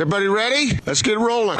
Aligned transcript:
Is 0.00 0.02
everybody 0.04 0.28
ready? 0.28 0.78
Let's 0.86 1.02
get 1.02 1.18
rolling. 1.18 1.58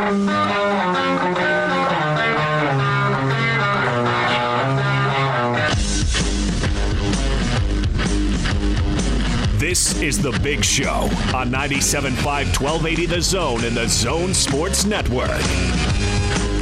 This 9.59 10.01
is 10.01 10.23
The 10.23 10.33
Big 10.43 10.65
Show 10.65 11.11
on 11.35 11.51
97.5 11.51 12.25
1280 12.25 13.05
The 13.05 13.21
Zone 13.21 13.63
and 13.63 13.77
The 13.77 13.87
Zone 13.87 14.33
Sports 14.33 14.87
Network. 14.87 15.29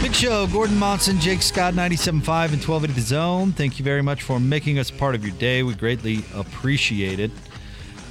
Big 0.02 0.12
Show, 0.12 0.48
Gordon 0.48 0.76
Monson, 0.76 1.20
Jake 1.20 1.42
Scott, 1.42 1.74
97.5 1.74 2.08
and 2.08 2.24
1280 2.24 2.92
The 2.92 3.00
Zone. 3.00 3.52
Thank 3.52 3.78
you 3.78 3.84
very 3.84 4.02
much 4.02 4.24
for 4.24 4.40
making 4.40 4.80
us 4.80 4.90
part 4.90 5.14
of 5.14 5.24
your 5.24 5.36
day. 5.36 5.62
We 5.62 5.74
greatly 5.74 6.24
appreciate 6.34 7.20
it. 7.20 7.30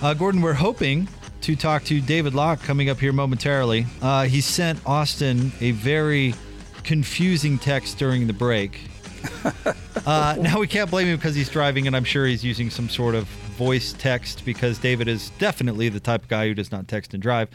Uh, 0.01 0.13
Gordon, 0.13 0.39
we're 0.41 0.53
hoping 0.53 1.09
to 1.41 1.55
talk 1.55 1.83
to 1.85 2.01
David 2.01 2.33
Locke 2.33 2.61
coming 2.61 2.89
up 2.89 2.99
here 2.99 3.13
momentarily. 3.13 3.85
Uh, 4.01 4.25
he 4.25 4.41
sent 4.41 4.79
Austin 4.85 5.51
a 5.61 5.71
very 5.71 6.33
confusing 6.83 7.57
text 7.57 7.97
during 7.97 8.27
the 8.27 8.33
break. 8.33 8.81
Uh, 10.05 10.37
now 10.39 10.57
we 10.57 10.67
can't 10.67 10.89
blame 10.89 11.05
him 11.05 11.17
because 11.17 11.35
he's 11.35 11.49
driving, 11.49 11.85
and 11.85 11.93
I'm 11.93 12.05
sure 12.05 12.25
he's 12.25 12.41
using 12.41 12.69
some 12.69 12.87
sort 12.87 13.13
of 13.13 13.25
voice 13.57 13.91
text 13.91 14.45
because 14.45 14.79
David 14.79 15.09
is 15.09 15.31
definitely 15.31 15.89
the 15.89 15.99
type 15.99 16.23
of 16.23 16.29
guy 16.29 16.47
who 16.47 16.53
does 16.53 16.71
not 16.71 16.87
text 16.87 17.13
and 17.13 17.21
drive. 17.21 17.49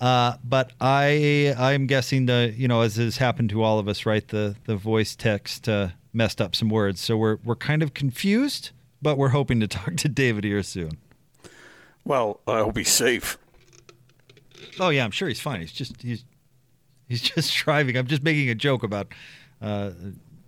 Uh, 0.00 0.34
but 0.42 0.72
I 0.80 1.54
I'm 1.56 1.86
guessing 1.86 2.26
the 2.26 2.52
you 2.56 2.66
know 2.66 2.80
as 2.80 2.96
has 2.96 3.18
happened 3.18 3.50
to 3.50 3.62
all 3.62 3.78
of 3.78 3.86
us, 3.86 4.06
right? 4.06 4.26
The 4.26 4.56
the 4.64 4.74
voice 4.74 5.14
text 5.14 5.68
uh, 5.68 5.90
messed 6.12 6.40
up 6.40 6.56
some 6.56 6.68
words, 6.68 7.00
so 7.00 7.16
we're 7.16 7.36
we're 7.44 7.54
kind 7.54 7.80
of 7.80 7.94
confused, 7.94 8.70
but 9.00 9.16
we're 9.16 9.28
hoping 9.28 9.60
to 9.60 9.68
talk 9.68 9.96
to 9.98 10.08
David 10.08 10.42
here 10.42 10.64
soon. 10.64 10.98
Well, 12.04 12.40
I 12.46 12.58
hope 12.58 12.76
he's 12.76 12.92
safe. 12.92 13.38
Oh 14.78 14.90
yeah, 14.90 15.04
I'm 15.04 15.10
sure 15.10 15.28
he's 15.28 15.40
fine. 15.40 15.60
He's 15.60 15.72
just 15.72 16.02
he's 16.02 16.24
he's 17.08 17.22
just 17.34 17.54
driving. 17.56 17.96
I'm 17.96 18.06
just 18.06 18.22
making 18.22 18.48
a 18.50 18.54
joke 18.54 18.82
about. 18.82 19.08
Uh, 19.60 19.90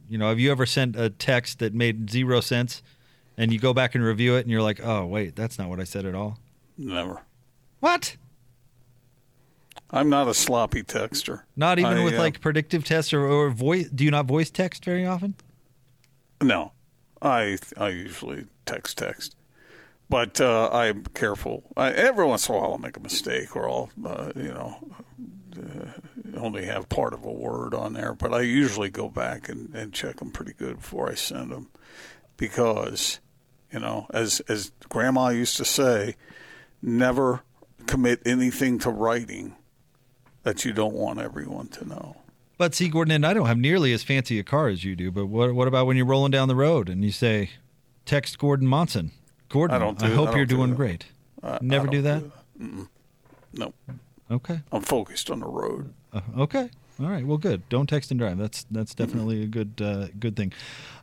you 0.08 0.18
know, 0.18 0.28
have 0.28 0.38
you 0.38 0.52
ever 0.52 0.66
sent 0.66 0.94
a 0.94 1.10
text 1.10 1.58
that 1.58 1.74
made 1.74 2.10
zero 2.10 2.40
sense, 2.40 2.82
and 3.36 3.52
you 3.52 3.58
go 3.58 3.72
back 3.72 3.94
and 3.94 4.04
review 4.04 4.36
it, 4.36 4.40
and 4.40 4.50
you're 4.50 4.62
like, 4.62 4.80
oh 4.82 5.06
wait, 5.06 5.34
that's 5.34 5.58
not 5.58 5.68
what 5.68 5.80
I 5.80 5.84
said 5.84 6.04
at 6.04 6.14
all. 6.14 6.38
Never. 6.78 7.22
What? 7.80 8.16
I'm 9.90 10.08
not 10.08 10.28
a 10.28 10.34
sloppy 10.34 10.82
texter. 10.82 11.42
Not 11.54 11.78
even 11.78 11.98
I, 11.98 12.04
with 12.04 12.14
uh, 12.14 12.18
like 12.18 12.40
predictive 12.40 12.84
tests 12.84 13.12
or, 13.12 13.24
or 13.24 13.50
voice. 13.50 13.88
Do 13.88 14.04
you 14.04 14.10
not 14.10 14.26
voice 14.26 14.50
text 14.50 14.84
very 14.84 15.06
often? 15.06 15.34
No, 16.42 16.72
I 17.22 17.58
I 17.76 17.88
usually 17.88 18.46
text 18.66 18.98
text, 18.98 19.35
but 20.08 20.40
uh, 20.40 20.70
I'm 20.72 21.04
careful. 21.14 21.64
I, 21.76 21.92
every 21.92 22.24
once 22.24 22.48
in 22.48 22.54
a 22.54 22.58
while, 22.58 22.72
I'll 22.72 22.78
make 22.78 22.96
a 22.96 23.00
mistake, 23.00 23.56
or 23.56 23.68
I'll 23.68 23.90
uh, 24.04 24.32
you 24.36 24.52
know 24.52 24.76
uh, 25.56 26.38
only 26.38 26.66
have 26.66 26.88
part 26.88 27.12
of 27.12 27.24
a 27.24 27.32
word 27.32 27.74
on 27.74 27.92
there. 27.92 28.14
But 28.14 28.32
I 28.34 28.42
usually 28.42 28.90
go 28.90 29.08
back 29.08 29.48
and, 29.48 29.74
and 29.74 29.92
check 29.92 30.16
them 30.16 30.30
pretty 30.30 30.52
good 30.52 30.76
before 30.76 31.10
I 31.10 31.14
send 31.14 31.50
them, 31.50 31.70
because 32.36 33.20
you 33.72 33.80
know, 33.80 34.06
as 34.10 34.40
as 34.48 34.72
Grandma 34.88 35.28
used 35.28 35.56
to 35.56 35.64
say, 35.64 36.16
never 36.80 37.42
commit 37.86 38.20
anything 38.24 38.78
to 38.80 38.90
writing 38.90 39.56
that 40.42 40.64
you 40.64 40.72
don't 40.72 40.94
want 40.94 41.18
everyone 41.18 41.68
to 41.68 41.88
know. 41.88 42.16
But 42.58 42.74
see, 42.74 42.88
Gordon, 42.88 43.12
and 43.12 43.26
I 43.26 43.34
don't 43.34 43.46
have 43.46 43.58
nearly 43.58 43.92
as 43.92 44.02
fancy 44.02 44.38
a 44.38 44.44
car 44.44 44.68
as 44.68 44.84
you 44.84 44.96
do. 44.96 45.10
But 45.10 45.26
what 45.26 45.54
what 45.54 45.68
about 45.68 45.86
when 45.86 45.96
you're 45.96 46.06
rolling 46.06 46.30
down 46.30 46.48
the 46.48 46.56
road 46.56 46.88
and 46.88 47.04
you 47.04 47.10
say, 47.10 47.50
"Text 48.04 48.38
Gordon 48.38 48.66
Monson"? 48.66 49.10
Gordon, 49.48 49.76
I 49.76 49.78
don't 49.78 49.98
do- 49.98 50.06
hope 50.06 50.28
I 50.28 50.30
don't 50.30 50.36
you're 50.36 50.46
do 50.46 50.56
doing 50.56 50.70
that. 50.70 50.76
great. 50.76 51.06
I- 51.42 51.48
I 51.54 51.58
Never 51.62 51.86
do 51.86 52.02
that. 52.02 52.22
No, 53.52 53.72
Okay. 54.30 54.60
I'm 54.72 54.82
focused 54.82 55.30
on 55.30 55.40
the 55.40 55.46
road. 55.46 55.92
Uh, 56.12 56.20
okay. 56.38 56.68
All 56.98 57.06
right. 57.08 57.24
Well, 57.26 57.36
good. 57.38 57.68
Don't 57.68 57.86
text 57.88 58.10
and 58.10 58.18
drive. 58.18 58.38
That's 58.38 58.64
that's 58.70 58.94
definitely 58.94 59.42
a 59.42 59.46
good 59.46 59.80
uh, 59.82 60.08
good 60.18 60.34
thing. 60.34 60.52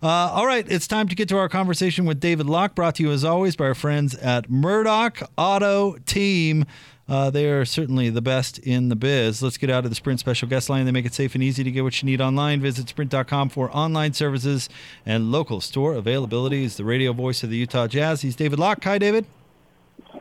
Uh, 0.02 0.08
all 0.08 0.45
right. 0.47 0.66
It's 0.67 0.88
time 0.88 1.08
to 1.08 1.16
get 1.16 1.30
to 1.30 1.38
our 1.38 1.47
conversation 1.47 2.05
with 2.05 2.20
David 2.20 2.48
Locke, 2.48 2.73
brought 2.76 2.95
to 2.95 3.03
you 3.03 3.11
as 3.11 3.23
always 3.23 3.55
by 3.55 3.65
our 3.65 3.76
friends 3.76 4.15
at 4.15 4.49
Murdock 4.49 5.30
Auto 5.37 5.98
Team. 6.05 6.65
Uh, 7.08 7.30
they 7.30 7.49
are 7.49 7.65
certainly 7.65 8.09
the 8.09 8.21
best 8.21 8.59
in 8.59 8.89
the 8.89 8.95
biz. 8.95 9.43
Let's 9.43 9.58
get 9.58 9.69
out 9.69 9.83
of 9.83 9.91
the 9.91 9.95
Sprint 9.95 10.19
special 10.21 10.47
guest 10.47 10.69
line. 10.69 10.86
They 10.86 10.91
make 10.91 11.05
it 11.05 11.14
safe 11.14 11.36
and 11.36 11.43
easy 11.43 11.64
to 11.64 11.71
get 11.71 11.83
what 11.83 12.02
you 12.02 12.05
need 12.05 12.21
online. 12.21 12.61
Visit 12.61 12.87
sprint.com 12.87 13.49
for 13.49 13.69
online 13.75 14.14
services 14.14 14.69
and 15.05 15.31
local 15.31 15.59
store 15.59 15.95
availability. 15.95 16.64
Is 16.64 16.77
the 16.77 16.86
radio 16.86 17.11
voice 17.11 17.43
of 17.43 17.49
the 17.49 17.58
Utah 17.58 17.87
Jazz. 17.87 18.21
He's 18.21 18.36
David 18.37 18.58
Locke. 18.58 18.83
Hi, 18.86 18.97
David. 18.97 19.25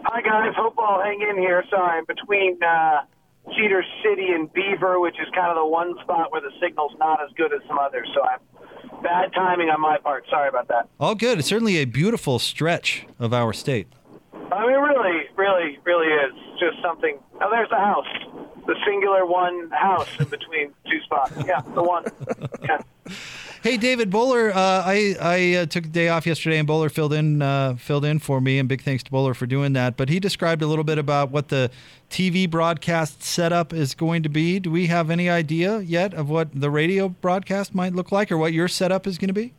Hi 0.04 0.20
guys, 0.20 0.52
hope 0.56 0.74
I'll 0.78 1.00
hang 1.00 1.22
in 1.22 1.38
here. 1.38 1.64
Sorry, 1.70 1.98
I'm 1.98 2.04
between 2.04 2.62
uh, 2.62 3.02
Cedar 3.56 3.84
City 4.02 4.32
and 4.32 4.52
Beaver, 4.52 5.00
which 5.00 5.14
is 5.14 5.28
kind 5.34 5.48
of 5.48 5.56
the 5.56 5.64
one 5.66 5.94
spot 6.02 6.32
where 6.32 6.40
the 6.40 6.50
signal's 6.60 6.92
not 6.98 7.22
as 7.22 7.30
good 7.36 7.52
as 7.52 7.60
some 7.66 7.78
others. 7.78 8.08
So 8.14 8.22
I'm 8.22 9.02
bad 9.02 9.32
timing 9.32 9.70
on 9.70 9.80
my 9.80 9.98
part. 9.98 10.24
Sorry 10.28 10.48
about 10.48 10.68
that. 10.68 10.88
All 11.00 11.14
good. 11.14 11.38
It's 11.38 11.48
certainly 11.48 11.76
a 11.76 11.84
beautiful 11.84 12.38
stretch 12.38 13.06
of 13.18 13.32
our 13.32 13.52
state. 13.52 13.86
I 14.52 14.66
mean, 14.66 14.76
really, 14.76 15.28
really, 15.36 15.78
really 15.84 16.08
is 16.08 16.32
just 16.60 16.82
something. 16.82 17.18
Oh, 17.40 17.50
there's 17.50 17.70
the 17.70 17.76
house, 17.76 18.06
the 18.66 18.76
singular 18.86 19.24
one 19.24 19.70
house 19.70 20.08
in 20.18 20.26
between 20.28 20.72
two 20.90 21.00
spots. 21.04 21.32
Yeah, 21.46 21.62
the 21.74 21.82
one. 21.82 22.04
Yeah. 22.62 22.80
Hey, 23.62 23.76
David 23.76 24.08
Bowler. 24.08 24.50
Uh, 24.50 24.82
I 24.84 25.16
I 25.20 25.54
uh, 25.54 25.66
took 25.66 25.86
a 25.86 25.88
day 25.88 26.08
off 26.08 26.26
yesterday, 26.26 26.58
and 26.58 26.66
Bowler 26.66 26.88
filled 26.88 27.12
in 27.12 27.42
uh, 27.42 27.74
filled 27.74 28.04
in 28.04 28.20
for 28.20 28.40
me, 28.40 28.58
and 28.58 28.68
big 28.68 28.82
thanks 28.82 29.02
to 29.04 29.10
Bowler 29.10 29.34
for 29.34 29.46
doing 29.46 29.72
that. 29.72 29.96
But 29.96 30.08
he 30.08 30.20
described 30.20 30.62
a 30.62 30.66
little 30.66 30.84
bit 30.84 30.98
about 30.98 31.32
what 31.32 31.48
the 31.48 31.70
TV 32.08 32.48
broadcast 32.48 33.22
setup 33.22 33.72
is 33.72 33.94
going 33.94 34.22
to 34.22 34.28
be. 34.28 34.60
Do 34.60 34.70
we 34.70 34.86
have 34.86 35.10
any 35.10 35.28
idea 35.28 35.80
yet 35.80 36.14
of 36.14 36.30
what 36.30 36.48
the 36.52 36.70
radio 36.70 37.08
broadcast 37.08 37.74
might 37.74 37.94
look 37.94 38.12
like, 38.12 38.30
or 38.30 38.38
what 38.38 38.52
your 38.52 38.68
setup 38.68 39.06
is 39.08 39.18
going 39.18 39.28
to 39.28 39.34
be? 39.34 39.52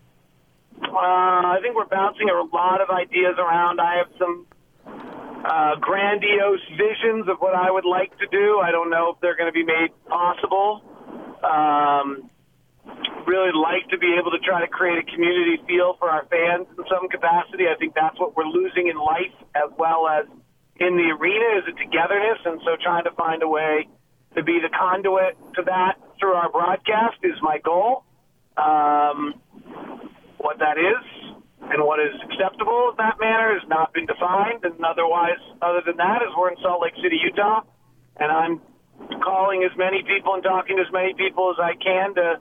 Uh, 0.82 0.86
I 0.96 1.60
think 1.62 1.76
we're 1.76 1.86
bouncing 1.86 2.30
a 2.30 2.56
lot 2.56 2.80
of 2.80 2.90
ideas 2.90 3.36
around. 3.38 3.82
I 3.82 3.96
have 3.98 4.08
some 4.18 4.46
uh, 5.44 5.76
grandiose 5.80 6.64
visions 6.72 7.28
of 7.28 7.38
what 7.40 7.54
I 7.54 7.70
would 7.70 7.86
like 7.86 8.18
to 8.20 8.28
do. 8.28 8.60
I 8.64 8.72
don't 8.72 8.90
know 8.90 9.12
if 9.14 9.22
they're 9.22 9.36
going 9.36 9.52
to 9.52 9.54
be 9.54 9.66
made 9.66 9.92
possible. 10.08 10.82
Um, 11.44 12.30
really 13.28 13.52
like 13.52 13.88
to 13.90 13.98
be 13.98 14.16
able 14.20 14.32
to 14.32 14.40
try 14.40 14.62
to 14.62 14.68
create 14.68 15.00
a 15.00 15.08
community 15.12 15.60
feel 15.68 15.96
for 16.00 16.10
our 16.10 16.26
fans 16.28 16.68
in 16.78 16.84
some 16.90 17.08
capacity. 17.10 17.66
I 17.68 17.76
think 17.78 17.94
that's 17.96 18.20
what 18.20 18.36
we're 18.36 18.48
losing 18.48 18.88
in 18.88 18.98
life 18.98 19.36
as 19.56 19.72
well 19.78 20.08
as 20.08 20.26
in 20.80 20.98
the 20.98 21.12
arena 21.16 21.60
is 21.60 21.64
a 21.68 21.76
togetherness, 21.76 22.40
and 22.46 22.60
so 22.66 22.76
trying 22.82 23.04
to 23.04 23.12
find 23.12 23.44
a 23.44 23.48
way 23.48 23.88
to 24.36 24.44
be 24.44 24.60
the 24.60 24.70
conduit 24.70 25.38
to 25.56 25.64
that 25.64 26.00
through 26.20 26.34
our 26.34 26.52
broadcast 26.52 27.18
is 27.24 27.36
my 27.42 27.60
goal. 27.60 28.04
Um, 28.58 29.36
what 30.38 30.60
that 30.60 30.78
is 30.78 31.23
and 31.72 31.84
what 31.84 32.00
is 32.00 32.16
acceptable 32.28 32.92
in 32.92 32.98
that 32.98 33.20
manner 33.20 33.56
has 33.56 33.68
not 33.70 33.94
been 33.94 34.06
defined. 34.06 34.64
And 34.64 34.76
otherwise, 34.84 35.40
other 35.62 35.82
than 35.86 35.98
that, 35.98 36.22
is 36.22 36.30
we're 36.36 36.52
in 36.52 36.60
Salt 36.62 36.82
Lake 36.82 36.96
City, 37.02 37.20
Utah, 37.24 37.62
and 38.18 38.32
I'm 38.32 38.62
calling 39.24 39.64
as 39.64 39.76
many 39.78 40.04
people 40.04 40.36
and 40.36 40.44
talking 40.44 40.78
to 40.78 40.84
as 40.84 40.92
many 40.92 41.14
people 41.14 41.54
as 41.56 41.60
I 41.60 41.74
can 41.80 42.16
to 42.16 42.40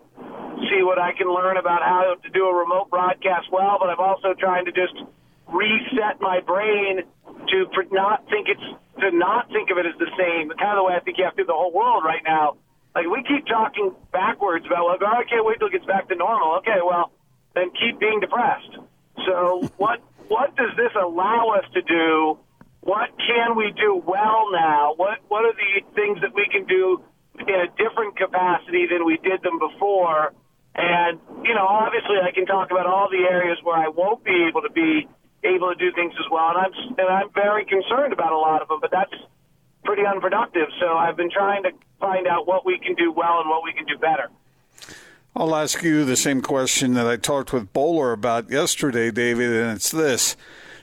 see 0.69 0.82
what 0.82 0.99
I 0.99 1.12
can 1.16 1.32
learn 1.32 1.56
about 1.56 1.82
how 1.82 2.15
to 2.15 2.28
do 2.31 2.47
a 2.47 2.55
remote 2.55 2.91
broadcast 2.91 3.50
well. 3.50 3.78
But 3.78 3.91
I'm 3.91 4.00
also 4.00 4.34
trying 4.34 4.66
to 4.66 4.72
just 4.72 4.94
reset 5.49 6.21
my 6.21 6.41
brain 6.41 7.03
to 7.49 7.66
not 7.91 8.25
think 8.28 8.49
it's 8.49 8.69
to 9.00 9.11
not 9.11 9.49
think 9.50 9.71
of 9.71 9.78
it 9.78 9.87
as 9.87 9.97
the 9.99 10.11
same. 10.19 10.50
Kind 10.56 10.77
of 10.77 10.82
the 10.82 10.84
way 10.84 10.94
I 10.94 11.00
think 11.00 11.19
you 11.19 11.25
have 11.25 11.37
to 11.37 11.43
do 11.43 11.47
the 11.47 11.56
whole 11.56 11.72
world 11.72 12.05
right 12.05 12.22
now. 12.25 12.56
Like 12.94 13.09
we 13.09 13.25
keep 13.25 13.47
talking 13.47 13.94
backwards 14.12 14.66
about 14.66 14.84
well, 14.84 14.97
oh, 15.00 15.06
I 15.06 15.25
can't 15.25 15.44
wait 15.44 15.59
till 15.59 15.69
it 15.69 15.72
gets 15.72 15.87
back 15.87 16.09
to 16.09 16.15
normal. 16.15 16.61
Okay, 16.61 16.81
well, 16.84 17.11
then 17.55 17.72
keep 17.72 17.99
being 17.99 18.21
depressed. 18.21 18.78
So 19.27 19.69
what 19.77 20.00
what 20.28 20.56
does 20.56 20.71
this 20.77 20.93
allow 20.97 21.50
us 21.59 21.65
to 21.75 21.83
do? 21.83 22.39
What 22.81 23.11
can 23.19 23.56
we 23.56 23.73
do 23.77 24.03
well 24.05 24.50
now? 24.53 24.95
What 24.97 25.19
what 25.28 25.45
are 25.45 25.55
the 25.55 25.83
things 25.95 26.21
that 26.23 26.34
we 26.34 26.49
can 26.50 26.67
do 26.67 27.03
in 27.39 27.55
a 27.55 27.69
different 27.79 28.17
capacity 28.17 28.87
than 28.91 29.05
we 29.05 29.19
did 29.23 29.43
them 29.43 29.59
before? 29.59 30.32
And 30.75 31.20
you 31.44 31.55
know, 31.55 31.67
obviously, 31.69 32.17
I 32.23 32.32
can 32.32 32.47
talk 32.47 32.70
about 32.70 32.87
all 32.87 33.09
the 33.11 33.29
areas 33.29 33.59
where 33.62 33.76
I 33.76 33.88
won't 33.88 34.25
be 34.25 34.49
able 34.49 34.62
to 34.62 34.70
be 34.70 35.06
able 35.44 35.69
to 35.69 35.79
do 35.79 35.93
things 35.93 36.14
as 36.19 36.26
well, 36.31 36.49
and 36.55 36.59
I'm 36.59 36.75
and 36.99 37.09
I'm 37.09 37.31
very 37.35 37.64
concerned 37.64 38.12
about 38.12 38.32
a 38.32 38.38
lot 38.38 38.62
of 38.62 38.69
them. 38.69 38.79
But 38.81 38.91
that's 38.91 39.14
pretty 39.85 40.03
unproductive. 40.06 40.69
So 40.81 40.97
I've 40.97 41.17
been 41.17 41.31
trying 41.31 41.64
to 41.64 41.70
find 42.00 42.26
out 42.26 42.47
what 42.47 42.64
we 42.64 42.79
can 42.79 42.94
do 42.94 43.12
well 43.12 43.41
and 43.41 43.50
what 43.50 43.62
we 43.64 43.73
can 43.73 43.85
do 43.85 43.99
better. 43.99 44.31
I'll 45.34 45.56
ask 45.56 45.82
you 45.82 46.05
the 46.05 46.17
same 46.17 46.43
question 46.43 46.93
that 46.94 47.06
I 47.06 47.17
talked 47.17 47.55
with 47.55 47.73
Bowler 47.73 48.12
about 48.12 48.50
yesterday, 48.50 49.11
David, 49.11 49.50
and 49.50 49.76
it's 49.76 49.90
this. 49.90 50.37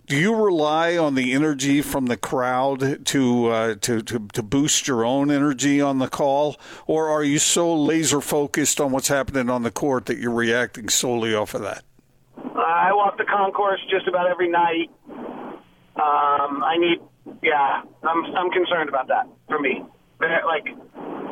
Do 0.07 0.17
you 0.17 0.33
rely 0.33 0.97
on 0.97 1.13
the 1.13 1.33
energy 1.33 1.83
from 1.83 2.07
the 2.07 2.17
crowd 2.17 3.05
to, 3.05 3.47
uh, 3.47 3.75
to 3.81 4.01
to 4.01 4.27
to 4.33 4.41
boost 4.41 4.87
your 4.87 5.05
own 5.05 5.29
energy 5.29 5.79
on 5.79 5.99
the 5.99 6.07
call, 6.07 6.59
or 6.87 7.09
are 7.09 7.23
you 7.23 7.37
so 7.37 7.75
laser 7.75 8.21
focused 8.21 8.81
on 8.81 8.91
what's 8.91 9.07
happening 9.07 9.51
on 9.51 9.61
the 9.61 9.69
court 9.69 10.07
that 10.07 10.17
you're 10.17 10.33
reacting 10.33 10.89
solely 10.89 11.35
off 11.35 11.53
of 11.53 11.61
that? 11.61 11.83
I 12.43 12.91
walk 12.91 13.19
the 13.19 13.25
concourse 13.25 13.81
just 13.87 14.07
about 14.07 14.27
every 14.27 14.49
night. 14.49 14.89
Um, 15.95 16.63
I 16.63 16.75
need, 16.79 16.97
yeah, 17.43 17.83
I'm 18.01 18.35
I'm 18.35 18.49
concerned 18.49 18.89
about 18.89 19.09
that 19.09 19.27
for 19.47 19.59
me. 19.59 19.85
They're, 20.19 20.41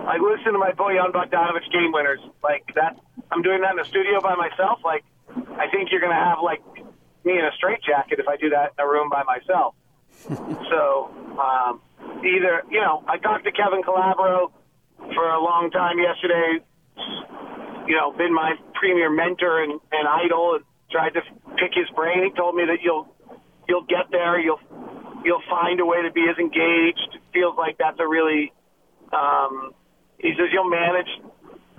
like, 0.07 0.19
I 0.19 0.24
listen 0.24 0.54
to 0.54 0.59
my 0.59 0.71
Bojan 0.71 1.12
Bogdanovich 1.12 1.71
game 1.71 1.92
winners. 1.92 2.19
Like 2.44 2.63
that, 2.75 2.98
I'm 3.31 3.42
doing 3.42 3.62
that 3.62 3.71
in 3.71 3.77
the 3.77 3.86
studio 3.86 4.21
by 4.21 4.36
myself. 4.36 4.80
Like, 4.83 5.04
I 5.59 5.68
think 5.69 5.92
you're 5.92 6.01
gonna 6.01 6.15
have 6.15 6.39
like 6.44 6.63
me 7.25 7.38
in 7.38 7.45
a 7.45 7.51
straitjacket 7.57 8.19
if 8.19 8.27
I 8.27 8.38
do 8.38 8.50
that 8.50 8.74
in 8.77 8.86
a 8.86 8.88
room 8.88 9.09
by 9.09 9.24
myself. 9.24 9.75
so, 10.71 11.12
um, 11.38 11.81
either 12.24 12.63
you 12.71 12.80
know, 12.80 13.04
I 13.07 13.18
talked 13.18 13.44
to 13.45 13.51
Kevin 13.51 13.83
Calabro 13.83 14.51
for 14.98 15.30
a 15.30 15.42
long 15.42 15.69
time 15.71 16.00
yesterday. 16.00 16.63
You 17.88 17.95
know, 17.95 18.12
been 18.12 18.33
my 18.33 18.56
premier 18.74 19.09
mentor 19.09 19.63
and, 19.63 19.80
and 19.92 20.07
idol, 20.07 20.56
and 20.56 20.63
tried 20.92 21.13
to 21.13 21.21
pick 21.57 21.71
his 21.74 21.89
brain. 21.95 22.24
He 22.24 22.31
told 22.31 22.56
me 22.56 22.63
that 22.65 22.80
you'll 22.81 23.07
you'll 23.68 23.86
get 23.86 24.12
there. 24.12 24.39
You'll 24.39 24.59
you'll 25.24 25.44
find 25.50 25.80
a 25.80 25.86
way 25.86 26.01
to 26.01 26.12
be 26.12 26.25
as 26.30 26.38
engaged. 26.38 27.15
It 27.15 27.21
feels 27.33 27.57
like 27.57 27.77
that's 27.77 28.00
a 28.00 28.07
really 28.07 28.51
um, 29.13 29.74
he 30.19 30.31
says 30.37 30.47
you'll 30.51 30.69
manage. 30.69 31.07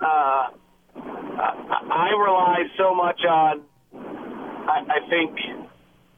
Uh, 0.01 0.47
I, 0.95 1.79
I 1.91 2.09
rely 2.17 2.63
so 2.77 2.95
much 2.95 3.21
on. 3.25 3.61
I, 3.93 4.85
I 4.87 5.09
think 5.09 5.37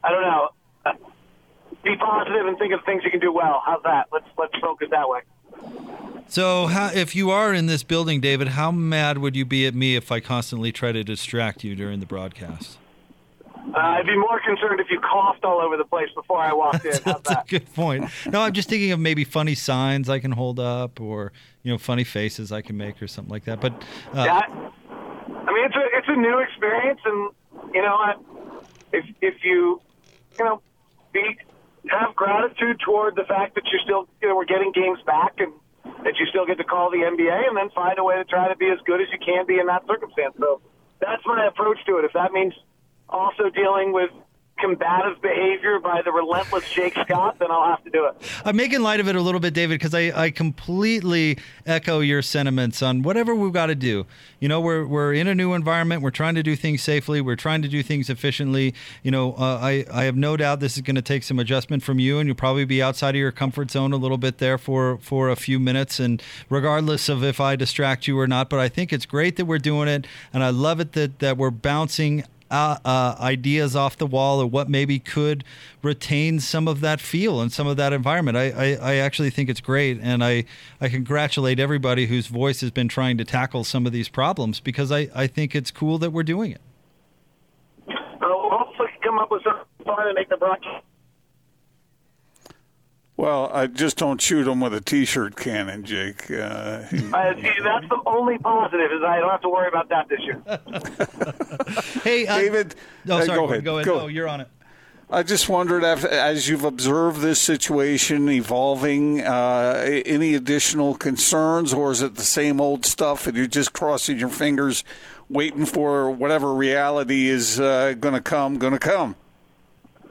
I 0.04 0.10
don't 0.10 0.22
know. 0.22 0.48
Uh, 0.84 0.92
be 1.84 1.96
positive 1.96 2.46
and 2.46 2.58
think 2.58 2.72
of 2.72 2.80
things 2.84 3.02
you 3.04 3.10
can 3.10 3.20
do 3.20 3.32
well. 3.32 3.62
How's 3.64 3.82
that? 3.84 4.06
Let's 4.12 4.26
let's 4.38 4.54
focus 4.60 4.88
that 4.90 5.08
way. 5.08 5.20
So, 6.28 6.66
how, 6.66 6.90
if 6.94 7.14
you 7.14 7.30
are 7.30 7.52
in 7.52 7.66
this 7.66 7.82
building, 7.82 8.20
David, 8.20 8.48
how 8.48 8.70
mad 8.70 9.18
would 9.18 9.36
you 9.36 9.44
be 9.44 9.66
at 9.66 9.74
me 9.74 9.96
if 9.96 10.10
I 10.10 10.20
constantly 10.20 10.72
try 10.72 10.90
to 10.90 11.04
distract 11.04 11.62
you 11.62 11.76
during 11.76 12.00
the 12.00 12.06
broadcast? 12.06 12.78
Uh, 13.68 13.78
I'd 13.78 14.06
be 14.06 14.16
more 14.16 14.40
concerned 14.44 14.80
if 14.80 14.88
you 14.90 14.98
coughed 15.00 15.44
all 15.44 15.60
over 15.60 15.76
the 15.76 15.84
place 15.84 16.08
before 16.14 16.38
I 16.40 16.52
walked 16.52 16.84
in. 16.84 16.92
How's 17.04 17.22
That's 17.22 17.30
a 17.30 17.34
that? 17.34 17.48
good 17.48 17.72
point. 17.74 18.10
No, 18.30 18.40
I'm 18.42 18.52
just 18.52 18.68
thinking 18.68 18.90
of 18.92 18.98
maybe 18.98 19.24
funny 19.24 19.54
signs 19.54 20.08
I 20.08 20.18
can 20.18 20.32
hold 20.32 20.58
up, 20.58 21.00
or 21.00 21.32
you 21.62 21.70
know, 21.72 21.78
funny 21.78 22.04
faces 22.04 22.50
I 22.50 22.60
can 22.60 22.76
make, 22.76 23.00
or 23.00 23.06
something 23.06 23.30
like 23.30 23.44
that. 23.44 23.60
But 23.60 23.72
uh, 24.12 24.24
Yeah, 24.24 24.40
I 24.40 25.52
mean 25.52 25.64
it's 25.64 25.76
a 25.76 25.84
it's 25.98 26.08
a 26.08 26.16
new 26.16 26.38
experience, 26.40 27.00
and 27.04 27.30
you 27.74 27.82
know, 27.82 27.94
I, 27.94 28.14
if 28.92 29.04
if 29.20 29.34
you 29.44 29.80
you 30.38 30.44
know 30.44 30.60
be 31.12 31.38
have 31.88 32.14
gratitude 32.16 32.80
toward 32.84 33.16
the 33.16 33.24
fact 33.24 33.54
that 33.54 33.64
you're 33.70 33.80
still 33.84 34.08
you 34.20 34.28
know 34.28 34.36
we're 34.36 34.44
getting 34.44 34.72
games 34.72 34.98
back 35.06 35.34
and 35.38 35.52
that 36.04 36.14
you 36.18 36.26
still 36.26 36.46
get 36.46 36.58
to 36.58 36.64
call 36.64 36.90
the 36.90 36.98
NBA, 36.98 37.48
and 37.48 37.56
then 37.56 37.70
find 37.70 37.98
a 37.98 38.04
way 38.04 38.16
to 38.16 38.24
try 38.24 38.48
to 38.48 38.56
be 38.56 38.68
as 38.70 38.78
good 38.86 39.00
as 39.00 39.06
you 39.12 39.18
can 39.24 39.46
be 39.46 39.58
in 39.58 39.66
that 39.66 39.86
circumstance. 39.86 40.34
So 40.38 40.60
that's 41.00 41.22
my 41.26 41.46
approach 41.46 41.78
to 41.86 41.98
it. 41.98 42.04
If 42.04 42.12
that 42.14 42.32
means 42.32 42.54
also 43.12 43.50
dealing 43.50 43.92
with 43.92 44.10
combative 44.62 45.20
behavior 45.20 45.80
by 45.80 46.02
the 46.02 46.12
relentless 46.12 46.70
Jake 46.70 46.94
Scott, 47.04 47.36
then 47.40 47.50
I'll 47.50 47.68
have 47.68 47.82
to 47.84 47.90
do 47.90 48.06
it. 48.06 48.14
I'm 48.44 48.54
making 48.54 48.80
light 48.80 49.00
of 49.00 49.08
it 49.08 49.16
a 49.16 49.20
little 49.20 49.40
bit, 49.40 49.54
David, 49.54 49.80
because 49.80 49.92
I, 49.92 50.12
I 50.14 50.30
completely 50.30 51.38
echo 51.66 51.98
your 51.98 52.22
sentiments 52.22 52.80
on 52.80 53.02
whatever 53.02 53.34
we've 53.34 53.52
got 53.52 53.66
to 53.66 53.74
do. 53.74 54.06
You 54.38 54.48
know, 54.48 54.60
we're, 54.60 54.86
we're 54.86 55.14
in 55.14 55.26
a 55.26 55.34
new 55.34 55.52
environment. 55.54 56.02
We're 56.02 56.10
trying 56.10 56.36
to 56.36 56.44
do 56.44 56.54
things 56.54 56.80
safely. 56.80 57.20
We're 57.20 57.34
trying 57.34 57.62
to 57.62 57.68
do 57.68 57.82
things 57.82 58.08
efficiently. 58.08 58.72
You 59.02 59.10
know, 59.10 59.34
uh, 59.34 59.58
I, 59.60 59.84
I 59.92 60.04
have 60.04 60.16
no 60.16 60.36
doubt 60.36 60.60
this 60.60 60.76
is 60.76 60.82
going 60.82 60.96
to 60.96 61.02
take 61.02 61.24
some 61.24 61.40
adjustment 61.40 61.82
from 61.82 61.98
you, 61.98 62.18
and 62.18 62.28
you'll 62.28 62.36
probably 62.36 62.64
be 62.64 62.80
outside 62.80 63.16
of 63.16 63.18
your 63.18 63.32
comfort 63.32 63.72
zone 63.72 63.92
a 63.92 63.96
little 63.96 64.18
bit 64.18 64.38
there 64.38 64.58
for, 64.58 64.98
for 64.98 65.28
a 65.28 65.36
few 65.36 65.58
minutes, 65.58 65.98
and 65.98 66.22
regardless 66.48 67.08
of 67.08 67.24
if 67.24 67.40
I 67.40 67.56
distract 67.56 68.06
you 68.06 68.16
or 68.18 68.28
not. 68.28 68.48
But 68.48 68.60
I 68.60 68.68
think 68.68 68.92
it's 68.92 69.06
great 69.06 69.36
that 69.36 69.46
we're 69.46 69.58
doing 69.58 69.88
it, 69.88 70.06
and 70.32 70.44
I 70.44 70.50
love 70.50 70.78
it 70.78 70.92
that, 70.92 71.18
that 71.18 71.36
we're 71.36 71.50
bouncing 71.50 72.24
uh, 72.52 72.76
uh, 72.84 73.16
ideas 73.18 73.74
off 73.74 73.96
the 73.96 74.06
wall 74.06 74.40
or 74.40 74.46
what 74.46 74.68
maybe 74.68 74.98
could 74.98 75.42
retain 75.82 76.38
some 76.38 76.68
of 76.68 76.80
that 76.82 77.00
feel 77.00 77.40
and 77.40 77.50
some 77.50 77.66
of 77.66 77.76
that 77.78 77.92
environment. 77.92 78.36
I, 78.36 78.50
I, 78.50 78.92
I 78.92 78.94
actually 78.96 79.30
think 79.30 79.48
it's 79.48 79.60
great, 79.60 79.98
and 80.00 80.22
I, 80.22 80.44
I 80.80 80.88
congratulate 80.88 81.58
everybody 81.58 82.06
whose 82.06 82.26
voice 82.26 82.60
has 82.60 82.70
been 82.70 82.88
trying 82.88 83.16
to 83.18 83.24
tackle 83.24 83.64
some 83.64 83.86
of 83.86 83.92
these 83.92 84.08
problems 84.08 84.60
because 84.60 84.92
I, 84.92 85.08
I 85.14 85.26
think 85.26 85.54
it's 85.54 85.70
cool 85.70 85.98
that 85.98 86.10
we're 86.10 86.22
doing 86.22 86.52
it. 86.52 86.60
Uh, 87.88 87.94
come 89.02 89.18
up 89.18 89.30
with 89.30 89.42
something 89.42 89.64
and 89.86 90.14
make 90.14 90.28
the 90.28 90.36
broadcast. 90.36 90.84
Well, 93.16 93.50
I 93.52 93.66
just 93.66 93.98
don't 93.98 94.20
shoot 94.20 94.44
them 94.44 94.60
with 94.60 94.72
a 94.74 94.80
T-shirt 94.80 95.36
cannon, 95.36 95.84
Jake. 95.84 96.30
Uh, 96.30 96.34
Uh, 97.12 97.34
see, 97.34 97.52
that's 97.62 97.88
the 97.88 98.00
only 98.06 98.38
positive 98.38 98.90
is 98.90 99.02
I 99.06 99.20
don't 99.20 99.30
have 99.30 99.42
to 99.42 99.48
worry 99.50 99.68
about 99.68 99.88
that 99.90 100.08
this 100.08 100.20
year. 100.20 100.42
Hey, 102.02 102.26
uh, 102.26 102.38
David, 102.38 102.74
Oh, 103.08 103.18
uh, 103.18 103.24
sorry. 103.24 103.38
go 103.38 103.44
ahead. 103.44 103.64
Go 103.64 103.74
ahead. 103.76 103.84
Go. 103.86 103.98
No, 104.00 104.06
you're 104.08 104.28
on 104.28 104.40
it. 104.40 104.48
I 105.10 105.22
just 105.22 105.46
wondered, 105.48 105.84
after, 105.84 106.08
as 106.08 106.48
you've 106.48 106.64
observed 106.64 107.20
this 107.20 107.38
situation 107.38 108.28
evolving, 108.30 109.20
uh, 109.20 109.82
any 110.06 110.34
additional 110.34 110.94
concerns, 110.94 111.74
or 111.74 111.92
is 111.92 112.00
it 112.00 112.14
the 112.14 112.22
same 112.22 112.60
old 112.62 112.86
stuff, 112.86 113.26
and 113.26 113.36
you're 113.36 113.46
just 113.46 113.74
crossing 113.74 114.18
your 114.18 114.30
fingers, 114.30 114.84
waiting 115.28 115.66
for 115.66 116.10
whatever 116.10 116.54
reality 116.54 117.28
is 117.28 117.60
uh, 117.60 117.92
going 118.00 118.14
to 118.14 118.22
come, 118.22 118.56
going 118.58 118.72
to 118.72 118.78
come? 118.78 119.14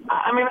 I 0.08 0.32
mean, 0.34 0.48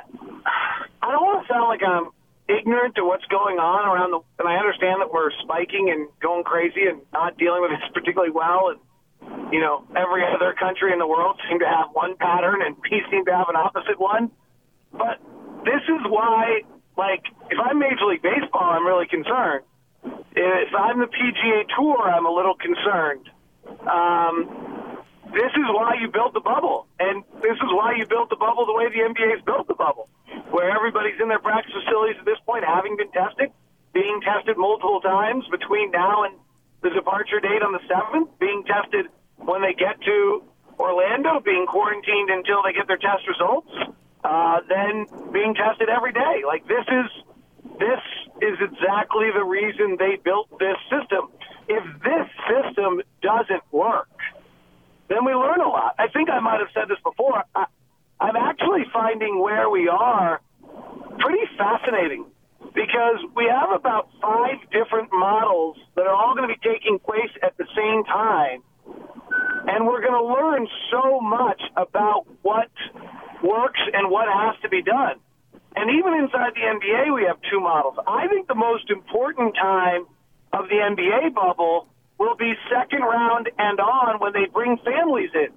I 1.01 1.11
don't 1.11 1.23
want 1.25 1.47
to 1.47 1.53
sound 1.53 1.67
like 1.69 1.81
I'm 1.83 2.09
ignorant 2.57 2.95
to 2.95 3.05
what's 3.05 3.25
going 3.25 3.57
on 3.57 3.87
around 3.87 4.11
the, 4.11 4.19
and 4.39 4.47
I 4.47 4.57
understand 4.57 5.01
that 5.01 5.11
we're 5.11 5.31
spiking 5.43 5.89
and 5.89 6.07
going 6.21 6.43
crazy 6.43 6.85
and 6.87 7.01
not 7.13 7.37
dealing 7.37 7.61
with 7.61 7.71
this 7.71 7.83
particularly 7.93 8.31
well. 8.31 8.75
And, 8.75 8.79
you 9.53 9.59
know, 9.59 9.87
every 9.95 10.23
other 10.27 10.53
country 10.53 10.91
in 10.91 10.99
the 10.99 11.07
world 11.07 11.39
seem 11.49 11.59
to 11.59 11.69
have 11.69 11.89
one 11.93 12.17
pattern 12.17 12.61
and 12.61 12.75
we 12.83 13.01
seem 13.11 13.25
to 13.25 13.33
have 13.35 13.49
an 13.49 13.55
opposite 13.55 13.99
one. 13.99 14.31
But 14.91 15.19
this 15.63 15.83
is 15.87 16.01
why, 16.09 16.61
like, 16.97 17.23
if 17.49 17.57
I'm 17.59 17.79
Major 17.79 18.05
League 18.09 18.21
Baseball, 18.21 18.75
I'm 18.75 18.85
really 18.85 19.07
concerned. 19.07 19.63
If 20.35 20.73
I'm 20.73 20.99
the 20.99 21.07
PGA 21.07 21.67
Tour, 21.77 22.09
I'm 22.09 22.25
a 22.25 22.31
little 22.31 22.55
concerned. 22.55 23.29
Um, 23.87 25.00
this 25.33 25.51
is 25.55 25.67
why 25.71 25.95
you 25.99 26.07
built 26.11 26.33
the 26.33 26.43
bubble, 26.43 26.87
and 26.99 27.23
this 27.41 27.55
is 27.55 27.69
why 27.71 27.95
you 27.95 28.05
built 28.05 28.29
the 28.29 28.35
bubble 28.35 28.65
the 28.65 28.73
way 28.73 28.89
the 28.89 29.01
NBA's 29.01 29.41
built 29.45 29.67
the 29.67 29.75
bubble, 29.75 30.09
where 30.51 30.69
everybody's 30.71 31.19
in 31.21 31.27
their 31.27 31.39
practice 31.39 31.71
facilities 31.73 32.17
at 32.19 32.25
this 32.25 32.39
point, 32.45 32.63
having 32.63 32.97
been 32.97 33.11
tested, 33.11 33.51
being 33.93 34.21
tested 34.21 34.57
multiple 34.57 35.01
times 35.01 35.45
between 35.51 35.91
now 35.91 36.23
and 36.23 36.35
the 36.81 36.89
departure 36.89 37.39
date 37.39 37.61
on 37.61 37.71
the 37.71 37.83
seventh, 37.87 38.29
being 38.39 38.63
tested 38.63 39.07
when 39.37 39.61
they 39.61 39.73
get 39.73 40.01
to 40.01 40.43
Orlando, 40.79 41.39
being 41.39 41.65
quarantined 41.67 42.29
until 42.29 42.63
they 42.63 42.73
get 42.73 42.87
their 42.87 42.97
test 42.97 43.27
results, 43.27 43.69
uh, 44.23 44.59
then 44.67 45.05
being 45.31 45.53
tested 45.55 45.89
every 45.89 46.13
day. 46.13 46.43
Like 46.45 46.67
this 46.67 46.85
is 46.87 47.07
this 47.79 48.01
is 48.41 48.57
exactly 48.61 49.29
the 49.33 49.43
reason 49.43 49.97
they 49.97 50.17
built 50.23 50.49
this 50.59 50.77
system. 50.89 51.29
If 51.67 51.83
this 52.03 52.27
system 52.49 53.01
doesn't 53.21 53.63
work, 53.71 54.10
then 55.11 55.25
we 55.25 55.33
learn 55.33 55.59
a 55.59 55.67
lot. 55.67 55.95
I 55.99 56.07
think 56.07 56.29
I 56.29 56.39
might 56.39 56.59
have 56.59 56.69
said 56.73 56.87
this 56.87 56.99
before. 57.03 57.43
I, 57.53 57.65
I'm 58.19 58.35
actually 58.35 58.85
finding 58.93 59.39
where 59.39 59.69
we 59.69 59.87
are 59.87 60.39
pretty 61.19 61.45
fascinating 61.57 62.25
because 62.73 63.19
we 63.35 63.45
have 63.45 63.71
about 63.71 64.09
five 64.21 64.57
different 64.71 65.09
models 65.11 65.77
that 65.95 66.07
are 66.07 66.13
all 66.13 66.35
going 66.35 66.47
to 66.47 66.55
be 66.55 66.61
taking 66.63 66.99
place 66.99 67.31
at 67.43 67.57
the 67.57 67.65
same 67.75 68.03
time. 68.05 68.63
And 69.67 69.85
we're 69.85 70.01
going 70.01 70.13
to 70.13 70.23
learn 70.23 70.67
so 70.91 71.19
much 71.19 71.61
about 71.75 72.25
what 72.41 72.69
works 73.43 73.79
and 73.93 74.09
what 74.09 74.27
has 74.27 74.55
to 74.61 74.69
be 74.69 74.81
done. 74.81 75.19
And 75.75 75.89
even 75.97 76.13
inside 76.13 76.53
the 76.53 76.61
NBA, 76.61 77.13
we 77.15 77.23
have 77.23 77.37
two 77.49 77.59
models. 77.59 77.95
I 78.05 78.27
think 78.27 78.47
the 78.47 78.55
most 78.55 78.89
important 78.89 79.55
time 79.55 80.05
of 80.53 80.67
the 80.67 80.75
NBA 80.75 81.33
bubble 81.33 81.87
will 82.21 82.37
be 82.37 82.53
second 82.69 83.01
round 83.01 83.49
and 83.57 83.79
on 83.79 84.21
when 84.21 84.31
they 84.31 84.45
bring 84.53 84.77
families 84.85 85.33
in. 85.33 85.49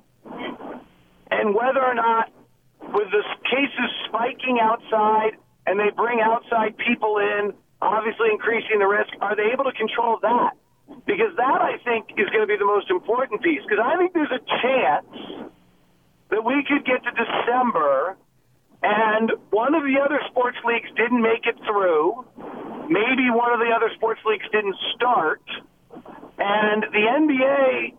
And 1.30 1.54
whether 1.54 1.84
or 1.84 1.92
not, 1.92 2.32
with 2.80 3.12
the 3.12 3.22
cases 3.44 3.90
spiking 4.08 4.56
outside 4.64 5.36
and 5.66 5.78
they 5.78 5.92
bring 5.92 6.24
outside 6.24 6.72
people 6.80 7.18
in, 7.20 7.52
obviously 7.82 8.32
increasing 8.32 8.80
the 8.80 8.88
risk, 8.88 9.12
are 9.20 9.36
they 9.36 9.52
able 9.52 9.64
to 9.64 9.76
control 9.76 10.16
that? 10.22 10.56
Because 11.04 11.36
that, 11.36 11.60
I 11.60 11.76
think, 11.84 12.16
is 12.16 12.32
going 12.32 12.40
to 12.40 12.48
be 12.48 12.56
the 12.56 12.64
most 12.64 12.88
important 12.88 13.42
piece. 13.42 13.60
Because 13.68 13.84
I 13.84 14.00
think 14.00 14.16
there's 14.16 14.32
a 14.32 14.40
chance 14.64 15.52
that 16.32 16.40
we 16.44 16.64
could 16.64 16.88
get 16.88 17.04
to 17.04 17.12
December 17.12 18.16
and 18.82 19.32
one 19.50 19.74
of 19.74 19.82
the 19.84 20.00
other 20.00 20.20
sports 20.30 20.56
leagues 20.64 20.88
didn't 20.96 21.20
make 21.20 21.44
it 21.44 21.56
through. 21.68 22.24
Maybe 22.88 23.28
one 23.28 23.52
of 23.52 23.60
the 23.60 23.72
other 23.74 23.92
sports 23.96 24.20
leagues 24.24 24.44
didn't 24.52 24.76
start. 24.96 25.44
And 26.38 26.82
the 26.82 27.04
NBA 27.04 27.94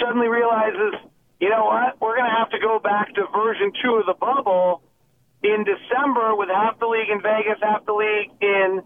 suddenly 0.00 0.28
realizes, 0.28 0.94
you 1.40 1.50
know 1.50 1.64
what, 1.64 2.00
we're 2.00 2.16
going 2.16 2.28
to 2.28 2.36
have 2.36 2.50
to 2.50 2.58
go 2.58 2.78
back 2.78 3.14
to 3.14 3.24
version 3.32 3.72
two 3.82 3.96
of 3.96 4.06
the 4.06 4.14
bubble 4.14 4.82
in 5.42 5.64
December 5.64 6.34
with 6.34 6.48
half 6.48 6.78
the 6.78 6.86
league 6.86 7.10
in 7.10 7.20
Vegas, 7.22 7.58
half 7.62 7.84
the 7.86 7.92
league 7.92 8.30
in. 8.40 8.82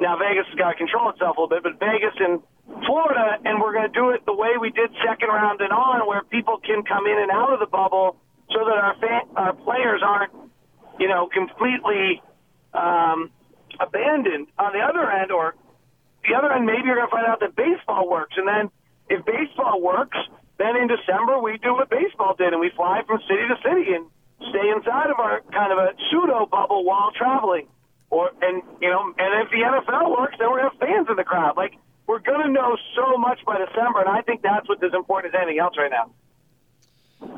Now, 0.00 0.18
Vegas 0.18 0.46
has 0.50 0.58
got 0.58 0.72
to 0.72 0.76
control 0.76 1.10
itself 1.10 1.36
a 1.36 1.40
little 1.40 1.48
bit, 1.48 1.62
but 1.62 1.80
Vegas 1.80 2.14
and 2.18 2.42
Florida, 2.84 3.38
and 3.44 3.60
we're 3.60 3.72
going 3.72 3.88
to 3.88 3.96
do 3.96 4.10
it 4.10 4.26
the 4.26 4.34
way 4.34 4.58
we 4.60 4.70
did 4.70 4.90
second 5.06 5.28
round 5.28 5.60
and 5.60 5.72
on, 5.72 6.06
where 6.06 6.22
people 6.22 6.58
can 6.58 6.82
come 6.82 7.06
in 7.06 7.16
and 7.16 7.30
out 7.30 7.52
of 7.52 7.60
the 7.60 7.66
bubble 7.66 8.16
so 8.50 8.60
that 8.66 8.76
our 8.76 8.94
fan, 9.00 9.22
our 9.36 9.52
players 9.54 10.02
aren't, 10.04 10.32
you 10.98 11.08
know, 11.08 11.28
completely 11.32 12.22
um, 12.74 13.30
abandoned. 13.80 14.48
On 14.58 14.72
the 14.72 14.80
other 14.80 15.10
end, 15.10 15.32
or 15.32 15.54
the 16.28 16.34
other 16.34 16.52
end, 16.52 16.66
maybe 16.66 16.86
you're 16.86 16.96
going 16.96 17.08
to 17.08 17.14
find 17.14 17.26
out 17.26 17.40
that 17.40 17.56
baseball 17.56 18.08
works. 18.08 18.34
And 18.36 18.46
then 18.46 18.70
if 19.08 19.24
baseball 19.24 19.80
works, 19.80 20.18
then 20.58 20.76
in 20.76 20.88
December 20.88 21.38
we 21.38 21.58
do 21.58 21.74
what 21.74 21.90
baseball 21.90 22.34
did 22.34 22.52
and 22.52 22.60
we 22.60 22.70
fly 22.74 23.02
from 23.06 23.20
city 23.28 23.44
to 23.48 23.56
city 23.62 23.94
and 23.94 24.06
stay 24.50 24.68
inside 24.74 25.10
of 25.10 25.18
our 25.18 25.40
kind 25.52 25.72
of 25.72 25.78
a 25.78 25.92
pseudo 26.08 26.46
bubble 26.46 26.84
while 26.84 27.12
traveling. 27.12 27.68
Or 28.08 28.30
and 28.40 28.62
you 28.80 28.88
know, 28.88 29.02
and 29.18 29.30
if 29.42 29.50
the 29.50 29.66
NFL 29.66 30.16
works, 30.16 30.36
then 30.38 30.48
we're 30.50 30.62
gonna 30.62 30.70
have 30.70 30.78
fans 30.78 31.06
in 31.10 31.16
the 31.16 31.24
crowd. 31.24 31.56
Like 31.56 31.74
we're 32.06 32.20
gonna 32.20 32.48
know 32.48 32.76
so 32.94 33.18
much 33.18 33.40
by 33.44 33.58
December, 33.58 34.00
and 34.00 34.08
I 34.08 34.22
think 34.22 34.42
that's 34.42 34.68
what's 34.68 34.82
as 34.82 34.94
important 34.94 35.34
as 35.34 35.40
anything 35.42 35.58
else 35.58 35.74
right 35.76 35.90
now. 35.90 36.10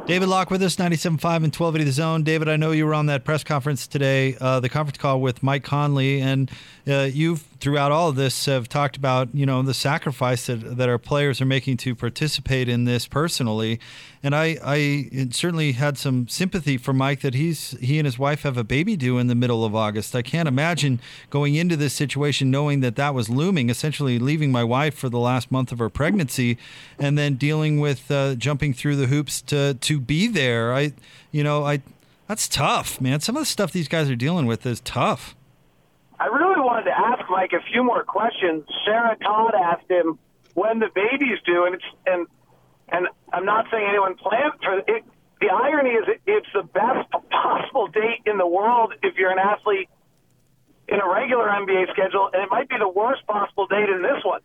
David 0.06 0.28
Locke 0.28 0.50
with 0.50 0.62
us, 0.62 0.76
97.5 0.76 1.10
and 1.12 1.54
1280 1.54 1.84
The 1.84 1.92
Zone. 1.92 2.22
David, 2.22 2.48
I 2.48 2.56
know 2.56 2.70
you 2.72 2.86
were 2.86 2.94
on 2.94 3.06
that 3.06 3.24
press 3.24 3.44
conference 3.44 3.86
today, 3.86 4.36
uh, 4.40 4.58
the 4.58 4.68
conference 4.68 4.98
call 4.98 5.20
with 5.20 5.42
Mike 5.42 5.62
Conley, 5.62 6.20
and 6.20 6.50
uh, 6.88 7.08
you've, 7.12 7.42
throughout 7.60 7.92
all 7.92 8.08
of 8.08 8.16
this, 8.16 8.46
have 8.46 8.68
talked 8.68 8.96
about, 8.96 9.32
you 9.34 9.46
know, 9.46 9.62
the 9.62 9.74
sacrifice 9.74 10.46
that, 10.46 10.78
that 10.78 10.88
our 10.88 10.98
players 10.98 11.40
are 11.40 11.46
making 11.46 11.76
to 11.78 11.94
participate 11.94 12.68
in 12.68 12.86
this 12.86 13.06
personally. 13.06 13.78
And 14.22 14.34
I, 14.34 14.58
I 14.64 15.28
certainly 15.30 15.72
had 15.72 15.96
some 15.96 16.26
sympathy 16.28 16.76
for 16.76 16.92
Mike 16.92 17.20
that 17.20 17.34
he's 17.34 17.72
he 17.80 17.98
and 17.98 18.06
his 18.06 18.18
wife 18.18 18.42
have 18.42 18.56
a 18.56 18.64
baby 18.64 18.96
due 18.96 19.18
in 19.18 19.28
the 19.28 19.34
middle 19.34 19.64
of 19.64 19.74
August. 19.74 20.16
I 20.16 20.22
can't 20.22 20.48
imagine 20.48 21.00
going 21.30 21.54
into 21.54 21.76
this 21.76 21.94
situation 21.94 22.50
knowing 22.50 22.80
that 22.80 22.96
that 22.96 23.14
was 23.14 23.30
looming, 23.30 23.70
essentially 23.70 24.18
leaving 24.18 24.50
my 24.50 24.64
wife 24.64 24.94
for 24.94 25.08
the 25.08 25.20
last 25.20 25.52
month 25.52 25.70
of 25.70 25.78
her 25.78 25.88
pregnancy, 25.88 26.58
and 26.98 27.16
then 27.16 27.34
dealing 27.34 27.78
with 27.78 28.10
uh, 28.10 28.34
jumping 28.34 28.74
through 28.74 28.96
the 28.96 29.06
hoops 29.06 29.40
to 29.42 29.74
to 29.74 30.00
be 30.00 30.26
there. 30.26 30.74
I, 30.74 30.94
you 31.30 31.44
know, 31.44 31.64
I 31.64 31.82
that's 32.26 32.48
tough, 32.48 33.00
man. 33.00 33.20
Some 33.20 33.36
of 33.36 33.42
the 33.42 33.46
stuff 33.46 33.72
these 33.72 33.88
guys 33.88 34.10
are 34.10 34.16
dealing 34.16 34.46
with 34.46 34.66
is 34.66 34.80
tough. 34.80 35.36
I 36.20 36.26
really 36.26 36.60
wanted 36.60 36.84
to 36.84 36.98
ask 36.98 37.30
Mike 37.30 37.52
a 37.52 37.62
few 37.72 37.84
more 37.84 38.02
questions. 38.02 38.64
Sarah 38.84 39.16
Todd 39.22 39.54
asked 39.54 39.88
him 39.88 40.18
when 40.54 40.80
the 40.80 40.88
baby's 40.92 41.38
due, 41.46 41.64
and 41.64 41.76
it's 41.76 41.84
and 42.06 42.26
and 42.90 43.08
I'm 43.32 43.44
not 43.44 43.66
saying 43.70 43.86
anyone 43.88 44.16
planned 44.16 44.54
for 44.62 44.78
it. 44.78 45.04
The 45.40 45.50
irony 45.50 45.90
is 45.90 46.04
it, 46.08 46.20
it's 46.26 46.48
the 46.52 46.62
best 46.62 47.10
possible 47.30 47.86
date 47.88 48.26
in 48.26 48.38
the 48.38 48.46
world 48.46 48.94
if 49.02 49.14
you're 49.16 49.30
an 49.30 49.38
athlete 49.38 49.88
in 50.88 51.00
a 51.00 51.08
regular 51.08 51.46
NBA 51.46 51.92
schedule, 51.92 52.30
and 52.32 52.42
it 52.42 52.48
might 52.50 52.68
be 52.68 52.76
the 52.78 52.88
worst 52.88 53.26
possible 53.26 53.66
date 53.66 53.88
in 53.88 54.02
this 54.02 54.24
one. 54.24 54.40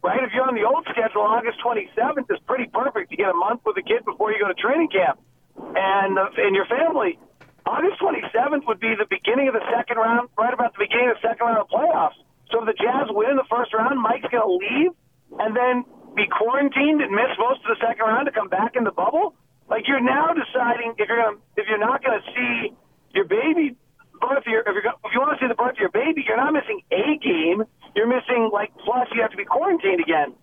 Right? 0.00 0.22
If 0.22 0.30
you're 0.32 0.46
on 0.46 0.54
the 0.54 0.62
old 0.62 0.86
schedule, 0.86 1.26
August 1.26 1.58
27th 1.58 2.30
is 2.30 2.38
pretty 2.46 2.70
perfect. 2.70 3.10
You 3.10 3.18
get 3.18 3.30
a 3.30 3.34
month 3.34 3.62
with 3.66 3.76
a 3.76 3.82
kid 3.82 4.04
before 4.06 4.30
you 4.30 4.38
go 4.38 4.46
to 4.46 4.54
training 4.54 4.88
camp, 4.94 5.18
and 5.58 6.18
uh, 6.18 6.30
and 6.38 6.54
your 6.54 6.66
family. 6.66 7.18
August 7.66 8.00
27th 8.00 8.64
would 8.66 8.80
be 8.80 8.94
the 8.96 9.04
beginning 9.10 9.48
of 9.48 9.54
the 9.54 9.66
second 9.74 9.98
round, 9.98 10.30
right 10.38 10.54
about 10.54 10.72
the 10.72 10.86
beginning 10.86 11.10
of 11.10 11.20
the 11.20 11.28
second 11.28 11.44
round 11.44 11.58
of 11.58 11.68
playoffs. 11.68 12.16
So 12.50 12.62
if 12.62 12.66
the 12.66 12.78
Jazz 12.78 13.10
win 13.10 13.36
the 13.36 13.44
first 13.50 13.74
round, 13.74 14.00
Mike's 14.00 14.24
going 14.30 14.40
to 14.40 14.56
leave, 14.56 14.92
and 15.36 15.52
then 15.54 15.84
be 16.18 16.26
quarantined 16.26 17.00
and 17.00 17.14
miss 17.14 17.32
most 17.38 17.62
of 17.62 17.70
the 17.70 17.80
second 17.80 18.02
round 18.02 18.26
to 18.26 18.32
come 18.32 18.48
back 18.48 18.74
in 18.74 18.84
the 18.84 18.90
bubble? 18.90 19.34
Like 19.70 19.86
you're 19.86 20.02
now 20.02 20.34
deciding 20.34 20.98
if 20.98 21.08
you're 21.08 21.18
gonna 21.18 21.38
if 21.56 21.66
you're 21.68 21.78
not 21.78 22.02
gonna 22.02 22.24
see 22.34 22.74
your 23.14 23.24
baby 23.24 23.76
birth 24.18 24.42
your 24.46 24.66
if 24.66 24.74
you're 24.74 24.92
if 25.04 25.10
you 25.14 25.20
want 25.20 25.38
to 25.38 25.40
see 25.40 25.48
the 25.48 25.54
birth 25.54 25.78
of 25.78 25.82
your 25.82 25.94
baby, 25.94 26.24
you're 26.26 26.36
not 26.36 26.52
missing 26.52 26.82
a 26.90 27.16
game. 27.22 27.62
You're 27.94 28.10
missing 28.10 28.50
like 28.52 28.74
plus 28.82 29.08
you 29.14 29.22
have 29.22 29.30
to 29.30 29.36
be 29.38 29.46
quarantined 29.46 30.00
again. 30.00 30.34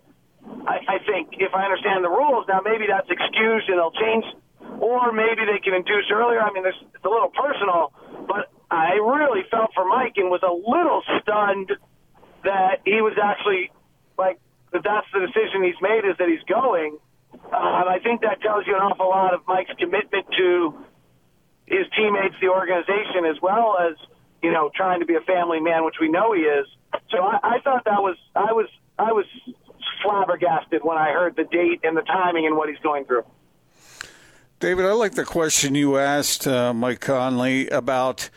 I, 0.67 0.77
I 0.88 0.98
think 1.05 1.36
if 1.41 1.53
I 1.53 1.65
understand 1.65 2.03
the 2.03 2.10
rules 2.10 2.46
now, 2.48 2.62
maybe 2.63 2.86
that's 2.88 3.10
excused 3.10 3.70
and 3.70 3.77
they'll 3.82 3.98
change, 3.98 4.25
or 4.79 5.12
maybe 5.12 5.41
they 5.46 5.58
can 5.58 5.74
induce 5.74 6.05
earlier. 6.13 6.39
I 6.39 6.53
mean, 6.53 6.62
there's, 6.62 6.77
it's 6.94 7.05
a 7.05 7.10
little 7.10 7.34
personal, 7.34 7.94
but 8.27 8.53
I 8.70 9.01
really 9.01 9.41
felt 9.50 9.74
for 9.74 9.86
Mike 9.86 10.13
and 10.17 10.29
was 10.29 10.46
a 10.46 10.53
little 10.53 11.01
stunned 11.22 11.74
that 12.44 12.86
he 12.86 13.01
was 13.01 13.17
actually 13.17 13.72
like 14.17 14.38
that 14.75 14.84
that's 14.84 15.08
the 15.13 15.24
decision 15.24 15.63
he's 15.63 15.79
made 15.82 16.03
is 16.03 16.17
that 16.20 16.27
he's 16.27 16.44
going. 16.51 17.00
Uh, 17.34 17.79
and 17.79 17.89
I 17.89 18.00
think 18.03 18.22
that 18.22 18.41
tells 18.41 18.67
you 18.67 18.75
an 18.75 18.82
awful 18.82 19.08
lot 19.08 19.34
of 19.34 19.41
Mike's 19.48 19.72
commitment 19.79 20.25
to 20.38 20.75
his 21.65 21.88
teammates, 21.96 22.36
the 22.41 22.50
organization, 22.50 23.24
as 23.24 23.41
well 23.41 23.77
as 23.79 23.96
you 24.44 24.51
know 24.51 24.70
trying 24.75 25.00
to 25.00 25.05
be 25.05 25.15
a 25.15 25.22
family 25.22 25.60
man, 25.60 25.86
which 25.86 25.96
we 26.00 26.10
know 26.10 26.34
he 26.34 26.41
is. 26.41 26.67
So 27.10 27.20
I, 27.24 27.39
I 27.55 27.60
thought 27.63 27.86
that 27.86 28.03
was 28.03 28.17
I 28.36 28.51
was 28.51 28.67
I 29.00 29.12
was 29.13 29.25
flabbergasted 30.03 30.84
when 30.84 30.98
I 30.98 31.12
heard 31.12 31.36
the 31.36 31.46
date 31.46 31.82
and 31.84 31.96
the 31.96 32.01
timing 32.01 32.46
and 32.46 32.58
what 32.58 32.70
he's 32.70 32.79
going 32.79 33.05
through. 33.05 33.24
David, 34.60 34.86
I 34.86 34.94
like 34.94 35.13
the 35.13 35.25
question 35.25 35.75
you 35.75 35.98
asked 35.98 36.48
uh, 36.48 36.74
Mike 36.74 37.01
Conley 37.01 37.67
about 37.70 38.29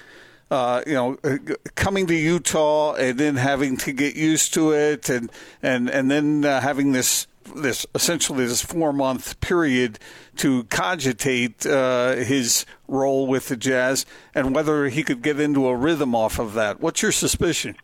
uh, 0.50 0.82
you 0.86 0.94
know, 0.94 1.18
uh, 1.24 1.36
coming 1.74 2.06
to 2.06 2.14
Utah 2.14 2.94
and 2.94 3.18
then 3.18 3.36
having 3.36 3.76
to 3.78 3.92
get 3.92 4.16
used 4.16 4.54
to 4.54 4.72
it, 4.72 5.08
and 5.08 5.30
and 5.62 5.90
and 5.90 6.10
then 6.10 6.44
uh, 6.44 6.60
having 6.60 6.92
this 6.92 7.26
this 7.54 7.86
essentially 7.94 8.46
this 8.46 8.62
four 8.62 8.92
month 8.92 9.40
period 9.40 9.98
to 10.36 10.64
cogitate 10.64 11.66
uh, 11.66 12.14
his 12.16 12.64
role 12.86 13.26
with 13.26 13.48
the 13.48 13.56
Jazz 13.56 14.06
and 14.34 14.54
whether 14.54 14.88
he 14.88 15.02
could 15.02 15.22
get 15.22 15.40
into 15.40 15.66
a 15.66 15.76
rhythm 15.76 16.14
off 16.14 16.38
of 16.38 16.54
that. 16.54 16.80
What's 16.80 17.02
your 17.02 17.12
suspicion? 17.12 17.76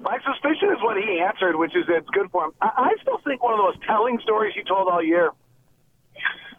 My 0.00 0.18
suspicion 0.24 0.70
is 0.70 0.82
what 0.82 0.96
he 0.96 1.20
answered, 1.20 1.56
which 1.56 1.74
is 1.76 1.84
it's 1.88 2.08
good 2.10 2.30
for 2.30 2.46
him. 2.46 2.52
I, 2.60 2.70
I 2.76 3.02
still 3.02 3.18
think 3.24 3.42
one 3.42 3.54
of 3.54 3.58
the 3.58 3.64
most 3.64 3.82
telling 3.86 4.18
stories 4.22 4.54
he 4.54 4.62
told 4.62 4.88
all 4.88 5.02
year 5.02 5.30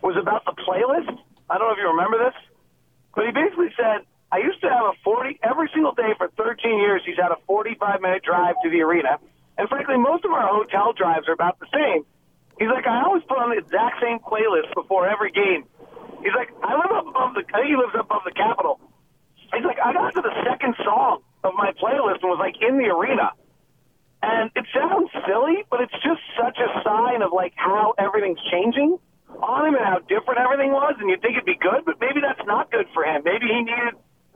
was 0.02 0.16
about 0.18 0.46
the 0.46 0.54
playlist. 0.54 1.18
I 1.50 1.58
don't 1.58 1.68
know 1.68 1.74
if 1.74 1.80
you 1.80 1.90
remember 1.90 2.18
this, 2.18 2.36
but 3.16 3.26
he 3.26 3.32
basically 3.32 3.70
said 3.76 4.06
I 4.32 4.40
used 4.40 4.60
to 4.62 4.70
have 4.70 4.86
a 4.92 4.94
40 5.04 5.40
every 5.42 5.70
single 5.74 5.94
day 5.94 6.12
for 6.18 6.30
13 6.36 6.80
years. 6.80 7.02
He's 7.06 7.16
had 7.16 7.32
a 7.32 7.40
45 7.48 8.02
minute 8.02 8.24
drive 8.24 8.56
to 8.64 8.70
the 8.70 8.82
arena, 8.82 9.20
and 9.58 9.70
frankly, 9.70 9.98
most 9.98 10.26
of 10.26 10.32
our 10.32 10.48
hotel 10.48 10.94
drives 10.94 11.28
are 11.28 11.34
about 11.34 11.60
the 11.60 11.68
same. 11.74 12.04
He's 12.60 12.70
like, 12.70 12.88
I 12.88 13.06
always 13.06 13.24
put 13.24 13.38
on 13.38 13.52
the 13.52 13.58
exact 13.58 14.02
same 14.02 14.20
playlist 14.20 14.74
before 14.74 15.08
every 15.08 15.32
game. 15.32 15.66
He's 16.26 16.34
like, 16.36 16.50
I 16.64 16.74
live 16.74 16.92
up 16.92 17.08
above 17.08 17.36
the. 17.38 17.46
I 17.54 17.62
think 17.62 17.70
he 17.70 17.78
lives 17.78 17.94
up 17.94 18.10
above 18.10 18.26
the 18.26 18.34
Capitol. 18.34 18.82
He's 19.54 19.64
like, 19.64 19.78
I 19.80 19.94
got 19.94 20.14
to 20.16 20.22
the 20.22 20.34
second 20.44 20.76
song 20.84 21.22
of 21.44 21.54
my 21.56 21.72
playlist 21.78 22.20
and 22.26 22.30
was 22.34 22.42
like 22.42 22.58
in 22.60 22.78
the 22.78 22.90
arena. 22.90 23.32
And 24.22 24.50
it 24.56 24.66
sounds 24.74 25.10
silly, 25.30 25.64
but 25.70 25.80
it's 25.80 25.94
just 26.02 26.20
such 26.36 26.58
a 26.58 26.70
sign 26.84 27.22
of 27.22 27.32
like 27.32 27.54
how 27.56 27.94
everything's 27.98 28.42
changing 28.52 28.98
on 29.30 29.68
him 29.68 29.76
and 29.76 29.86
how 29.86 30.00
different 30.10 30.42
everything 30.42 30.74
was. 30.74 30.98
And 31.00 31.10
you'd 31.10 31.22
think 31.22 31.38
it'd 31.38 31.46
be 31.46 31.56
good, 31.62 31.86
but 31.86 32.02
maybe 32.02 32.20
that's 32.20 32.42
not 32.46 32.72
good 32.72 32.90
for 32.94 33.06
him. 33.06 33.22
Maybe 33.24 33.46
he 33.46 33.62
needed 33.62 33.94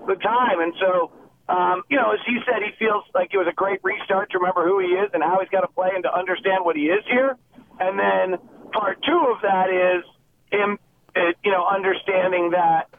the 0.07 0.15
time. 0.15 0.59
And 0.61 0.73
so, 0.79 1.11
um, 1.49 1.83
you 1.89 1.97
know, 1.97 2.11
as 2.11 2.19
he 2.25 2.39
said, 2.45 2.61
he 2.63 2.71
feels 2.77 3.03
like 3.13 3.33
it 3.33 3.37
was 3.37 3.47
a 3.47 3.53
great 3.53 3.79
restart 3.83 4.31
to 4.31 4.39
remember 4.39 4.65
who 4.67 4.79
he 4.79 4.87
is 4.87 5.09
and 5.13 5.23
how 5.23 5.39
he's 5.39 5.49
got 5.49 5.61
to 5.61 5.67
play 5.67 5.89
and 5.93 6.03
to 6.03 6.13
understand 6.13 6.63
what 6.65 6.75
he 6.75 6.85
is 6.87 7.03
here. 7.09 7.37
And 7.79 7.99
then 7.99 8.39
part 8.71 9.03
two 9.03 9.21
of 9.33 9.41
that 9.41 9.69
is 9.69 10.03
him, 10.51 10.79
uh, 11.15 11.33
you 11.43 11.51
know, 11.51 11.65
understanding 11.65 12.51
that, 12.51 12.89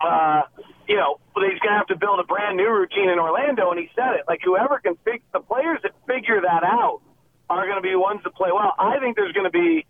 uh, 0.00 0.42
you 0.88 0.96
know, 0.96 1.20
he's 1.36 1.60
going 1.60 1.72
to 1.72 1.78
have 1.78 1.86
to 1.88 1.96
build 1.96 2.18
a 2.18 2.24
brand 2.24 2.56
new 2.56 2.68
routine 2.68 3.08
in 3.08 3.18
Orlando. 3.18 3.70
And 3.70 3.78
he 3.78 3.90
said 3.94 4.14
it 4.14 4.24
like 4.26 4.40
whoever 4.42 4.78
can 4.78 4.96
fix 5.04 5.22
the 5.32 5.40
players 5.40 5.78
that 5.82 5.92
figure 6.06 6.40
that 6.40 6.64
out 6.64 7.00
are 7.48 7.66
going 7.66 7.82
to 7.82 7.86
be 7.86 7.94
ones 7.94 8.20
that 8.24 8.34
play 8.34 8.50
well. 8.52 8.74
I 8.78 8.98
think 9.00 9.16
there's 9.16 9.32
going 9.32 9.50
to 9.50 9.50
be. 9.50 9.86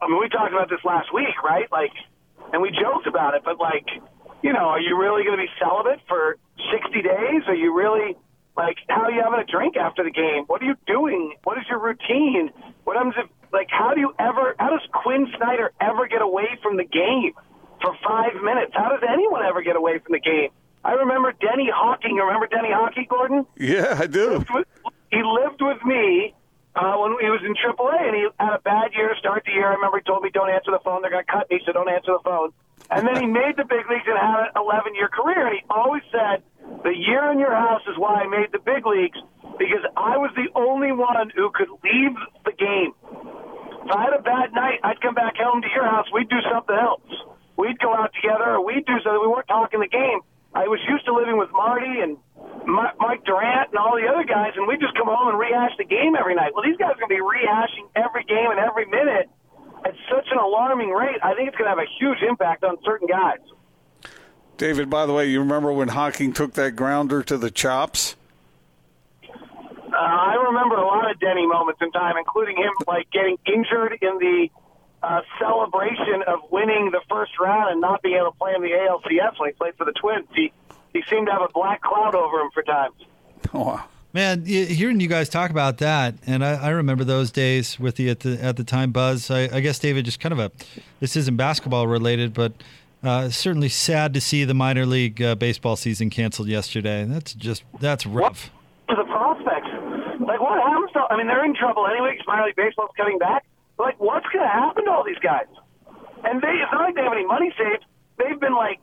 I 0.00 0.06
mean, 0.06 0.20
we 0.20 0.28
talked 0.28 0.52
about 0.52 0.70
this 0.70 0.84
last 0.84 1.12
week, 1.12 1.42
right? 1.42 1.66
Like, 1.72 1.90
and 2.52 2.62
we 2.62 2.70
joked 2.70 3.08
about 3.08 3.34
it, 3.34 3.42
but 3.44 3.58
like, 3.58 3.86
you 4.42 4.52
know, 4.52 4.70
are 4.70 4.80
you 4.80 4.96
really 4.98 5.24
going 5.24 5.36
to 5.36 5.42
be 5.42 5.50
celibate 5.58 6.00
for 6.08 6.38
60 6.72 7.02
days? 7.02 7.42
Are 7.46 7.54
you 7.54 7.74
really 7.74 8.16
like 8.56 8.76
how 8.88 9.02
are 9.02 9.12
you 9.12 9.22
having 9.22 9.40
a 9.40 9.46
drink 9.46 9.76
after 9.76 10.02
the 10.02 10.10
game? 10.10 10.44
What 10.46 10.62
are 10.62 10.66
you 10.66 10.76
doing? 10.86 11.34
What 11.44 11.58
is 11.58 11.64
your 11.70 11.78
routine? 11.78 12.50
What 12.84 12.96
happens 12.96 13.14
if 13.16 13.30
like 13.52 13.68
how 13.70 13.94
do 13.94 14.00
you 14.00 14.12
ever 14.18 14.54
how 14.58 14.70
does 14.70 14.82
Quin 14.92 15.26
Snyder 15.36 15.72
ever 15.80 16.06
get 16.08 16.22
away 16.22 16.58
from 16.62 16.76
the 16.76 16.84
game 16.84 17.32
for 17.80 17.94
five 18.06 18.34
minutes? 18.42 18.72
How 18.74 18.90
does 18.90 19.02
anyone 19.08 19.44
ever 19.44 19.62
get 19.62 19.76
away 19.76 19.98
from 19.98 20.12
the 20.12 20.20
game? 20.20 20.50
I 20.84 20.92
remember 20.92 21.32
Denny 21.32 21.68
Hocking. 21.72 22.16
Remember 22.16 22.46
Denny 22.46 22.70
Hocking, 22.70 23.06
Gordon? 23.08 23.46
Yeah, 23.56 23.96
I 23.98 24.06
do. 24.06 24.44
He 25.10 25.22
lived 25.22 25.60
with 25.60 25.82
me 25.84 26.34
uh, 26.76 26.94
when 26.96 27.16
he 27.20 27.28
was 27.28 27.40
in 27.42 27.54
AAA, 27.54 28.06
and 28.06 28.14
he 28.14 28.28
had 28.38 28.54
a 28.54 28.60
bad 28.60 28.94
year 28.94 29.08
to 29.08 29.18
start 29.18 29.42
the 29.44 29.52
year. 29.52 29.68
I 29.68 29.74
remember 29.74 29.98
he 29.98 30.04
told 30.04 30.22
me, 30.22 30.30
"Don't 30.30 30.50
answer 30.50 30.70
the 30.70 30.80
phone. 30.84 31.02
They're 31.02 31.10
going 31.10 31.24
to 31.24 31.32
cut 31.32 31.50
me, 31.50 31.60
so 31.66 31.72
don't 31.72 31.88
answer 31.88 32.12
the 32.12 32.22
phone." 32.24 32.52
And 32.90 33.06
then 33.06 33.20
he 33.20 33.26
made 33.26 33.56
the 33.56 33.68
big 33.68 33.84
leagues 33.88 34.08
and 34.08 34.16
had 34.16 34.48
an 34.48 34.56
11 34.56 34.94
year 34.94 35.08
career. 35.08 35.46
And 35.46 35.56
he 35.60 35.62
always 35.68 36.02
said, 36.10 36.42
The 36.84 36.94
year 36.96 37.30
in 37.30 37.38
your 37.38 37.54
house 37.54 37.82
is 37.86 37.98
why 37.98 38.24
I 38.24 38.26
made 38.26 38.48
the 38.52 38.60
big 38.60 38.86
leagues 38.86 39.18
because 39.58 39.84
I 39.96 40.16
was 40.16 40.30
the 40.36 40.48
only 40.54 40.92
one 40.92 41.30
who 41.34 41.50
could 41.52 41.68
leave 41.84 42.16
the 42.44 42.54
game. 42.56 42.94
If 43.84 43.90
I 43.92 44.04
had 44.08 44.14
a 44.14 44.22
bad 44.22 44.52
night, 44.52 44.80
I'd 44.84 45.00
come 45.00 45.14
back 45.14 45.36
home 45.36 45.60
to 45.62 45.68
your 45.74 45.84
house. 45.84 46.06
We'd 46.12 46.28
do 46.28 46.40
something 46.48 46.76
else. 46.76 47.04
We'd 47.56 47.78
go 47.78 47.92
out 47.92 48.14
together 48.14 48.56
or 48.56 48.64
we'd 48.64 48.86
do 48.86 48.96
something. 49.02 49.20
We 49.20 49.28
weren't 49.28 49.48
talking 49.48 49.80
the 49.80 49.88
game. 49.90 50.20
I 50.54 50.68
was 50.68 50.80
used 50.88 51.04
to 51.04 51.12
living 51.12 51.36
with 51.36 51.52
Marty 51.52 52.00
and 52.00 52.16
Mike 52.64 53.24
Durant 53.24 53.70
and 53.70 53.78
all 53.78 53.96
the 53.96 54.08
other 54.08 54.24
guys, 54.24 54.56
and 54.56 54.66
we'd 54.66 54.80
just 54.80 54.96
come 54.96 55.08
home 55.08 55.28
and 55.28 55.38
rehash 55.38 55.72
the 55.76 55.84
game 55.84 56.16
every 56.16 56.34
night. 56.34 56.52
Well, 56.54 56.64
these 56.64 56.76
guys 56.76 56.96
are 56.96 57.00
going 57.00 57.12
to 57.12 57.18
be 57.20 57.24
rehashing 57.24 57.88
every 57.96 58.24
game 58.24 58.48
and 58.48 58.60
every 58.60 58.86
minute 58.86 59.28
at 59.84 59.94
such 60.10 60.26
an 60.30 60.38
alarming 60.38 60.90
rate, 60.90 61.18
I 61.22 61.34
think 61.34 61.48
it's 61.48 61.56
going 61.56 61.70
to 61.70 61.76
have 61.76 61.78
a 61.78 61.90
huge 61.98 62.18
impact 62.28 62.64
on 62.64 62.76
certain 62.84 63.06
guys. 63.06 63.38
David, 64.56 64.90
by 64.90 65.06
the 65.06 65.12
way, 65.12 65.28
you 65.30 65.38
remember 65.38 65.72
when 65.72 65.88
Hocking 65.88 66.32
took 66.32 66.54
that 66.54 66.74
grounder 66.74 67.22
to 67.22 67.38
the 67.38 67.50
chops? 67.50 68.16
Uh, 69.24 69.96
I 69.96 70.34
remember 70.48 70.76
a 70.76 70.86
lot 70.86 71.10
of 71.10 71.18
Denny 71.20 71.46
moments 71.46 71.80
in 71.80 71.90
time, 71.92 72.16
including 72.16 72.56
him 72.56 72.72
like 72.86 73.10
getting 73.10 73.38
injured 73.46 73.98
in 74.02 74.18
the 74.18 74.48
uh, 75.02 75.20
celebration 75.38 76.22
of 76.26 76.40
winning 76.50 76.90
the 76.92 77.00
first 77.08 77.32
round 77.40 77.70
and 77.70 77.80
not 77.80 78.02
being 78.02 78.16
able 78.16 78.32
to 78.32 78.38
play 78.38 78.52
in 78.54 78.62
the 78.62 78.70
ALCS 78.70 79.38
when 79.38 79.50
he 79.50 79.52
played 79.54 79.74
for 79.76 79.84
the 79.84 79.92
Twins. 79.92 80.26
He 80.34 80.52
he 80.92 81.02
seemed 81.08 81.26
to 81.26 81.32
have 81.32 81.42
a 81.42 81.52
black 81.52 81.80
cloud 81.82 82.14
over 82.14 82.40
him 82.40 82.50
for 82.52 82.62
times. 82.62 82.96
Oh, 83.54 83.64
wow. 83.64 83.84
Man, 84.18 84.44
hearing 84.44 84.98
you 84.98 85.06
guys 85.06 85.28
talk 85.28 85.52
about 85.52 85.78
that, 85.78 86.16
and 86.26 86.44
I, 86.44 86.54
I 86.54 86.68
remember 86.70 87.04
those 87.04 87.30
days 87.30 87.78
with 87.78 88.00
you 88.00 88.10
at 88.10 88.18
the 88.18 88.36
at 88.42 88.56
the 88.56 88.64
time, 88.64 88.90
Buzz. 88.90 89.30
I, 89.30 89.42
I 89.42 89.60
guess 89.60 89.78
David, 89.78 90.06
just 90.06 90.18
kind 90.18 90.32
of 90.32 90.40
a 90.40 90.50
this 90.98 91.14
isn't 91.14 91.36
basketball 91.36 91.86
related, 91.86 92.34
but 92.34 92.52
uh, 93.04 93.28
certainly 93.28 93.68
sad 93.68 94.12
to 94.14 94.20
see 94.20 94.42
the 94.42 94.54
minor 94.54 94.86
league 94.86 95.22
uh, 95.22 95.36
baseball 95.36 95.76
season 95.76 96.10
canceled 96.10 96.48
yesterday. 96.48 97.04
That's 97.04 97.32
just 97.32 97.62
that's 97.78 98.06
rough. 98.06 98.50
To 98.88 98.96
the 98.96 99.04
prospects, 99.04 99.70
like 100.18 100.40
what 100.40 100.60
happens? 100.66 100.90
To, 100.94 101.06
I 101.08 101.16
mean, 101.16 101.28
they're 101.28 101.44
in 101.44 101.54
trouble 101.54 101.86
anyway. 101.86 102.14
Because 102.14 102.26
minor 102.26 102.46
league 102.46 102.56
baseball's 102.56 102.90
coming 102.96 103.20
back. 103.20 103.44
Like, 103.78 104.00
what's 104.00 104.26
going 104.32 104.44
to 104.44 104.50
happen 104.50 104.86
to 104.86 104.90
all 104.90 105.04
these 105.04 105.22
guys? 105.22 105.46
And 106.24 106.42
they, 106.42 106.58
it's 106.58 106.72
not 106.72 106.80
like 106.80 106.96
they 106.96 107.02
have 107.02 107.12
any 107.12 107.24
money 107.24 107.54
saved. 107.56 107.84
They've 108.18 108.40
been 108.40 108.56
like, 108.56 108.80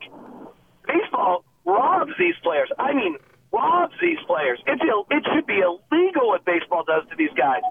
baseball 0.86 1.44
robs 1.66 2.12
these 2.18 2.36
players. 2.42 2.70
I 2.78 2.94
mean, 2.94 3.18
robs 3.52 3.94
these 4.00 4.18
players. 4.26 4.60
It's 4.66 4.82
Ill, 4.82 5.06
it 5.10 5.24
should 5.34 5.46
be 5.46 5.60
illegal 5.60 6.28
what 6.28 6.44
baseball 6.44 6.84
does 6.84 7.08
to 7.10 7.16
these 7.16 7.32
guys. 7.36 7.62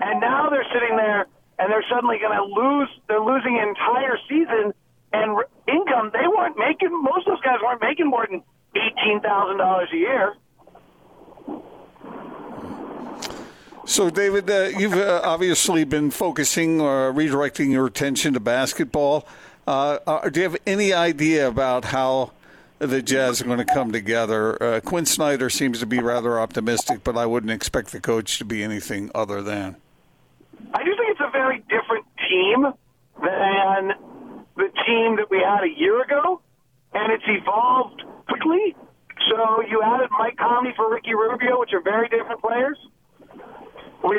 And 0.00 0.20
now 0.20 0.50
they're 0.50 0.66
sitting 0.72 0.96
there 0.96 1.26
and 1.58 1.70
they're 1.70 1.84
suddenly 1.88 2.18
going 2.18 2.36
to 2.36 2.44
lose. 2.44 2.88
They're 3.08 3.22
losing 3.22 3.58
an 3.60 3.68
entire 3.68 4.18
season 4.28 4.74
and 5.12 5.30
r- 5.30 5.48
income. 5.68 6.10
They 6.12 6.26
weren't 6.26 6.58
making. 6.58 6.90
Most 6.90 7.26
of 7.26 7.34
those 7.34 7.42
guys 7.42 7.58
weren't 7.62 7.80
making 7.80 8.08
more 8.08 8.26
than 8.28 8.42
eighteen 8.74 9.20
thousand 9.20 9.58
dollars 9.58 9.88
a 9.92 9.96
year. 9.96 10.34
So, 13.86 14.08
David, 14.08 14.50
uh, 14.50 14.70
you've 14.78 14.94
uh, 14.94 15.20
obviously 15.22 15.84
been 15.84 16.10
focusing 16.10 16.80
or 16.80 17.12
redirecting 17.12 17.70
your 17.70 17.86
attention 17.86 18.32
to 18.32 18.40
basketball. 18.40 19.26
Uh, 19.66 19.98
uh, 20.06 20.28
do 20.28 20.40
you 20.40 20.48
have 20.48 20.56
any 20.66 20.92
idea 20.92 21.46
about 21.46 21.84
how 21.86 22.32
the 22.86 23.02
Jazz 23.02 23.40
are 23.40 23.44
going 23.44 23.58
to 23.58 23.64
come 23.64 23.92
together? 23.92 24.60
Uh, 24.62 24.80
Quin 24.80 25.06
Snyder 25.06 25.50
seems 25.50 25.80
to 25.80 25.86
be 25.86 25.98
rather 25.98 26.38
optimistic, 26.38 27.04
but 27.04 27.16
I 27.16 27.26
wouldn't 27.26 27.52
expect 27.52 27.92
the 27.92 28.00
coach 28.00 28.38
to 28.38 28.44
be 28.44 28.62
anything 28.62 29.10
other 29.14 29.42
than. 29.42 29.76
I 30.72 30.82
do 30.84 30.90
think 30.96 31.10
it's 31.10 31.20
a 31.20 31.30
very 31.30 31.58
different 31.68 32.04
team 32.28 32.62
than 33.22 33.92
the 34.56 34.68
team 34.86 35.16
that 35.16 35.26
we 35.30 35.38
had 35.38 35.64
a 35.64 35.70
year 35.78 36.02
ago, 36.02 36.40
and 36.92 37.12
it's 37.12 37.24
evolved 37.26 38.02
quickly. 38.28 38.74
So 39.30 39.62
you 39.62 39.82
added 39.82 40.08
Mike 40.18 40.36
Conley 40.36 40.72
for 40.76 40.92
Ricky 40.92 41.14
Rubio, 41.14 41.58
which 41.60 41.72
are 41.72 41.80
very 41.80 42.08
different 42.08 42.40
players. 42.40 42.76
We 44.02 44.18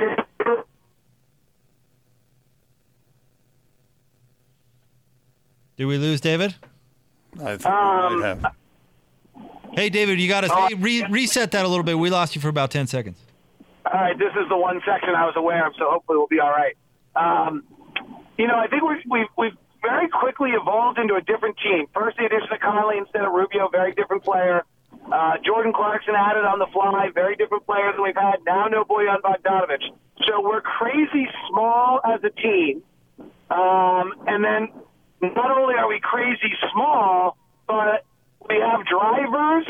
Did 5.78 5.86
we 5.86 5.98
lose 5.98 6.22
David? 6.22 6.56
I 7.44 7.58
think 7.58 7.66
Um, 7.66 8.14
we 8.16 8.20
might 8.22 8.26
have. 8.28 8.55
Hey, 9.76 9.90
David, 9.90 10.22
you 10.22 10.30
got 10.30 10.42
to 10.42 10.48
hey, 10.48 10.74
re- 10.76 11.06
reset 11.10 11.52
that 11.52 11.66
a 11.66 11.68
little 11.68 11.84
bit. 11.84 12.00
We 12.00 12.10
lost 12.10 12.34
you 12.36 12.42
for 12.42 12.48
about 12.48 12.72
ten 12.72 12.88
seconds. 12.88 13.18
All 13.86 14.00
right, 14.00 14.18
this 14.18 14.32
is 14.42 14.48
the 14.50 14.58
one 14.58 14.82
section 14.86 15.10
I 15.10 15.26
was 15.26 15.36
aware 15.36 15.68
of, 15.68 15.74
so 15.78 15.90
hopefully 15.90 16.18
we'll 16.18 16.28
be 16.28 16.40
all 16.40 16.50
right. 16.50 16.76
Um, 17.16 17.64
you 18.38 18.48
know, 18.48 18.56
I 18.56 18.68
think 18.68 18.84
we've, 18.84 19.04
we've, 19.08 19.28
we've 19.38 19.58
very 19.82 20.08
quickly 20.08 20.52
evolved 20.52 20.98
into 20.98 21.16
a 21.16 21.22
different 21.22 21.58
team. 21.58 21.86
First, 21.94 22.18
the 22.18 22.26
addition 22.26 22.48
of 22.52 22.60
Conley 22.62 22.98
instead 22.98 23.24
of 23.24 23.34
Rubio, 23.34 23.68
very 23.70 23.94
different 23.94 24.24
player. 24.24 24.64
Uh, 25.12 25.34
Jordan 25.46 25.72
Clarkson 25.74 26.16
added 26.16 26.46
on 26.46 26.58
the 26.58 26.66
fly, 26.74 27.10
very 27.14 27.36
different 27.36 27.66
player 27.66 27.92
than 27.92 28.02
we've 28.02 28.16
had. 28.16 28.38
Now, 28.46 28.66
no 28.68 28.86
Bojan 28.86 29.22
Bogdanovich. 29.22 29.84
So 30.26 30.42
we're 30.42 30.62
crazy 30.62 31.28
small 31.50 32.00
as 32.04 32.24
a 32.24 32.32
team. 32.32 32.82
Um, 33.52 34.14
and 34.26 34.44
then 34.44 34.70
not 35.22 35.52
only 35.52 35.76
are 35.76 35.88
we 35.88 36.00
crazy 36.00 36.54
small, 36.74 37.38
but 37.68 38.06
we 38.50 38.56
have 38.62 38.86
drivers. 38.86 39.68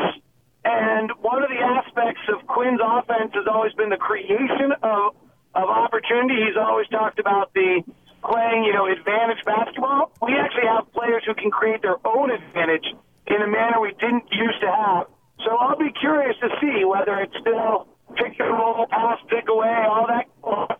And 0.65 1.11
one 1.21 1.43
of 1.43 1.49
the 1.49 1.61
aspects 1.61 2.21
of 2.33 2.45
Quin's 2.47 2.79
offense 2.81 3.31
has 3.35 3.45
always 3.45 3.73
been 3.73 3.89
the 3.89 4.01
creation 4.01 4.73
of, 4.81 5.13
of 5.53 5.65
opportunity. 5.69 6.41
He's 6.47 6.57
always 6.57 6.87
talked 6.87 7.19
about 7.19 7.53
the 7.53 7.83
playing, 8.25 8.65
you 8.65 8.73
know, 8.73 8.89
advantage 8.89 9.45
basketball. 9.45 10.11
We 10.21 10.33
actually 10.33 10.65
have 10.65 10.91
players 10.91 11.23
who 11.25 11.35
can 11.35 11.51
create 11.51 11.83
their 11.83 12.01
own 12.05 12.31
advantage 12.31 12.85
in 13.27 13.41
a 13.41 13.47
manner 13.47 13.79
we 13.79 13.93
didn't 13.99 14.25
used 14.31 14.59
to 14.61 14.71
have. 14.73 15.07
So 15.45 15.55
I'll 15.55 15.77
be 15.77 15.91
curious 15.91 16.35
to 16.41 16.49
see 16.59 16.83
whether 16.85 17.21
it's 17.21 17.35
still 17.39 17.87
pick 18.17 18.39
and 18.39 18.49
roll, 18.49 18.87
pass, 18.89 19.19
pick 19.29 19.45
away, 19.49 19.85
all 19.85 20.07
that. 20.07 20.25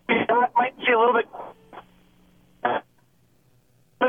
I 0.08 0.46
might 0.54 0.74
see 0.84 0.92
a 0.92 0.98
little 0.98 1.14
bit 1.14 1.28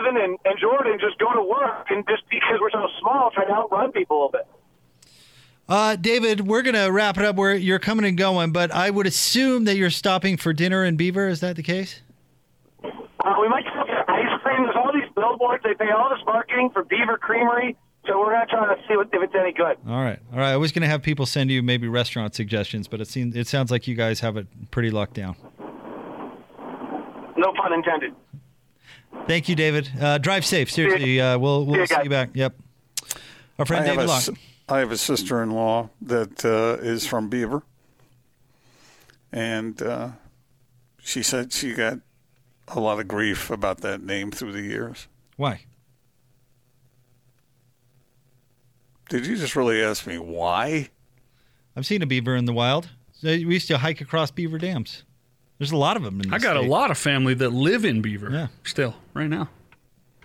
And, 0.06 0.38
and 0.46 0.60
Jordan 0.60 0.98
just 1.00 1.18
go 1.20 1.34
to 1.34 1.42
work 1.42 1.88
and 1.90 2.06
just 2.08 2.24
because 2.30 2.60
we're 2.62 2.72
so 2.72 2.88
small, 3.00 3.32
try 3.32 3.46
to 3.46 3.52
outrun 3.52 3.92
people 3.92 4.28
a 4.28 4.32
bit. 4.32 4.48
Uh, 5.70 5.96
David, 5.98 6.48
we're 6.48 6.62
gonna 6.62 6.92
wrap 6.92 7.18
it 7.18 7.26
up. 7.26 7.36
Where 7.36 7.54
you're 7.54 7.80
coming 7.80 8.06
and 8.06 8.18
going, 8.18 8.52
but 8.52 8.72
I 8.72 8.90
would 8.90 9.06
assume 9.06 9.66
that 9.66 9.76
you're 9.76 9.90
stopping 9.90 10.38
for 10.38 10.54
dinner 10.54 10.86
in 10.86 10.96
Beaver. 10.96 11.28
Is 11.28 11.42
that 11.42 11.58
the 11.58 11.64
case? 11.64 12.02
Uh, 12.84 13.36
we 13.42 13.50
might 13.50 13.66
get 13.66 14.10
ice 14.10 14.42
cream. 14.42 14.64
There's 14.64 14.76
all 14.78 14.94
these 14.94 15.10
billboards. 15.14 15.64
They 15.64 15.74
pay 15.74 15.92
all 15.92 16.10
this 16.10 16.24
marketing 16.26 16.70
for 16.72 16.84
Beaver 16.86 17.18
Creamery. 17.18 17.76
So 18.08 18.18
we're 18.18 18.32
gonna 18.32 18.46
try 18.46 18.74
to 18.74 18.82
see 18.88 18.96
what, 18.96 19.10
if 19.12 19.22
it's 19.22 19.36
any 19.36 19.52
good. 19.52 19.76
All 19.86 20.02
right, 20.02 20.20
all 20.32 20.40
right. 20.40 20.52
I 20.52 20.58
was 20.58 20.72
gonna 20.72 20.88
have 20.88 21.02
people 21.02 21.26
send 21.26 21.52
you 21.52 21.62
maybe 21.62 21.90
restaurant 21.90 22.34
suggestions, 22.34 22.88
but 22.88 23.02
it 23.02 23.08
seems 23.10 23.36
it 23.36 23.48
sounds 23.48 23.70
like 23.70 23.88
you 23.88 23.96
guys 23.96 24.22
have 24.22 24.38
it 24.38 24.48
pretty 24.72 24.90
locked 24.90 25.16
down. 25.16 25.36
No 27.36 27.52
pun 27.62 27.74
intended. 27.74 28.16
Thank 29.28 29.50
you, 29.50 29.56
David. 29.56 29.90
Uh, 30.00 30.18
drive 30.18 30.46
safe. 30.46 30.72
Seriously, 30.72 31.20
uh, 31.20 31.38
we'll 31.38 31.66
we'll 31.66 31.76
See 31.76 31.82
you 31.82 31.88
see 31.88 32.04
you 32.04 32.10
back. 32.10 32.30
Yep. 32.34 32.56
Our 33.60 33.64
I 33.64 33.66
friend 33.66 33.86
have, 33.86 33.96
David 33.96 34.06
a, 34.06 34.08
Locke. 34.08 34.18
s- 34.18 34.30
I 34.70 34.80
have 34.80 34.92
a 34.92 34.98
sister-in-law 34.98 35.90
that 36.04 36.46
uh, 36.46 36.82
is 36.84 37.06
from 37.06 37.28
Beaver, 37.30 37.64
and 39.32 39.82
uh, 39.82 40.10
she 41.02 41.24
said 41.24 41.52
she 41.52 41.74
got 41.74 42.00
a 42.70 42.80
lot 42.80 43.00
of 43.00 43.08
grief 43.08 43.50
about 43.50 43.82
that 43.82 44.02
name 44.02 44.32
through 44.32 44.52
the 44.54 44.62
years. 44.62 45.08
Why? 45.36 45.62
Did 49.10 49.26
you 49.26 49.38
just 49.38 49.56
really 49.56 49.82
ask 49.82 50.06
me 50.06 50.18
why? 50.18 50.90
I've 51.76 51.86
seen 51.86 52.02
a 52.02 52.06
beaver 52.06 52.36
in 52.36 52.46
the 52.46 52.54
wild. 52.54 52.90
We 53.24 53.38
used 53.38 53.68
to 53.70 53.78
hike 53.78 54.02
across 54.02 54.32
beaver 54.32 54.58
dams. 54.58 55.04
There's 55.60 55.72
a 55.72 55.78
lot 55.78 55.98
of 55.98 56.04
them. 56.04 56.22
In 56.22 56.34
I 56.34 56.38
the 56.38 56.44
got 56.44 56.58
a 56.58 56.62
lot 56.62 56.92
of 56.92 56.98
family 56.98 57.34
that 57.36 57.52
live 57.52 57.84
in 57.86 58.02
Beaver 58.02 58.30
Yeah. 58.32 58.48
still 58.64 58.96
right 59.14 59.30
now. 59.30 59.50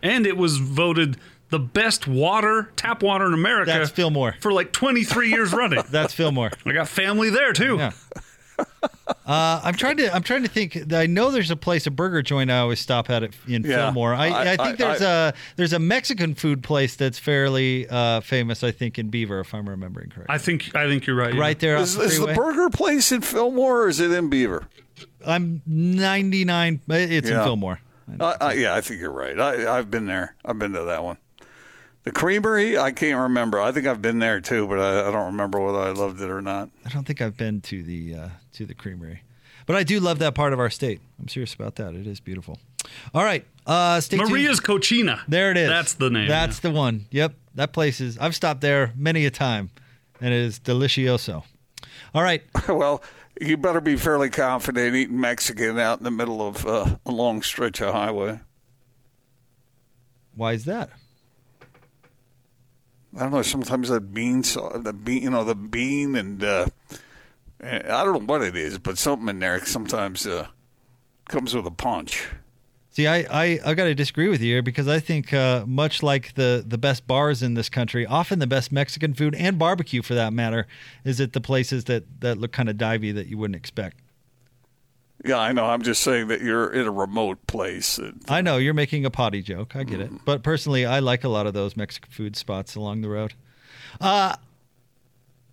And 0.02 0.26
it 0.26 0.36
was 0.36 0.58
voted 0.58 1.16
the 1.50 1.58
best 1.58 2.06
water, 2.08 2.70
tap 2.76 3.02
water 3.02 3.26
in 3.26 3.34
America 3.34 3.70
That's 3.72 3.90
Fillmore. 3.90 4.34
for 4.40 4.52
like 4.52 4.72
23 4.72 5.30
years 5.30 5.52
running. 5.52 5.82
That's 5.90 6.12
Fillmore. 6.12 6.50
I 6.66 6.72
got 6.72 6.88
family 6.88 7.30
there 7.30 7.52
too. 7.52 7.76
Yeah. 7.76 7.92
Uh, 9.26 9.60
I'm 9.64 9.74
trying 9.74 9.96
to. 9.96 10.12
I'm 10.14 10.22
trying 10.22 10.42
to 10.42 10.48
think. 10.48 10.92
I 10.92 11.06
know 11.06 11.30
there's 11.30 11.50
a 11.50 11.56
place, 11.56 11.86
a 11.86 11.90
burger 11.90 12.22
joint. 12.22 12.50
I 12.50 12.58
always 12.58 12.80
stop 12.80 13.10
at 13.10 13.22
it 13.22 13.34
in 13.48 13.62
Yeah. 13.62 13.76
Fillmore. 13.86 14.14
I, 14.14 14.28
I, 14.28 14.40
I- 14.52 14.56
think 14.56 14.60
I- 14.60 14.72
there's 14.74 15.02
I- 15.02 15.28
a 15.28 15.32
there's 15.56 15.72
a 15.72 15.78
Mexican 15.78 16.34
food 16.34 16.62
place 16.62 16.94
that's 16.96 17.18
fairly 17.18 17.88
uh, 17.88 18.20
famous. 18.20 18.62
I 18.62 18.70
think 18.70 18.98
in 18.98 19.08
Beaver, 19.08 19.40
if 19.40 19.54
I'm 19.54 19.68
remembering 19.68 20.10
correctly. 20.10 20.34
I 20.34 20.38
think 20.38 20.74
I 20.76 20.86
think 20.86 21.06
you're 21.06 21.16
right. 21.16 21.34
right 21.34 21.58
there 21.58 21.76
on 21.76 21.82
Is, 21.82 21.96
the 21.96 22.02
is 22.02 22.18
the 22.20 22.34
burger 22.34 22.68
place 22.70 23.10
in 23.10 23.20
Fillmore 23.22 23.82
or 23.84 23.88
is 23.88 24.00
it 24.00 24.10
in 24.12 24.28
Beaver? 24.28 24.66
I'm 25.26 25.62
99. 25.66 26.80
It's 26.88 27.28
in 27.28 27.35
Fillmore. 27.35 27.80
Uh, 28.20 28.37
uh, 28.40 28.52
yeah, 28.54 28.74
I 28.74 28.80
think 28.80 29.00
you're 29.00 29.12
right. 29.12 29.38
I, 29.38 29.78
I've 29.78 29.90
been 29.90 30.06
there. 30.06 30.35
I've 30.44 30.58
been 30.58 30.72
to 30.72 30.82
that 30.85 31.02
one. 31.04 31.16
The 32.04 32.11
creamery, 32.11 32.76
I 32.76 32.90
can't 32.90 33.18
remember. 33.18 33.61
I 33.61 33.70
think 33.70 33.87
I've 33.87 34.02
been 34.02 34.18
there 34.18 34.40
too, 34.40 34.66
but 34.66 34.80
I, 34.80 35.08
I 35.08 35.12
don't 35.12 35.26
remember 35.26 35.61
whether 35.61 35.78
I 35.78 35.90
loved 35.92 36.20
it 36.20 36.28
or 36.30 36.42
not. 36.42 36.68
I 36.85 36.88
don't 36.88 37.04
think 37.06 37.20
I've 37.20 37.37
been 37.37 37.61
to 37.62 37.82
the 37.82 38.14
uh, 38.14 38.28
to 38.54 38.66
the 38.66 38.74
creamery, 38.74 39.22
but 39.66 39.76
I 39.76 39.85
do 39.85 40.00
love 40.00 40.18
that 40.18 40.35
part 40.35 40.52
of 40.52 40.58
our 40.58 40.68
state. 40.70 41.00
I'm 41.20 41.28
serious 41.28 41.54
about 41.54 41.76
that. 41.76 41.94
It 41.94 42.08
is 42.08 42.18
beautiful. 42.18 42.58
All 43.14 43.22
right, 43.22 43.46
uh, 43.68 44.00
stay 44.00 44.16
tuned. 44.16 44.30
Maria's 44.30 44.58
Cocina. 44.58 45.20
There 45.28 45.52
it 45.52 45.56
is. 45.56 45.68
That's 45.68 45.94
the 45.94 46.11
name. 46.11 46.26
That's 46.26 46.58
the 46.58 46.72
one. 46.72 47.06
Yep, 47.12 47.35
that 47.54 47.72
place 47.72 48.00
is. 48.00 48.18
I've 48.18 48.35
stopped 48.35 48.62
there 48.62 48.92
many 48.96 49.24
a 49.24 49.30
time, 49.30 49.70
and 50.20 50.35
it 50.35 50.40
is 50.40 50.58
delicioso. 50.58 51.44
All 52.14 52.22
right, 52.22 52.42
Well, 52.68 53.00
you 53.46 53.57
better 53.57 53.81
be 53.81 53.96
fairly 53.96 54.31
confident 54.31 54.94
eating 54.94 55.20
Mexican 55.20 55.78
out 55.78 55.98
in 55.98 56.05
the 56.05 56.11
middle 56.11 56.46
of 56.46 56.66
uh, 56.66 56.96
a 57.05 57.11
long 57.11 57.42
stretch 57.42 57.81
of 57.81 57.92
highway. 57.92 58.40
why 60.35 60.52
is 60.52 60.64
that? 60.64 60.90
I 63.16 63.20
don't 63.20 63.33
know. 63.33 63.42
Sometimes 63.42 63.90
the 63.90 64.00
bean, 64.00 64.40
the 64.40 64.96
bean, 64.98 65.22
you 65.22 65.31
know, 65.31 65.44
the 65.44 65.55
bean, 65.55 66.16
and 66.16 66.42
uh, 66.42 66.66
eh, 67.62 67.83
I 67.85 68.05
don't 68.05 68.12
know 68.14 68.33
what 68.33 68.42
it 68.42 68.57
is, 68.57 68.78
but 68.78 68.96
something 68.96 69.28
in 69.28 69.38
there 69.38 69.64
sometimes 69.66 70.26
uh, 70.26 70.46
comes 71.28 71.55
with 71.55 71.66
a 71.66 71.70
punch. 71.70 72.28
See, 72.92 73.07
I, 73.07 73.20
I, 73.31 73.59
I 73.64 73.74
got 73.74 73.85
to 73.85 73.94
disagree 73.94 74.28
with 74.28 74.42
you 74.42 74.52
here 74.52 74.62
because 74.62 74.87
I 74.87 75.00
think, 75.00 75.33
uh, 75.33 75.64
much 75.66 76.02
like 76.02 76.35
the, 76.35 76.62
the 76.66 76.76
best 76.76 77.07
bars 77.07 77.42
in 77.42 77.55
this 77.55 77.70
country, 77.70 78.05
often 78.05 78.38
the 78.38 78.46
best 78.46 78.70
Mexican 78.70 79.14
food 79.14 79.35
and 79.35 79.59
barbecue 79.59 80.02
for 80.02 80.12
that 80.14 80.35
matter 80.35 80.66
is 81.02 81.18
at 81.18 81.33
the 81.33 81.40
places 81.40 81.85
that, 81.85 82.05
that 82.20 82.37
look 82.37 82.52
kind 82.52 82.68
of 82.68 82.76
divey 82.76 83.14
that 83.14 83.28
you 83.28 83.38
wouldn't 83.38 83.57
expect. 83.57 83.96
Yeah, 85.24 85.38
I 85.38 85.52
know. 85.52 85.64
I'm 85.64 85.81
just 85.83 86.02
saying 86.02 86.28
that 86.28 86.42
you're 86.42 86.68
in 86.70 86.87
a 86.87 86.90
remote 86.90 87.46
place. 87.46 87.96
and- 87.96 88.22
I 88.28 88.42
know 88.42 88.59
you're 88.59 88.74
making 88.74 89.07
a 89.07 89.11
potty 89.11 89.40
joke. 89.40 89.74
I 89.74 89.85
get 89.85 90.00
it. 90.00 90.11
But 90.26 90.42
personally, 90.42 90.85
I 90.85 90.98
like 90.98 91.24
a 91.24 91.28
lot 91.28 91.46
of 91.46 91.55
those 91.55 91.76
Mexican 91.76 92.11
food 92.11 92.37
spots 92.37 92.74
along 92.74 93.00
the 93.00 93.09
road. 93.09 93.33
Uh, 94.00 94.37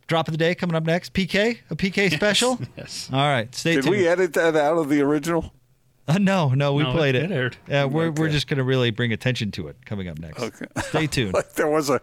drop 0.08 0.28
of 0.28 0.34
the 0.34 0.38
day 0.38 0.56
coming 0.56 0.76
up 0.76 0.84
next. 0.84 1.14
PK, 1.14 1.60
a 1.70 1.76
PK 1.76 2.12
special. 2.14 2.60
Yes. 2.78 3.10
All 3.14 3.20
right, 3.20 3.54
stay 3.56 3.76
Did 3.76 3.84
tuned. 3.86 3.96
we 3.96 4.08
edit 4.08 4.34
that 4.34 4.56
out 4.58 4.78
of 4.78 4.90
the 4.90 5.02
original? 5.02 5.54
Uh, 6.10 6.18
no, 6.18 6.50
no, 6.50 6.74
we 6.74 6.84
No, 6.84 6.92
played 6.92 7.16
it- 7.16 7.26
it. 7.26 7.32
it 7.32 7.36
aired. 7.36 7.58
Yeah, 7.68 7.86
we're 7.86 8.12
we're 8.12 8.30
just 8.30 8.48
gonna 8.48 8.64
really 8.64 8.90
bring 8.92 9.14
attention 9.14 9.52
to 9.52 9.68
it 9.68 9.78
coming 9.86 10.08
up 10.08 10.20
next. 10.20 10.42
Okay. 10.42 10.66
Stay 10.82 11.08
tuned. 11.16 11.34
Like 11.34 11.54
there 11.54 11.68
was 11.70 11.90
a. 11.90 12.02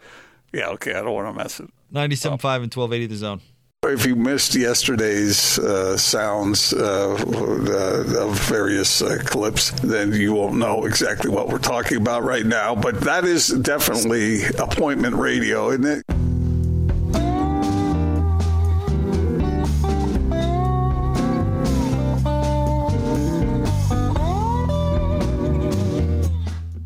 Yeah, 0.52 0.68
okay. 0.70 0.92
I 0.92 1.02
don't 1.02 1.12
want 1.12 1.28
to 1.36 1.42
mess 1.42 1.60
it. 1.60 1.68
97.5 1.92 2.32
and 2.32 2.40
1280 2.74 3.06
the 3.06 3.16
zone. 3.16 3.40
If 3.84 4.06
you 4.06 4.16
missed 4.16 4.54
yesterday's 4.54 5.58
uh, 5.58 5.96
sounds 5.96 6.72
uh, 6.72 7.14
uh, 7.14 8.22
of 8.26 8.38
various 8.48 9.02
uh, 9.02 9.18
clips, 9.24 9.70
then 9.82 10.12
you 10.12 10.32
won't 10.34 10.56
know 10.56 10.86
exactly 10.86 11.30
what 11.30 11.48
we're 11.48 11.58
talking 11.58 11.98
about 11.98 12.24
right 12.24 12.46
now. 12.46 12.74
But 12.74 13.00
that 13.02 13.24
is 13.24 13.48
definitely 13.48 14.44
appointment 14.58 15.14
radio, 15.14 15.70
isn't 15.70 15.84
it? 15.84 16.04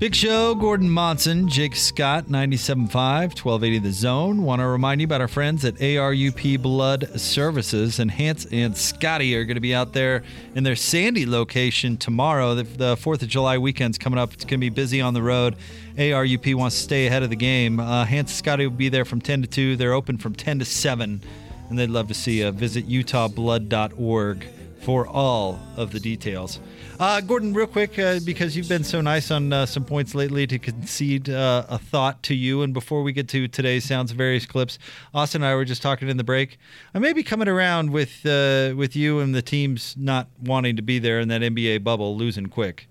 Big 0.01 0.15
Show, 0.15 0.55
Gordon 0.55 0.89
Monson, 0.89 1.47
Jake 1.47 1.77
Scott, 1.77 2.25
97.5, 2.25 2.89
1280 2.89 3.79
The 3.81 3.93
Zone. 3.93 4.45
Want 4.45 4.61
to 4.61 4.67
remind 4.67 5.03
you 5.03 5.05
about 5.05 5.21
our 5.21 5.29
friends 5.29 5.63
at 5.63 5.75
ARUP 5.75 6.63
Blood 6.63 7.21
Services. 7.21 7.99
And 7.99 8.11
Hans 8.11 8.47
and 8.47 8.75
Scotty 8.75 9.37
are 9.37 9.45
going 9.45 9.57
to 9.57 9.61
be 9.61 9.75
out 9.75 9.93
there 9.93 10.23
in 10.55 10.65
their 10.65 10.75
Sandy 10.75 11.27
location 11.27 11.99
tomorrow. 11.99 12.55
The, 12.55 12.63
the 12.63 12.97
4th 12.97 13.21
of 13.21 13.29
July 13.29 13.59
weekend's 13.59 13.99
coming 13.99 14.19
up. 14.19 14.33
It's 14.33 14.47
going 14.47 14.59
to 14.59 14.65
be 14.65 14.71
busy 14.71 15.03
on 15.03 15.13
the 15.13 15.23
road. 15.23 15.57
ARUP 15.99 16.55
wants 16.55 16.77
to 16.77 16.83
stay 16.83 17.07
ahead 17.07 17.23
of 17.23 17.29
the 17.29 17.37
game. 17.37 17.79
Uh, 17.79 18.07
Hans 18.07 18.31
and 18.31 18.31
Scotty 18.31 18.67
will 18.67 18.75
be 18.75 18.89
there 18.89 19.05
from 19.05 19.21
10 19.21 19.43
to 19.43 19.49
2. 19.49 19.77
They're 19.77 19.93
open 19.93 20.17
from 20.17 20.35
10 20.35 20.61
to 20.61 20.65
7. 20.65 21.21
And 21.69 21.79
they'd 21.79 21.91
love 21.91 22.09
to 22.09 22.15
see 22.15 22.41
you. 22.41 22.51
Visit 22.53 22.89
utahblood.org 22.89 24.47
for 24.81 25.07
all 25.07 25.61
of 25.77 25.93
the 25.93 26.01
details. 26.01 26.61
Uh, 26.99 27.21
Gordon, 27.21 27.55
real 27.55 27.67
quick, 27.67 27.99
uh, 27.99 28.21
because 28.25 28.57
you've 28.57 28.69
been 28.69 28.85
so 28.85 29.01
nice 29.01 29.31
on 29.31 29.53
uh, 29.53 29.65
some 29.65 29.85
points 29.85 30.15
lately 30.15 30.47
to 30.47 30.59
concede 30.59 31.31
uh, 31.31 31.65
a 31.69 31.79
thought 31.79 32.23
to 32.25 32.35
you. 32.35 32.63
And 32.63 32.75
before 32.75 33.03
we 33.03 33.13
get 33.13 33.27
to 33.29 33.49
today's 33.49 33.85
sounds 33.85 34.13
various 34.13 34.45
clips, 34.45 34.79
Austin 35.15 35.43
and 35.43 35.51
I 35.51 35.55
were 35.55 35.65
just 35.65 35.81
talking 35.81 36.09
in 36.09 36.19
the 36.19 36.25
break. 36.25 36.59
I 36.95 36.99
may 36.99 37.15
be 37.15 37.23
coming 37.23 37.49
around 37.49 37.91
with 37.91 38.27
uh, 38.27 38.75
with 38.77 38.95
you 38.97 39.21
and 39.21 39.35
the 39.35 39.43
teams 39.43 39.95
not 39.97 40.29
wanting 40.45 40.77
to 40.77 40.83
be 40.83 40.99
there 40.99 41.21
in 41.21 41.29
that 41.29 41.41
NBA 41.41 41.83
bubble, 41.85 42.17
losing 42.17 42.47
quick. 42.47 42.87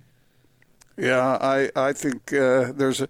Yeah, 0.97 1.37
I 1.39 1.69
I 1.75 1.93
think 1.93 2.33
uh, 2.33 2.71
there's 2.73 3.01
a, 3.01 3.07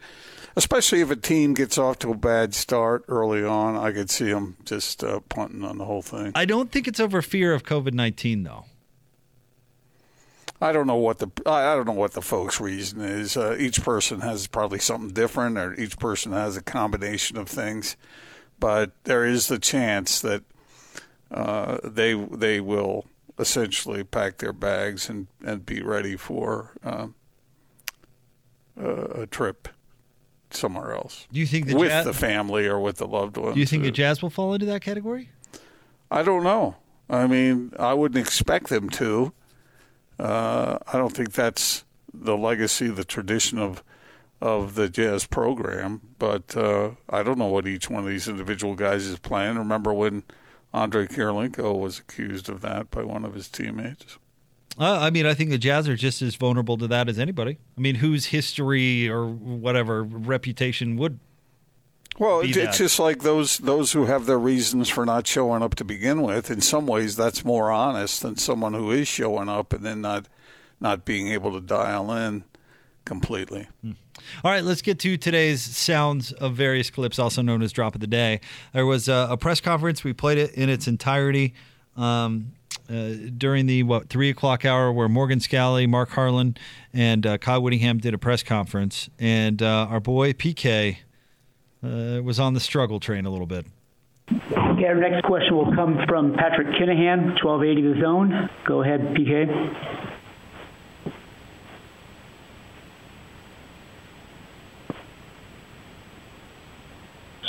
especially 0.55 1.01
if 1.01 1.11
a 1.11 1.15
team 1.15 1.53
gets 1.53 1.77
off 1.77 1.99
to 1.99 2.11
a 2.11 2.15
bad 2.15 2.53
start 2.53 3.05
early 3.07 3.43
on, 3.43 3.75
I 3.75 3.91
could 3.91 4.09
see 4.09 4.31
them 4.31 4.57
just 4.65 5.03
uh, 5.03 5.19
punting 5.29 5.63
on 5.63 5.77
the 5.77 5.85
whole 5.85 6.01
thing. 6.01 6.31
I 6.35 6.45
don't 6.45 6.71
think 6.71 6.87
it's 6.87 6.99
over 6.99 7.21
fear 7.21 7.53
of 7.53 7.63
COVID 7.63 7.93
nineteen 7.93 8.43
though. 8.43 8.65
I 10.61 10.73
don't 10.73 10.87
know 10.87 10.95
what 10.95 11.19
the 11.19 11.29
I 11.45 11.75
don't 11.75 11.85
know 11.85 11.93
what 11.93 12.13
the 12.13 12.21
folks' 12.21 12.59
reason 12.59 13.01
is. 13.01 13.37
Uh, 13.37 13.55
each 13.57 13.81
person 13.81 14.19
has 14.21 14.47
probably 14.47 14.79
something 14.79 15.13
different, 15.13 15.57
or 15.57 15.73
each 15.75 15.97
person 15.97 16.33
has 16.33 16.57
a 16.57 16.61
combination 16.61 17.37
of 17.37 17.47
things. 17.47 17.95
But 18.59 18.91
there 19.05 19.23
is 19.23 19.47
the 19.47 19.57
chance 19.57 20.19
that 20.19 20.43
uh, 21.31 21.77
they 21.83 22.13
they 22.13 22.59
will 22.59 23.05
essentially 23.37 24.03
pack 24.03 24.39
their 24.39 24.51
bags 24.51 25.09
and, 25.09 25.27
and 25.45 25.65
be 25.65 25.81
ready 25.81 26.17
for 26.17 26.73
um, 26.83 27.15
a, 28.75 29.21
a 29.21 29.27
trip 29.27 29.69
somewhere 30.53 30.93
else 30.93 31.27
Do 31.31 31.39
you 31.39 31.45
think 31.45 31.67
the 31.67 31.75
with 31.75 31.89
Jazz, 31.89 32.05
the 32.05 32.13
family 32.13 32.67
or 32.67 32.79
with 32.79 32.97
the 32.97 33.07
loved 33.07 33.37
ones. 33.37 33.53
Do 33.53 33.59
you 33.59 33.65
think 33.65 33.83
the 33.83 33.89
Uh, 33.89 33.93
Jazz 33.93 34.21
will 34.21 34.29
fall 34.29 34.53
into 34.53 34.65
that 34.67 34.81
category? 34.81 35.29
I 36.11 36.23
don't 36.23 36.43
know. 36.43 36.75
I 37.09 37.27
mean, 37.27 37.71
I 37.79 37.93
wouldn't 37.93 38.23
expect 38.25 38.67
them 38.69 38.89
to. 38.91 39.33
Uh, 40.19 40.77
I 40.91 40.97
don't 40.97 41.15
think 41.15 41.33
that's 41.33 41.83
the 42.13 42.35
legacy, 42.37 42.87
the 42.87 43.03
tradition 43.05 43.57
of 43.59 43.83
of 44.41 44.75
the 44.75 44.87
jazz 44.89 45.25
program. 45.25 46.01
But 46.17 46.55
uh, 46.55 46.91
I 47.09 47.23
don't 47.23 47.37
know 47.37 47.47
what 47.47 47.67
each 47.67 47.89
one 47.89 48.03
of 48.03 48.09
these 48.09 48.27
individual 48.27 48.75
guys 48.75 49.05
is 49.05 49.19
playing. 49.19 49.57
Remember 49.57 49.93
when 49.93 50.23
Andre 50.73 51.07
Kirilenko 51.07 51.77
was 51.77 51.99
accused 51.99 52.47
of 52.49 52.61
that 52.61 52.89
by 52.89 53.03
one 53.03 53.25
of 53.25 53.33
his 53.33 53.49
teammates? 53.49 54.17
Uh, 54.79 54.97
I 55.01 55.09
mean, 55.09 55.25
I 55.25 55.33
think 55.33 55.49
the 55.49 55.57
Jazz 55.57 55.89
are 55.89 55.95
just 55.97 56.21
as 56.21 56.35
vulnerable 56.35 56.77
to 56.77 56.87
that 56.87 57.09
as 57.09 57.19
anybody. 57.19 57.57
I 57.77 57.81
mean, 57.81 57.95
whose 57.95 58.27
history 58.27 59.09
or 59.09 59.27
whatever 59.27 60.03
reputation 60.03 60.95
would 60.95 61.19
Well, 62.17 62.39
it's, 62.39 62.55
that. 62.55 62.73
just 62.75 62.97
like 62.97 63.21
those 63.23 63.57
those 63.57 63.91
who 63.91 64.05
have 64.05 64.25
their 64.25 64.39
reasons 64.39 64.87
for 64.87 65.05
not 65.05 65.27
showing 65.27 65.61
up 65.61 65.75
to 65.75 65.83
begin 65.83 66.21
with. 66.21 66.49
In 66.49 66.61
some 66.61 66.87
ways, 66.87 67.15
that's 67.17 67.43
more 67.43 67.71
honest 67.71 68.21
than 68.21 68.37
someone 68.37 68.73
who 68.73 68.89
is 68.91 69.07
showing 69.07 69.49
up 69.49 69.73
and 69.73 69.85
then 69.85 69.99
not 70.01 70.27
not 70.79 71.03
being 71.03 71.27
able 71.27 71.51
to 71.51 71.59
dial 71.61 72.09
in 72.13 72.45
completely. 73.03 73.67
All 74.43 74.51
right, 74.51 74.63
let's 74.63 74.81
get 74.81 74.99
to 74.99 75.17
today's 75.17 75.61
sounds 75.61 76.31
of 76.33 76.55
various 76.55 76.89
clips, 76.89 77.19
also 77.19 77.41
known 77.41 77.61
as 77.61 77.73
drop 77.73 77.95
of 77.95 78.01
the 78.01 78.07
day. 78.07 78.39
There 78.73 78.85
was 78.85 79.09
a, 79.09 79.27
a 79.31 79.37
press 79.37 79.59
conference. 79.59 80.03
We 80.03 80.13
played 80.13 80.37
it 80.37 80.53
in 80.53 80.69
its 80.69 80.87
entirety 80.87 81.53
um, 81.97 82.51
uh, 82.89 83.29
during 83.37 83.65
the 83.65 83.83
what 83.83 84.09
three 84.09 84.29
o'clock 84.29 84.65
hour, 84.65 84.91
where 84.91 85.07
Morgan 85.07 85.39
Scalley, 85.39 85.87
Mark 85.87 86.09
Harlan, 86.09 86.57
and 86.93 87.25
uh, 87.25 87.37
Kyle 87.37 87.61
Whittingham 87.61 87.99
did 87.99 88.13
a 88.13 88.17
press 88.17 88.43
conference, 88.43 89.09
and 89.19 89.61
uh, 89.61 89.87
our 89.89 89.99
boy 89.99 90.33
PK 90.33 90.97
uh, 91.83 92.21
was 92.23 92.39
on 92.39 92.53
the 92.53 92.59
struggle 92.59 92.99
train 92.99 93.25
a 93.25 93.29
little 93.29 93.47
bit. 93.47 93.65
Okay, 94.31 94.85
our 94.85 94.95
next 94.95 95.25
question 95.25 95.55
will 95.55 95.73
come 95.73 95.99
from 96.07 96.33
Patrick 96.33 96.67
Kinahan, 96.67 97.43
1280 97.43 97.93
The 97.93 98.01
Zone. 98.01 98.49
Go 98.65 98.83
ahead, 98.83 99.01
PK. 99.15 99.95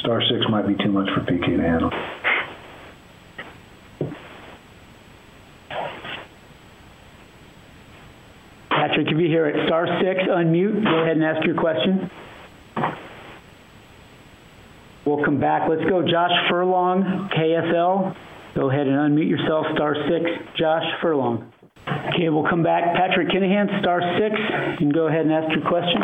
Star 0.01 0.23
six 0.23 0.45
might 0.49 0.67
be 0.67 0.75
too 0.83 0.91
much 0.91 1.09
for 1.15 1.21
PK 1.21 1.57
to 1.57 1.63
handle. 1.63 1.91
Patrick, 9.01 9.17
if 9.17 9.23
you 9.23 9.29
hear 9.29 9.47
it, 9.47 9.67
star 9.67 9.87
six, 10.03 10.21
unmute. 10.29 10.85
Go 10.85 10.99
ahead 10.99 11.17
and 11.17 11.25
ask 11.25 11.47
your 11.47 11.55
question. 11.55 12.11
We'll 15.07 15.25
come 15.25 15.41
back. 15.41 15.69
Let's 15.69 15.89
go, 15.89 16.07
Josh 16.07 16.33
Furlong, 16.51 17.31
KSL. 17.35 18.17
Go 18.55 18.71
ahead 18.71 18.87
and 18.87 18.97
unmute 18.97 19.29
yourself, 19.29 19.67
star 19.75 19.97
six, 20.09 20.31
Josh 20.59 20.85
Furlong. 21.01 21.51
Okay, 22.13 22.29
we'll 22.29 22.49
come 22.49 22.63
back. 22.63 22.95
Patrick 22.95 23.29
Kinahan, 23.29 23.81
star 23.81 24.03
six. 24.19 24.39
You 24.73 24.77
can 24.77 24.91
go 24.91 25.07
ahead 25.07 25.25
and 25.25 25.33
ask 25.33 25.51
your 25.55 25.67
question. 25.67 26.03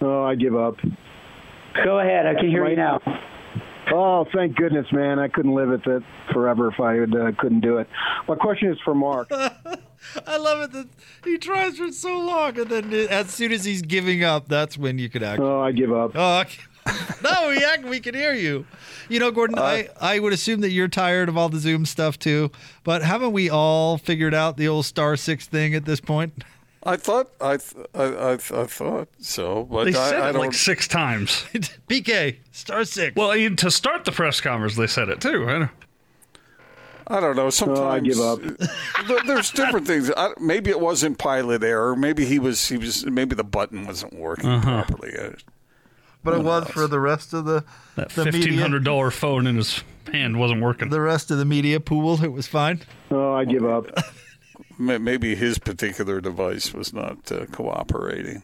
Oh, 0.00 0.24
I 0.24 0.34
give 0.34 0.54
up. 0.54 0.76
Go 1.84 2.00
ahead. 2.00 2.26
I 2.26 2.34
can 2.34 2.48
hear 2.48 2.68
you 2.68 2.76
now. 2.76 3.00
Oh, 3.92 4.26
thank 4.34 4.56
goodness, 4.56 4.86
man. 4.92 5.18
I 5.18 5.28
couldn't 5.28 5.54
live 5.54 5.68
with 5.70 5.86
it 5.86 6.02
forever 6.32 6.68
if 6.68 6.80
I 6.80 6.98
uh, 6.98 7.32
couldn't 7.38 7.60
do 7.60 7.78
it. 7.78 7.88
My 8.26 8.34
question 8.34 8.70
is 8.70 8.78
for 8.84 8.94
Mark. 8.94 9.28
I 10.26 10.36
love 10.36 10.62
it 10.62 10.72
that 10.72 10.88
he 11.24 11.38
tries 11.38 11.78
for 11.78 11.90
so 11.90 12.18
long, 12.18 12.58
and 12.58 12.70
then 12.70 12.92
as 13.10 13.30
soon 13.30 13.52
as 13.52 13.64
he's 13.64 13.82
giving 13.82 14.24
up, 14.24 14.48
that's 14.48 14.78
when 14.78 14.98
you 14.98 15.08
could 15.08 15.22
actually. 15.22 15.46
Oh, 15.46 15.60
I 15.60 15.72
give 15.72 15.92
up. 15.92 16.12
Oh, 16.14 16.40
okay. 16.40 16.62
no, 17.22 17.50
yeah, 17.50 17.76
we 17.82 18.00
can 18.00 18.14
hear 18.14 18.32
you. 18.32 18.66
You 19.08 19.20
know, 19.20 19.30
Gordon, 19.30 19.58
I, 19.58 19.88
I 20.00 20.18
would 20.18 20.32
assume 20.32 20.60
that 20.60 20.70
you're 20.70 20.88
tired 20.88 21.28
of 21.28 21.36
all 21.36 21.48
the 21.48 21.58
Zoom 21.58 21.86
stuff 21.86 22.18
too, 22.18 22.50
but 22.84 23.02
haven't 23.02 23.32
we 23.32 23.50
all 23.50 23.98
figured 23.98 24.34
out 24.34 24.56
the 24.56 24.68
old 24.68 24.84
star 24.86 25.16
six 25.16 25.46
thing 25.46 25.74
at 25.74 25.84
this 25.84 26.00
point? 26.00 26.44
I 26.84 26.96
thought 26.96 27.30
I 27.40 27.56
th- 27.56 27.86
I, 27.94 28.02
I, 28.04 28.32
I 28.34 28.36
thought 28.36 29.08
so, 29.18 29.64
but 29.64 29.84
They 29.84 29.92
said 29.92 30.14
I, 30.20 30.26
I 30.26 30.30
it 30.30 30.32
don't. 30.34 30.42
like 30.42 30.54
six 30.54 30.86
times. 30.88 31.44
PK, 31.88 32.36
star 32.52 32.84
six. 32.84 33.16
Well, 33.16 33.34
even 33.34 33.56
to 33.56 33.70
start 33.70 34.04
the 34.04 34.12
press 34.12 34.40
conference, 34.40 34.76
they 34.76 34.86
said 34.86 35.08
it 35.08 35.20
too. 35.20 35.48
I 35.48 35.58
know. 35.58 35.68
I 37.10 37.20
don't 37.20 37.36
know. 37.36 37.48
Sometimes 37.50 37.80
I 37.80 38.00
give 38.00 38.20
up. 38.20 38.40
there- 39.08 39.20
There's 39.26 39.50
different 39.50 39.86
things. 39.86 40.10
I, 40.16 40.32
maybe 40.38 40.70
it 40.70 40.78
wasn't 40.78 41.18
pilot 41.18 41.62
error. 41.64 41.96
Maybe 41.96 42.24
he 42.26 42.38
was. 42.38 42.68
He 42.68 42.76
was. 42.76 43.04
Maybe 43.06 43.34
the 43.34 43.44
button 43.44 43.86
wasn't 43.86 44.14
working 44.14 44.50
Uh-huh. 44.50 44.84
properly. 44.84 45.14
I- 45.18 45.34
but 46.24 46.34
it 46.34 46.42
was 46.44 46.68
for 46.68 46.86
the 46.86 47.00
rest 47.00 47.32
of 47.32 47.44
the 47.46 47.64
That 47.96 48.10
the 48.10 48.24
fifteen 48.24 48.40
media. 48.50 48.60
hundred 48.60 48.84
dollar 48.84 49.10
phone 49.10 49.46
in 49.46 49.56
his 49.56 49.82
hand 50.12 50.38
wasn't 50.38 50.60
working. 50.60 50.90
The 50.90 51.00
rest 51.00 51.30
of 51.30 51.38
the 51.38 51.44
media 51.46 51.80
pool, 51.80 52.22
it 52.22 52.32
was 52.32 52.46
fine. 52.46 52.82
Oh, 53.10 53.32
I 53.32 53.44
give 53.46 53.64
up. 53.64 53.86
ma- 54.78 54.98
maybe 54.98 55.34
his 55.34 55.58
particular 55.58 56.20
device 56.20 56.72
was 56.72 56.92
not 56.92 57.30
uh, 57.30 57.46
cooperating. 57.46 58.42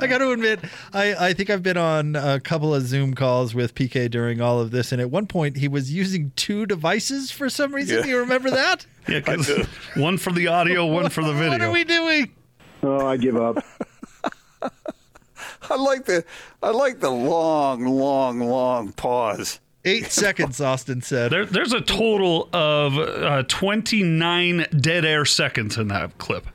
I 0.00 0.08
got 0.08 0.18
to 0.18 0.32
admit, 0.32 0.58
I, 0.92 1.28
I 1.28 1.32
think 1.32 1.48
I've 1.48 1.62
been 1.62 1.76
on 1.76 2.16
a 2.16 2.40
couple 2.40 2.74
of 2.74 2.82
Zoom 2.82 3.14
calls 3.14 3.54
with 3.54 3.72
PK 3.76 4.10
during 4.10 4.40
all 4.40 4.58
of 4.58 4.72
this, 4.72 4.90
and 4.90 5.00
at 5.00 5.12
one 5.12 5.28
point 5.28 5.58
he 5.58 5.68
was 5.68 5.92
using 5.92 6.32
two 6.34 6.66
devices 6.66 7.30
for 7.30 7.48
some 7.48 7.72
reason. 7.72 7.98
Yeah. 7.98 8.02
Do 8.02 8.08
you 8.08 8.18
remember 8.18 8.50
that? 8.50 8.86
Yeah, 9.08 9.20
'cause 9.20 9.48
one 9.94 10.18
for 10.18 10.30
the 10.30 10.48
audio, 10.48 10.86
one 10.86 11.08
for 11.08 11.24
the 11.24 11.32
video. 11.34 11.50
What 11.50 11.60
are 11.62 11.70
we 11.72 11.84
doing? 11.84 12.30
Oh, 12.82 13.06
I 13.06 13.16
give 13.16 13.34
up. 13.36 13.64
I 15.70 15.76
like 15.76 16.04
the 16.04 16.24
I 16.62 16.70
like 16.70 17.00
the 17.00 17.10
long, 17.10 17.84
long, 17.86 18.40
long 18.40 18.92
pause. 18.92 19.58
Eight 19.84 20.06
seconds, 20.06 20.60
Austin 20.60 21.00
said. 21.02 21.30
There, 21.32 21.46
there's 21.46 21.72
a 21.72 21.80
total 21.80 22.48
of 22.52 22.98
uh, 22.98 23.42
29 23.44 24.66
dead 24.78 25.04
air 25.06 25.24
seconds 25.24 25.78
in 25.78 25.88
that 25.88 26.18
clip. 26.18 26.46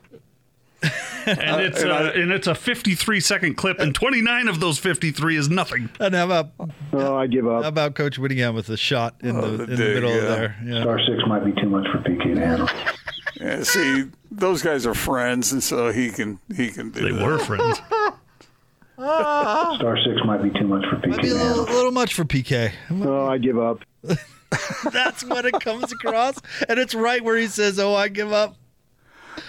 And 1.28 1.60
it's 1.62 1.82
and 1.82 1.92
I- 1.92 2.10
uh, 2.10 2.12
and 2.12 2.32
it's 2.32 2.46
a 2.46 2.54
53 2.54 3.20
second 3.20 3.56
clip, 3.56 3.80
and 3.80 3.96
29 3.96 4.48
of 4.48 4.60
those 4.60 4.78
53 4.78 5.38
is 5.38 5.50
nothing. 5.50 5.90
And 6.00 6.14
how 6.14 6.26
about 6.26 6.50
Oh, 6.94 7.16
I 7.16 7.26
give 7.26 7.46
how 7.46 7.56
up. 7.62 7.66
about 7.66 7.96
Coach 7.96 8.20
Whittingham 8.20 8.54
with 8.54 8.70
a 8.70 8.78
shot 8.78 9.16
in 9.22 9.36
Oh, 9.36 9.42
the 9.42 9.58
the 9.58 9.64
in 9.64 9.70
the 9.80 9.86
middle 9.96 10.10
yeah. 10.12 10.16
of 10.18 10.22
there? 10.22 10.56
Yeah. 10.64 10.82
Star 10.82 11.00
six 11.00 11.24
might 11.26 11.44
be 11.44 11.52
too 11.60 11.68
much 11.68 11.88
for 11.92 11.98
PK 11.98 12.36
to 12.36 12.40
handle. 12.40 12.70
Yeah, 13.42 13.64
see, 13.64 14.04
those 14.30 14.62
guys 14.62 14.86
are 14.86 14.94
friends, 14.94 15.52
and 15.52 15.64
so 15.64 15.92
he 15.92 16.12
can 16.12 16.38
he 16.56 16.70
can 16.70 16.92
do 16.92 17.02
They 17.02 17.12
that. 17.12 17.26
were 17.26 17.40
friends. 17.40 17.82
Ah. 18.98 19.76
Star 19.78 19.98
six 19.98 20.22
might 20.26 20.42
be 20.42 20.50
too 20.52 20.68
much 20.68 20.86
for 20.90 20.96
PK 20.98 21.08
Might 21.10 21.22
be 21.22 21.30
a 21.30 21.34
little, 21.34 21.64
little 21.64 21.92
much 21.92 22.14
for 22.14 22.24
PK. 22.24 22.72
Oh, 22.92 23.28
I 23.28 23.38
give 23.38 23.60
up. 23.60 23.80
That's 24.92 25.24
what 25.24 25.46
it 25.46 25.60
comes 25.60 25.92
across, 25.92 26.40
and 26.70 26.80
it's 26.80 26.96
right 26.96 27.24
where 27.24 27.38
he 27.38 27.48
says, 27.48 27.80
"Oh, 27.80 27.94
I 27.94 28.08
give 28.08 28.32
up." 28.32 28.56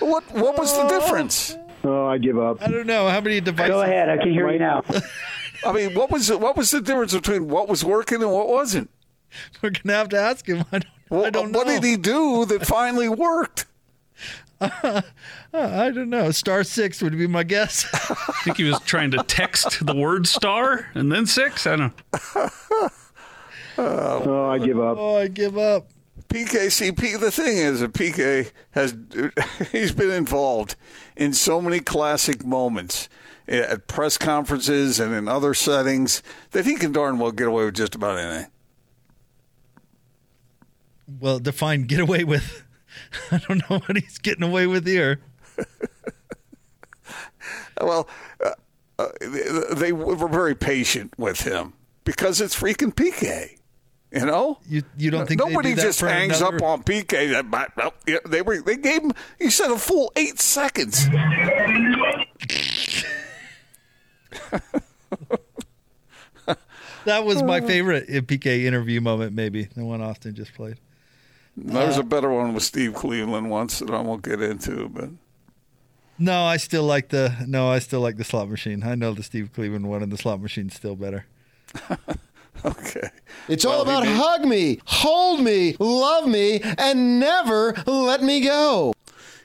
What 0.01 0.25
what 0.33 0.59
was 0.59 0.73
the 0.73 0.83
oh. 0.83 0.89
difference? 0.89 1.57
Oh, 1.85 2.07
I 2.07 2.19
give 2.19 2.39
up. 2.39 2.61
I 2.61 2.69
don't 2.69 2.87
know 2.87 3.09
how 3.09 3.21
many 3.21 3.41
devices. 3.41 3.71
Go 3.71 3.83
ahead, 3.83 4.09
I 4.09 4.17
can 4.17 4.33
hear 4.33 4.51
you 4.51 4.59
now. 4.59 4.83
I 5.65 5.73
mean, 5.73 5.95
what 5.95 6.11
was 6.11 6.31
what 6.31 6.57
was 6.57 6.71
the 6.71 6.81
difference 6.81 7.15
between 7.15 7.49
what 7.49 7.69
was 7.69 7.85
working 7.85 8.23
and 8.23 8.33
what 8.33 8.49
wasn't? 8.49 8.91
We're 9.63 9.71
gonna 9.71 9.97
have 9.97 10.09
to 10.11 10.19
ask 10.19 10.47
him. 10.47 10.65
I 10.73 10.81
don't. 10.81 11.25
I 11.25 11.31
don't 11.31 11.53
know. 11.53 11.59
what 11.59 11.69
did 11.69 11.85
he 11.85 11.97
do 11.97 12.45
that 12.47 12.67
finally 12.67 13.09
worked? 13.09 13.67
I 14.61 15.03
don't 15.53 16.09
know. 16.09 16.31
Star 16.31 16.65
six 16.65 17.03
would 17.03 17.17
be 17.17 17.27
my 17.27 17.43
guess. 17.43 17.87
I 17.93 18.33
think 18.45 18.57
he 18.57 18.65
was 18.65 18.81
trying 18.81 19.11
to 19.13 19.19
text 19.19 19.85
the 19.85 19.95
word 19.95 20.27
star 20.27 20.89
and 20.95 21.13
then 21.13 21.27
six. 21.27 21.67
I 21.67 21.77
don't 21.77 21.93
know. 22.35 22.91
Oh, 23.79 24.49
I 24.49 24.59
give 24.59 24.81
up. 24.81 24.97
oh, 24.99 25.17
I 25.17 25.29
give 25.29 25.59
up. 25.59 25.91
PKCP. 26.29 27.21
The 27.21 27.31
thing 27.31 27.57
is, 27.59 27.81
that 27.81 27.93
PK 27.93 28.51
has 28.73 28.97
he's 29.73 29.93
been 29.93 30.11
involved 30.11 30.77
in 31.17 31.33
so 31.33 31.61
many 31.61 31.81
classic 31.81 32.45
moments 32.45 33.09
at 33.49 33.87
press 33.87 34.19
conferences 34.19 34.99
and 34.99 35.15
in 35.15 35.29
other 35.29 35.55
settings 35.55 36.23
that 36.51 36.67
he 36.67 36.75
can 36.75 36.93
darn 36.93 37.19
well 37.19 37.31
get 37.31 37.47
away 37.47 37.65
with 37.65 37.75
just 37.75 37.95
about 37.95 38.19
anything. 38.19 38.51
Well, 41.21 41.39
define 41.39 41.83
get 41.85 42.01
away 42.01 42.25
with. 42.25 42.65
I 43.31 43.39
don't 43.49 43.69
know 43.71 43.79
what 43.79 43.97
he's 43.97 44.19
getting 44.19 44.43
away 44.45 44.67
with 44.67 44.87
here. 44.87 45.21
Well, 47.81 48.09
uh, 48.45 48.51
uh, 48.99 49.09
they 49.77 49.93
were 49.93 50.29
very 50.29 50.55
patient 50.57 51.13
with 51.19 51.43
him 51.43 51.75
because 52.05 52.41
it's 52.41 52.59
freaking 52.59 52.93
PK. 52.95 53.59
You 54.11 54.25
know, 54.25 54.59
You 54.67 54.83
you 54.97 55.11
don't 55.11 55.27
think 55.29 55.41
nobody 55.41 55.75
do 55.75 55.83
just 55.83 56.01
hangs 56.01 56.41
another- 56.41 56.57
up 56.57 56.63
on 56.63 56.83
PK. 56.83 57.31
That 57.31 57.77
well, 57.77 57.93
yeah, 58.07 58.19
they 58.27 58.41
were 58.43 58.63
they 58.63 58.77
gave 58.77 59.03
him. 59.03 59.13
He 59.39 59.51
said 59.51 59.71
a 59.71 59.79
full 59.79 60.11
eight 60.17 60.41
seconds. 60.41 61.07
That 67.05 67.25
was 67.25 67.41
my 67.41 67.61
favorite 67.61 68.09
PK 68.09 68.65
interview 68.65 69.01
moment, 69.01 69.33
maybe 69.33 69.65
the 69.77 69.85
one 69.85 70.01
Austin 70.03 70.35
just 70.35 70.55
played. 70.55 70.77
There's 71.57 71.97
a 71.97 72.03
better 72.03 72.31
one 72.31 72.53
with 72.53 72.63
Steve 72.63 72.95
Cleveland 72.95 73.51
once 73.51 73.79
that 73.79 73.91
I 73.91 74.01
won't 74.01 74.23
get 74.23 74.43
into, 74.43 74.89
but 74.89 75.09
No, 76.19 76.45
I 76.45 76.59
still 76.59 76.85
like 76.85 77.09
the 77.09 77.35
no, 77.47 77.71
I 77.71 77.79
still 77.79 78.01
like 78.01 78.17
the 78.17 78.25
slot 78.25 78.49
machine. 78.51 78.83
I 78.83 78.95
know 78.95 79.13
the 79.15 79.23
Steve 79.23 79.51
Cleveland 79.55 79.89
one, 79.89 80.03
and 80.03 80.13
the 80.13 80.19
slot 80.19 80.41
machine's 80.41 80.75
still 80.75 80.97
better. 80.97 81.27
okay. 82.65 83.09
It's 83.49 83.65
all 83.65 83.81
about 83.83 84.07
hug 84.07 84.45
me, 84.45 84.81
hold 84.85 85.41
me, 85.41 85.77
love 85.79 86.27
me, 86.27 86.61
and 86.63 87.19
never 87.21 87.75
let 87.87 88.23
me 88.23 88.43
go. 88.43 88.93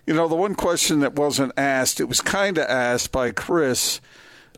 You 0.05 0.13
know, 0.13 0.27
the 0.27 0.35
one 0.35 0.55
question 0.55 0.99
that 1.01 1.13
wasn't 1.13 1.53
asked, 1.57 1.99
it 2.01 2.05
was 2.05 2.21
kind 2.21 2.57
of 2.57 2.65
asked 2.65 3.11
by 3.11 3.31
Chris. 3.31 4.01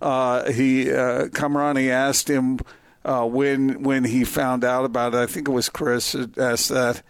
Uh, 0.01 0.51
he 0.51 0.91
uh, 0.91 1.27
Kamrani 1.27 1.89
asked 1.89 2.29
him 2.29 2.59
uh, 3.05 3.25
when 3.25 3.83
when 3.83 4.05
he 4.05 4.23
found 4.23 4.63
out 4.63 4.85
about 4.85 5.13
it. 5.13 5.17
I 5.17 5.27
think 5.27 5.47
it 5.47 5.51
was 5.51 5.69
Chris 5.69 6.13
that 6.13 6.37
asked 6.37 6.69
that. 6.69 7.03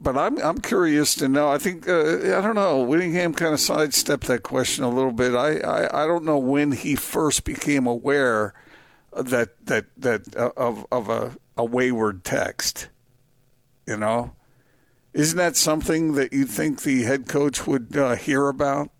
But 0.00 0.16
I'm 0.16 0.38
I'm 0.42 0.58
curious 0.58 1.14
to 1.16 1.28
know. 1.28 1.48
I 1.48 1.58
think 1.58 1.88
uh, 1.88 2.36
I 2.36 2.42
don't 2.42 2.54
know. 2.54 2.82
Whittingham 2.82 3.32
kind 3.32 3.54
of 3.54 3.60
sidestepped 3.60 4.26
that 4.26 4.42
question 4.42 4.84
a 4.84 4.90
little 4.90 5.12
bit. 5.12 5.34
I, 5.34 5.56
I, 5.58 6.04
I 6.04 6.06
don't 6.06 6.24
know 6.24 6.38
when 6.38 6.72
he 6.72 6.94
first 6.96 7.44
became 7.44 7.86
aware 7.86 8.52
that 9.12 9.66
that 9.66 9.86
that 9.96 10.36
uh, 10.36 10.50
of 10.56 10.86
of 10.92 11.08
a, 11.08 11.36
a 11.56 11.64
wayward 11.64 12.24
text. 12.24 12.88
You 13.86 13.96
know, 13.96 14.32
isn't 15.14 15.38
that 15.38 15.56
something 15.56 16.12
that 16.14 16.32
you 16.32 16.44
think 16.44 16.82
the 16.82 17.04
head 17.04 17.26
coach 17.26 17.66
would 17.66 17.96
uh, 17.96 18.16
hear 18.16 18.48
about 18.48 18.90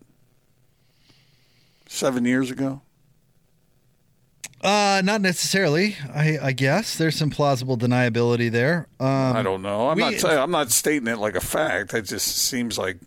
seven 1.87 2.25
years 2.25 2.51
ago? 2.51 2.81
Uh, 4.63 5.01
not 5.05 5.21
necessarily. 5.21 5.97
I, 6.15 6.39
I 6.43 6.53
guess 6.53 6.97
there's 6.99 7.15
some 7.17 7.31
plausible 7.31 7.77
deniability 7.77 8.51
there. 8.51 8.89
Um, 8.99 9.09
I 9.37 9.43
don't 9.43 9.63
know. 9.63 9.89
I'm 9.91 9.97
we- 9.97 10.03
not 10.03 10.25
I'm 10.25 10.51
not 10.51 10.71
stating 10.73 11.07
it 11.09 11.19
like 11.19 11.37
a 11.37 11.41
fact. 11.41 11.95
It 11.95 12.03
just 12.03 12.27
seems 12.37 12.79
like 12.79 12.99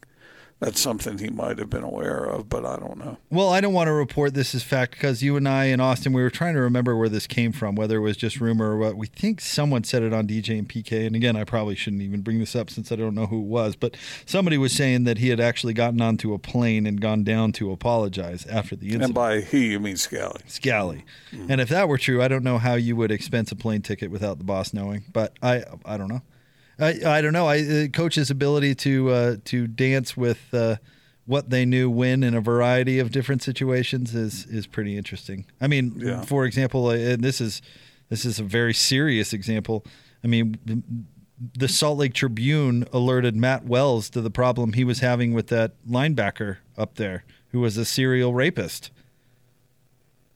that's 0.59 0.81
something 0.81 1.17
he 1.17 1.29
might 1.29 1.57
have 1.57 1.69
been 1.69 1.83
aware 1.83 2.25
of, 2.25 2.49
but 2.49 2.65
I 2.65 2.75
don't 2.75 2.97
know. 2.97 3.17
Well, 3.29 3.49
I 3.49 3.61
don't 3.61 3.71
want 3.71 3.87
to 3.87 3.93
report 3.93 4.33
this 4.33 4.53
as 4.53 4.61
fact 4.61 4.91
because 4.91 5.23
you 5.23 5.37
and 5.37 5.47
I 5.47 5.65
in 5.65 5.79
Austin, 5.79 6.11
we 6.11 6.21
were 6.21 6.29
trying 6.29 6.53
to 6.55 6.59
remember 6.59 6.97
where 6.97 7.07
this 7.07 7.27
came 7.27 7.53
from, 7.53 7.75
whether 7.75 7.95
it 7.95 8.01
was 8.01 8.17
just 8.17 8.41
rumor 8.41 8.71
or 8.71 8.77
what. 8.77 8.97
We 8.97 9.07
think 9.07 9.39
someone 9.39 9.85
said 9.85 10.03
it 10.03 10.11
on 10.11 10.27
DJ 10.27 10.59
and 10.59 10.67
PK. 10.67 11.07
And 11.07 11.15
again, 11.15 11.37
I 11.37 11.45
probably 11.45 11.75
shouldn't 11.75 12.01
even 12.01 12.21
bring 12.21 12.39
this 12.39 12.57
up 12.57 12.69
since 12.69 12.91
I 12.91 12.97
don't 12.97 13.15
know 13.15 13.27
who 13.27 13.39
it 13.39 13.47
was, 13.47 13.77
but 13.77 13.95
somebody 14.25 14.57
was 14.57 14.73
saying 14.73 15.05
that 15.05 15.19
he 15.19 15.29
had 15.29 15.39
actually 15.39 15.73
gotten 15.73 16.01
onto 16.01 16.33
a 16.33 16.39
plane 16.39 16.85
and 16.85 16.99
gone 16.99 17.23
down 17.23 17.53
to 17.53 17.71
apologize 17.71 18.45
after 18.47 18.75
the 18.75 18.87
incident. 18.87 19.05
And 19.05 19.13
by 19.13 19.39
he, 19.39 19.71
you 19.71 19.79
mean 19.79 19.95
Scalley. 19.95 20.43
Scalley. 20.45 21.03
Mm. 21.31 21.51
And 21.51 21.61
if 21.61 21.69
that 21.69 21.87
were 21.87 21.97
true, 21.97 22.21
I 22.21 22.27
don't 22.27 22.43
know 22.43 22.57
how 22.57 22.73
you 22.73 22.97
would 22.97 23.11
expense 23.11 23.49
a 23.53 23.55
plane 23.55 23.81
ticket 23.81 24.11
without 24.11 24.39
the 24.39 24.43
boss 24.43 24.73
knowing. 24.73 25.05
But 25.13 25.37
I, 25.41 25.63
I 25.85 25.95
don't 25.95 26.09
know. 26.09 26.21
I, 26.79 27.17
I 27.17 27.21
don't 27.21 27.33
know. 27.33 27.47
I 27.47 27.59
uh, 27.61 27.87
coach's 27.87 28.31
ability 28.31 28.75
to 28.75 29.09
uh, 29.09 29.35
to 29.45 29.67
dance 29.67 30.15
with 30.15 30.39
uh, 30.53 30.77
what 31.25 31.49
they 31.49 31.65
knew 31.65 31.89
when 31.89 32.23
in 32.23 32.33
a 32.35 32.41
variety 32.41 32.99
of 32.99 33.11
different 33.11 33.43
situations 33.43 34.15
is 34.15 34.45
is 34.45 34.65
pretty 34.67 34.97
interesting. 34.97 35.45
I 35.59 35.67
mean, 35.67 35.93
Yeah. 35.97 36.21
for 36.23 36.45
example, 36.45 36.87
uh, 36.87 36.95
and 36.95 37.23
this 37.23 37.41
is 37.41 37.61
this 38.09 38.25
is 38.25 38.39
a 38.39 38.43
very 38.43 38.73
serious 38.73 39.33
example. 39.33 39.85
I 40.23 40.27
mean. 40.27 40.57
The 41.57 41.69
Salt 41.69 41.97
Lake 41.99 42.13
Tribune 42.13 42.83
alerted 42.91 43.33
Matt 43.33 43.63
Wells 43.63 44.09
to 44.09 44.19
the 44.19 44.29
problem 44.29 44.73
he 44.73 44.83
was 44.83 44.99
having 44.99 45.33
with 45.33 45.47
that 45.47 45.71
linebacker 45.89 46.57
up 46.77 46.95
there, 46.95 47.23
who 47.53 47.61
was 47.61 47.77
a 47.77 47.85
serial 47.85 48.33
rapist 48.33 48.91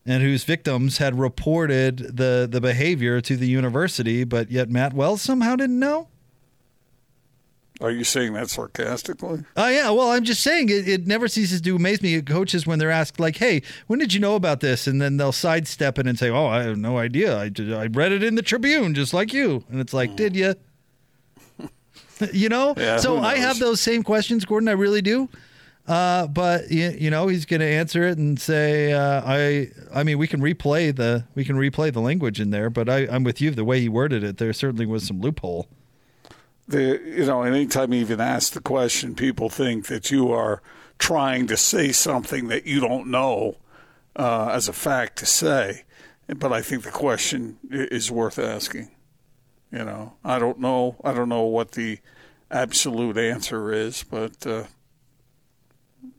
and 0.05 0.23
whose 0.23 0.45
victims 0.45 0.99
had 0.99 1.19
reported 1.19 1.97
the 2.15 2.47
the 2.49 2.61
behavior 2.61 3.19
to 3.19 3.35
the 3.35 3.47
university, 3.47 4.23
but 4.23 4.49
yet 4.49 4.69
Matt 4.69 4.93
Wells 4.93 5.21
somehow 5.21 5.57
didn't 5.57 5.77
know. 5.79 6.07
Are 7.81 7.91
you 7.91 8.03
saying 8.03 8.33
that 8.33 8.49
sarcastically? 8.49 9.43
Oh 9.57 9.67
yeah, 9.67 9.89
well 9.89 10.11
I'm 10.11 10.23
just 10.23 10.41
saying 10.41 10.69
it, 10.69 10.87
it 10.87 11.07
never 11.07 11.27
ceases 11.27 11.59
to 11.61 11.75
amaze 11.75 12.01
me 12.01 12.15
at 12.15 12.25
coaches 12.27 12.67
when 12.67 12.79
they're 12.79 12.91
asked 12.91 13.19
like, 13.19 13.37
"Hey, 13.37 13.63
when 13.87 13.99
did 13.99 14.13
you 14.13 14.19
know 14.19 14.35
about 14.35 14.59
this?" 14.59 14.85
and 14.87 15.01
then 15.01 15.17
they'll 15.17 15.31
sidestep 15.31 15.97
it 15.97 16.07
and 16.07 16.17
say, 16.17 16.29
"Oh, 16.29 16.45
I 16.45 16.63
have 16.63 16.77
no 16.77 16.97
idea. 16.97 17.35
I, 17.37 17.51
I 17.75 17.87
read 17.87 18.11
it 18.11 18.23
in 18.23 18.35
the 18.35 18.41
Tribune 18.41 18.93
just 18.93 19.13
like 19.13 19.33
you." 19.33 19.63
And 19.69 19.81
it's 19.81 19.93
like, 19.93 20.15
"Did 20.15 20.35
you?" 20.35 20.53
you 22.31 22.47
know? 22.49 22.75
Yeah, 22.77 22.97
so 22.97 23.17
I 23.17 23.37
have 23.37 23.59
those 23.59 23.81
same 23.81 24.03
questions, 24.03 24.45
Gordon. 24.45 24.69
I 24.69 24.73
really 24.73 25.01
do. 25.01 25.27
Uh, 25.87 26.27
but 26.27 26.71
you, 26.71 26.95
you 26.97 27.09
know 27.09 27.27
he's 27.27 27.45
going 27.45 27.59
to 27.59 27.65
answer 27.65 28.03
it 28.03 28.17
and 28.17 28.39
say 28.39 28.93
uh, 28.93 29.21
I 29.25 29.69
I 29.93 30.03
mean 30.03 30.17
we 30.17 30.27
can 30.27 30.39
replay 30.39 30.95
the 30.95 31.25
we 31.35 31.43
can 31.43 31.57
replay 31.57 31.91
the 31.91 31.99
language 31.99 32.39
in 32.39 32.51
there 32.51 32.69
but 32.69 32.87
I, 32.87 32.99
I'm 32.99 33.25
with 33.25 33.41
you 33.41 33.51
the 33.51 33.65
way 33.65 33.81
he 33.81 33.89
worded 33.89 34.23
it 34.23 34.37
there 34.37 34.53
certainly 34.53 34.85
was 34.85 35.05
some 35.05 35.19
loophole 35.19 35.67
The 36.67 37.01
you 37.05 37.25
know, 37.25 37.43
anytime 37.43 37.93
you 37.93 38.01
even 38.01 38.21
ask 38.21 38.53
the 38.53 38.61
question, 38.61 39.15
people 39.15 39.49
think 39.49 39.87
that 39.87 40.11
you 40.11 40.31
are 40.31 40.61
trying 40.97 41.47
to 41.47 41.57
say 41.57 41.91
something 41.91 42.47
that 42.47 42.65
you 42.65 42.79
don't 42.79 43.07
know 43.07 43.57
uh, 44.15 44.49
as 44.53 44.67
a 44.67 44.73
fact 44.73 45.17
to 45.17 45.25
say. 45.25 45.83
But 46.27 46.53
I 46.53 46.61
think 46.61 46.83
the 46.83 46.91
question 46.91 47.59
is 47.69 48.09
worth 48.09 48.39
asking. 48.39 48.91
You 49.71 49.83
know, 49.83 50.13
I 50.23 50.39
don't 50.39 50.59
know. 50.59 50.95
I 51.03 51.13
don't 51.13 51.29
know 51.29 51.43
what 51.43 51.71
the 51.71 51.99
absolute 52.49 53.17
answer 53.17 53.73
is, 53.73 54.03
but 54.03 54.45
uh, 54.45 54.65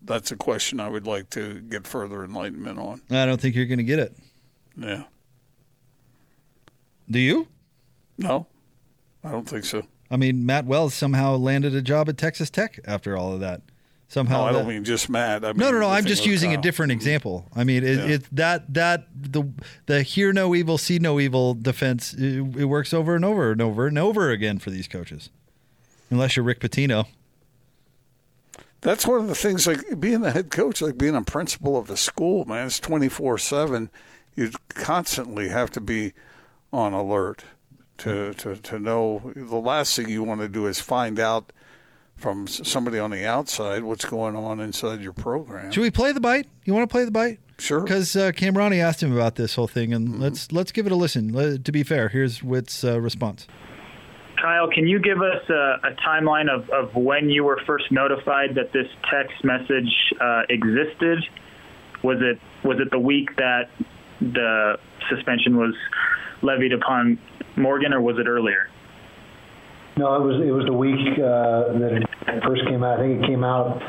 that's 0.02 0.30
a 0.30 0.36
question 0.36 0.80
I 0.80 0.88
would 0.88 1.06
like 1.06 1.30
to 1.30 1.60
get 1.60 1.86
further 1.86 2.24
enlightenment 2.24 2.78
on. 2.78 3.00
I 3.10 3.24
don't 3.24 3.40
think 3.40 3.54
you're 3.54 3.66
going 3.66 3.78
to 3.78 3.84
get 3.84 4.00
it. 4.00 4.14
Yeah. 4.76 5.04
Do 7.08 7.18
you? 7.18 7.48
No, 8.18 8.46
I 9.22 9.30
don't 9.30 9.48
think 9.48 9.64
so. 9.64 9.86
I 10.14 10.16
mean, 10.16 10.46
Matt 10.46 10.64
Wells 10.64 10.94
somehow 10.94 11.34
landed 11.34 11.74
a 11.74 11.82
job 11.82 12.08
at 12.08 12.16
Texas 12.16 12.48
Tech 12.48 12.78
after 12.84 13.16
all 13.16 13.32
of 13.32 13.40
that. 13.40 13.62
Somehow, 14.06 14.42
No, 14.42 14.44
I 14.44 14.52
don't 14.52 14.66
that- 14.68 14.72
mean 14.72 14.84
just 14.84 15.10
Matt. 15.10 15.44
I 15.44 15.48
mean 15.48 15.56
no, 15.56 15.72
no, 15.72 15.80
no. 15.80 15.88
I'm 15.88 16.04
just 16.04 16.24
using 16.24 16.54
a 16.54 16.58
uh, 16.58 16.60
different 16.60 16.92
mm. 16.92 16.94
example. 16.94 17.48
I 17.56 17.64
mean, 17.64 17.82
it, 17.82 17.98
Yeah. 17.98 18.14
it 18.14 18.36
that 18.36 18.72
that 18.74 19.08
the 19.12 19.42
the 19.86 20.02
hear 20.04 20.32
no 20.32 20.54
evil, 20.54 20.78
see 20.78 21.00
no 21.00 21.18
evil 21.18 21.54
defense. 21.54 22.14
It, 22.14 22.38
it 22.56 22.66
works 22.66 22.94
over 22.94 23.16
and 23.16 23.24
over 23.24 23.50
and 23.50 23.60
over 23.60 23.88
and 23.88 23.98
over 23.98 24.30
again 24.30 24.60
for 24.60 24.70
these 24.70 24.86
coaches, 24.86 25.30
unless 26.10 26.36
you're 26.36 26.44
Rick 26.44 26.60
Pitino. 26.60 27.06
That's 28.82 29.08
one 29.08 29.18
of 29.18 29.26
the 29.26 29.34
things, 29.34 29.66
like 29.66 29.98
being 29.98 30.20
the 30.20 30.30
head 30.30 30.48
coach, 30.48 30.80
like 30.80 30.96
being 30.96 31.16
a 31.16 31.22
principal 31.22 31.76
of 31.76 31.90
a 31.90 31.96
school, 31.96 32.44
man. 32.44 32.68
It's 32.68 32.78
twenty 32.78 33.08
four 33.08 33.36
seven. 33.36 33.90
You 34.36 34.52
constantly 34.68 35.48
have 35.48 35.72
to 35.72 35.80
be 35.80 36.12
on 36.72 36.92
alert 36.92 37.42
to, 37.98 38.34
to 38.34 38.56
to 38.56 38.78
know. 38.78 39.32
The 39.34 39.56
last 39.56 39.96
thing 39.96 40.08
you 40.08 40.22
want 40.22 40.40
to 40.40 40.48
do 40.48 40.66
is 40.66 40.80
find 40.80 41.18
out 41.18 41.52
from 42.16 42.46
somebody 42.46 42.98
on 42.98 43.10
the 43.10 43.26
outside 43.26 43.82
what's 43.82 44.04
going 44.04 44.36
on 44.36 44.60
inside 44.60 45.00
your 45.00 45.12
program. 45.12 45.70
Should 45.72 45.82
we 45.82 45.90
play 45.90 46.12
the 46.12 46.20
bite? 46.20 46.46
You 46.64 46.72
want 46.72 46.88
to 46.88 46.92
play 46.92 47.04
the 47.04 47.10
bite? 47.10 47.40
Sure. 47.58 47.80
Because 47.80 48.16
uh, 48.16 48.32
Cam 48.32 48.56
asked 48.56 49.02
him 49.02 49.12
about 49.12 49.36
this 49.36 49.54
whole 49.54 49.68
thing, 49.68 49.92
and 49.92 50.18
let's 50.20 50.50
let's 50.52 50.72
give 50.72 50.86
it 50.86 50.92
a 50.92 50.96
listen. 50.96 51.32
Let- 51.32 51.64
to 51.64 51.72
be 51.72 51.82
fair, 51.82 52.08
here's 52.08 52.42
Whitt's 52.42 52.84
uh, 52.84 53.00
response. 53.00 53.46
Kyle, 54.40 54.68
can 54.68 54.86
you 54.86 54.98
give 54.98 55.22
us 55.22 55.48
a, 55.48 55.80
a 55.84 55.96
timeline 56.06 56.50
of, 56.50 56.68
of 56.70 56.94
when 56.94 57.30
you 57.30 57.44
were 57.44 57.60
first 57.66 57.90
notified 57.90 58.56
that 58.56 58.72
this 58.72 58.88
text 59.10 59.42
message 59.44 59.90
uh, 60.20 60.42
existed? 60.50 61.24
Was 62.02 62.18
it 62.20 62.38
was 62.66 62.78
it 62.80 62.90
the 62.90 62.98
week 62.98 63.36
that 63.36 63.70
the 64.20 64.78
suspension 65.08 65.56
was 65.56 65.74
levied 66.42 66.72
upon 66.72 67.18
Morgan, 67.56 67.92
or 67.92 68.00
was 68.00 68.16
it 68.18 68.26
earlier? 68.26 68.68
No, 69.96 70.16
it 70.16 70.22
was 70.24 70.42
it 70.46 70.50
was 70.50 70.64
the 70.66 70.72
week 70.72 70.96
uh, 71.18 71.78
that 71.78 71.92
it 72.02 72.42
first 72.44 72.62
came 72.68 72.82
out. 72.82 72.98
I 72.98 73.02
think 73.02 73.22
it 73.22 73.26
came 73.28 73.44
out 73.44 73.80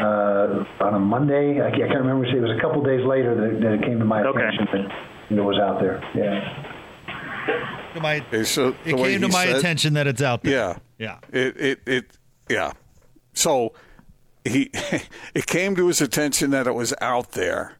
uh, 0.00 0.64
on 0.84 0.94
a 0.94 0.98
Monday. 0.98 1.60
I 1.60 1.70
can't, 1.70 1.82
I 1.84 1.86
can't 1.88 2.00
remember. 2.00 2.24
It 2.24 2.40
was 2.40 2.56
a 2.56 2.60
couple 2.60 2.82
days 2.82 3.04
later 3.06 3.34
that, 3.34 3.60
that 3.60 3.72
it 3.74 3.82
came 3.82 3.98
to 3.98 4.04
my 4.06 4.22
Okay. 4.24 4.38
attention 4.40 4.66
that, 4.72 4.88
that 5.28 5.38
it 5.38 5.42
was 5.42 5.58
out 5.58 5.78
there. 5.80 6.00
Yeah. 6.14 7.92
To 7.94 8.00
my, 8.00 8.16
Okay, 8.28 8.44
so 8.44 8.74
it 8.86 8.96
came 8.96 9.20
to 9.20 9.28
my 9.28 9.46
said- 9.46 9.56
attention 9.56 9.94
that 9.94 10.06
it's 10.06 10.22
out 10.22 10.42
there. 10.42 10.52
Yeah. 10.52 10.78
Yeah. 10.98 11.18
It 11.38 11.56
it 11.60 11.80
it 11.86 12.18
yeah. 12.48 12.72
So 13.34 13.74
he 14.44 14.70
it 15.34 15.46
came 15.46 15.76
to 15.76 15.88
his 15.88 16.00
attention 16.00 16.50
that 16.52 16.66
it 16.66 16.74
was 16.74 16.94
out 17.02 17.32
there. 17.32 17.76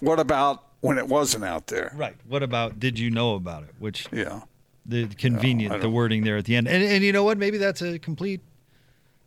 What 0.00 0.20
about 0.20 0.62
when 0.82 0.98
it 0.98 1.08
wasn't 1.08 1.44
out 1.44 1.66
there? 1.68 1.92
Right. 1.96 2.14
What 2.28 2.42
about 2.44 2.78
did 2.78 2.98
you 2.98 3.10
know 3.10 3.34
about 3.34 3.64
it? 3.64 3.70
Which 3.80 4.06
Yeah. 4.12 4.42
The 4.86 5.06
convenient 5.06 5.80
the 5.80 5.88
wording 5.90 6.24
there 6.24 6.36
at 6.36 6.44
the 6.44 6.56
end 6.56 6.66
and 6.68 6.82
and 6.82 7.04
you 7.04 7.12
know 7.12 7.22
what 7.24 7.38
maybe 7.38 7.56
that's 7.58 7.80
a 7.82 7.98
complete 7.98 8.40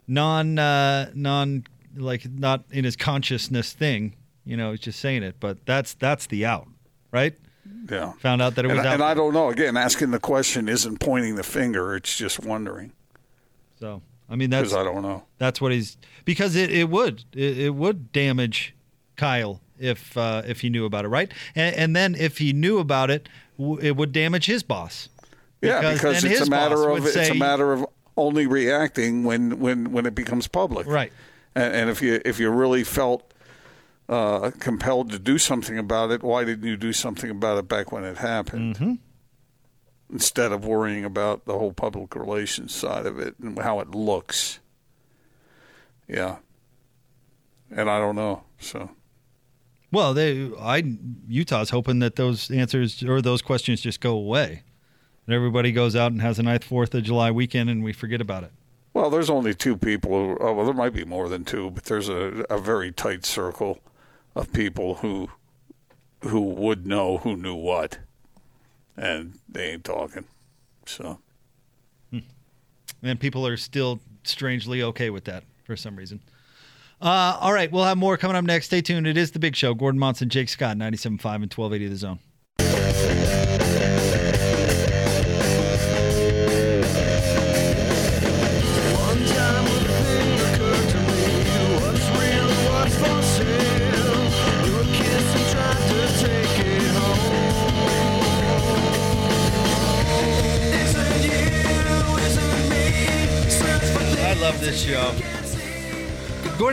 non 0.07 0.59
uh 0.59 1.09
non 1.13 1.63
like 1.95 2.29
not 2.29 2.63
in 2.71 2.83
his 2.83 2.95
consciousness 2.95 3.73
thing 3.73 4.15
you 4.45 4.55
know 4.57 4.71
he's 4.71 4.81
just 4.81 4.99
saying 4.99 5.23
it 5.23 5.35
but 5.39 5.65
that's 5.65 5.93
that's 5.95 6.27
the 6.27 6.45
out 6.45 6.67
right 7.11 7.35
Yeah. 7.89 8.11
found 8.19 8.41
out 8.41 8.55
that 8.55 8.65
it 8.65 8.69
And, 8.71 8.77
was 8.79 8.85
out 8.85 8.93
and 8.95 9.03
I 9.03 9.13
don't 9.13 9.33
know. 9.33 9.49
Again, 9.49 9.77
asking 9.77 10.11
the 10.11 10.19
question 10.19 10.67
isn't 10.67 10.99
pointing 10.99 11.35
the 11.35 11.43
finger. 11.43 11.95
It's 11.95 12.15
just 12.17 12.39
wondering 12.43 12.91
so 13.79 14.01
i 14.29 14.35
mean 14.35 14.49
that's 14.49 14.73
I 14.73 14.83
don't 14.83 15.01
know. 15.01 15.23
that's 15.37 15.59
what 15.61 15.71
he's 15.71 15.97
because 16.25 16.55
it, 16.55 16.69
it 16.71 16.89
would 16.89 17.23
it, 17.33 17.57
it 17.59 17.69
would 17.75 18.11
damage 18.11 18.73
kyle 19.15 19.61
if 19.79 20.17
uh 20.17 20.41
if 20.45 20.61
he 20.61 20.69
knew 20.69 20.85
about 20.85 21.05
it 21.05 21.09
right 21.09 21.31
and, 21.55 21.75
and 21.75 21.95
then 21.95 22.15
if 22.15 22.37
he 22.39 22.51
knew 22.53 22.79
about 22.79 23.09
it 23.11 23.27
w- 23.57 23.79
it 23.79 23.95
would 23.97 24.11
damage 24.11 24.45
his 24.45 24.63
boss 24.63 25.09
Yeah, 25.65 25.93
because 25.93 26.23
it's 26.23 26.41
a 26.41 26.49
matter 26.49 26.89
of 26.89 27.03
would 27.03 27.15
it's 27.15 27.29
a 27.29 27.35
matter 27.35 27.73
of 27.73 27.85
only 28.17 28.47
reacting 28.47 29.23
when 29.23 29.59
when 29.59 29.91
when 29.91 30.05
it 30.05 30.15
becomes 30.15 30.47
public. 30.47 30.87
right 30.87 31.11
And, 31.55 31.73
and 31.73 31.89
if 31.89 32.01
you 32.01 32.21
if 32.25 32.39
you 32.39 32.49
really 32.49 32.83
felt 32.83 33.33
uh, 34.07 34.51
compelled 34.59 35.11
to 35.11 35.19
do 35.19 35.37
something 35.37 35.77
about 35.77 36.11
it, 36.11 36.21
why 36.21 36.43
didn't 36.43 36.67
you 36.67 36.77
do 36.77 36.93
something 36.93 37.29
about 37.29 37.57
it 37.57 37.67
back 37.67 37.91
when 37.91 38.03
it 38.03 38.17
happened? 38.17 38.75
Mm-hmm. 38.75 38.93
Instead 40.11 40.51
of 40.51 40.63
worrying 40.65 41.03
about 41.03 41.45
the 41.45 41.57
whole 41.57 41.73
public 41.73 42.15
relations 42.15 42.73
side 42.73 43.07
of 43.07 43.17
it 43.19 43.35
and 43.39 43.57
how 43.59 43.79
it 43.79 43.89
looks. 43.91 44.59
Yeah. 46.07 46.37
And 47.71 47.89
I 47.89 47.97
don't 47.97 48.15
know. 48.15 48.43
So 48.59 48.91
Well, 49.91 50.13
they, 50.13 50.51
I 50.59 50.83
Utah's 51.27 51.71
hoping 51.71 51.99
that 51.99 52.15
those 52.15 52.51
answers 52.51 53.01
or 53.01 53.21
those 53.21 53.41
questions 53.41 53.81
just 53.81 53.99
go 53.99 54.11
away, 54.11 54.61
and 55.25 55.35
everybody 55.35 55.71
goes 55.71 55.95
out 55.95 56.11
and 56.11 56.21
has 56.21 56.39
a 56.39 56.43
nice 56.43 56.63
Fourth 56.63 56.93
of 56.93 57.03
July 57.03 57.31
weekend, 57.31 57.69
and 57.69 57.83
we 57.83 57.93
forget 57.93 58.21
about 58.21 58.43
it. 58.43 58.51
Well, 58.93 59.09
there's 59.09 59.29
only 59.29 59.53
two 59.53 59.75
people. 59.75 60.11
Who, 60.11 60.37
oh, 60.39 60.53
well, 60.53 60.65
there 60.65 60.73
might 60.73 60.93
be 60.93 61.03
more 61.03 61.27
than 61.27 61.43
two, 61.43 61.71
but 61.71 61.85
there's 61.85 62.09
a, 62.09 62.45
a 62.49 62.59
very 62.59 62.91
tight 62.91 63.25
circle 63.25 63.79
of 64.35 64.53
people 64.53 64.95
who 64.95 65.29
who 66.21 66.41
would 66.41 66.85
know 66.87 67.17
who 67.17 67.35
knew 67.35 67.55
what, 67.55 67.99
and 68.97 69.39
they 69.49 69.71
ain't 69.71 69.83
talking. 69.83 70.25
So 70.85 71.19
And 73.03 73.19
people 73.19 73.45
are 73.45 73.57
still 73.57 73.99
strangely 74.23 74.81
okay 74.81 75.09
with 75.09 75.25
that 75.25 75.43
for 75.63 75.75
some 75.75 75.95
reason. 75.95 76.21
Uh, 77.01 77.37
all 77.39 77.53
right, 77.53 77.71
we'll 77.71 77.83
have 77.83 77.97
more 77.97 78.17
coming 78.17 78.35
up 78.35 78.45
next. 78.45 78.67
Stay 78.67 78.81
tuned. 78.81 79.05
It 79.05 79.17
is 79.17 79.31
the 79.31 79.39
Big 79.39 79.55
Show. 79.55 79.73
Gordon 79.73 79.99
Monson, 79.99 80.29
Jake 80.29 80.49
Scott, 80.49 80.77
97.5 80.77 81.05
and 81.05 81.53
1280 81.53 81.87
The 81.89 81.95
Zone. 81.97 82.19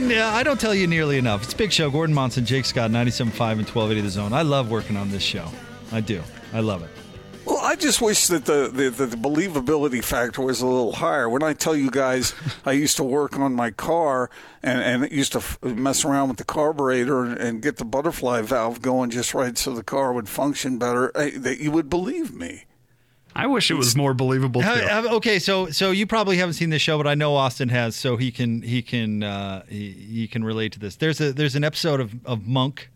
Gordon, 0.02 0.18
uh, 0.18 0.30
I 0.30 0.42
don't 0.42 0.58
tell 0.58 0.74
you 0.74 0.88
nearly 0.88 1.16
enough. 1.16 1.44
It's 1.44 1.54
Big 1.54 1.70
Show. 1.70 1.88
Gordon 1.88 2.12
Monson, 2.12 2.44
Jake 2.44 2.64
Scott, 2.64 2.90
97.5 2.90 3.22
and 3.22 3.68
1280 3.68 4.00
The 4.00 4.10
Zone. 4.10 4.32
I 4.32 4.42
love 4.42 4.68
working 4.68 4.96
on 4.96 5.10
this 5.10 5.22
show. 5.22 5.46
I 5.92 6.00
do. 6.00 6.20
I 6.52 6.58
love 6.58 6.82
it. 6.82 6.90
Well, 7.44 7.58
I 7.58 7.76
just 7.76 8.00
wish 8.00 8.26
that 8.26 8.44
the, 8.44 8.68
the, 8.68 8.90
the, 8.90 9.16
believability 9.16 10.02
factor 10.02 10.42
was 10.42 10.60
a 10.60 10.66
little 10.66 10.92
higher. 10.92 11.28
When 11.28 11.44
I 11.44 11.52
tell 11.52 11.76
you 11.76 11.88
guys, 11.88 12.34
I 12.64 12.72
used 12.72 12.96
to 12.96 13.04
work 13.04 13.38
on 13.38 13.54
my 13.54 13.70
car 13.70 14.28
and, 14.62 14.80
and 14.80 15.12
used 15.12 15.32
to 15.32 15.38
f- 15.38 15.62
mess 15.62 16.04
around 16.04 16.28
with 16.28 16.38
the 16.38 16.44
carburetor 16.44 17.22
and, 17.24 17.38
and 17.38 17.62
get 17.62 17.76
the 17.76 17.84
butterfly 17.84 18.42
valve 18.42 18.82
going 18.82 19.10
just 19.10 19.34
right 19.34 19.56
so 19.56 19.72
the 19.72 19.84
car 19.84 20.12
would 20.12 20.28
function 20.28 20.78
better, 20.78 21.16
eh, 21.16 21.30
that 21.36 21.60
you 21.60 21.70
would 21.70 21.88
believe 21.88 22.34
me. 22.34 22.64
I 23.34 23.46
wish 23.46 23.70
it 23.70 23.74
was 23.74 23.96
more 23.96 24.14
believable. 24.14 24.60
How- 24.60 24.74
too. 24.74 24.86
how- 24.86 25.14
okay, 25.16 25.38
so 25.38 25.70
so 25.70 25.90
you 25.90 26.06
probably 26.06 26.36
haven't 26.36 26.54
seen 26.54 26.70
this 26.70 26.82
show, 26.82 26.96
but 26.98 27.06
I 27.06 27.14
know 27.14 27.34
Austin 27.34 27.68
has, 27.70 27.96
so 27.96 28.16
he 28.16 28.30
can 28.30 28.62
he 28.62 28.82
can 28.82 29.22
uh, 29.22 29.62
he, 29.68 29.90
he 29.92 30.28
can 30.28 30.44
relate 30.44 30.72
to 30.72 30.78
this. 30.78 30.96
There's 30.96 31.20
a 31.20 31.32
there's 31.32 31.56
an 31.56 31.64
episode 31.64 32.00
of 32.00 32.12
of 32.26 32.46
Monk, 32.46 32.90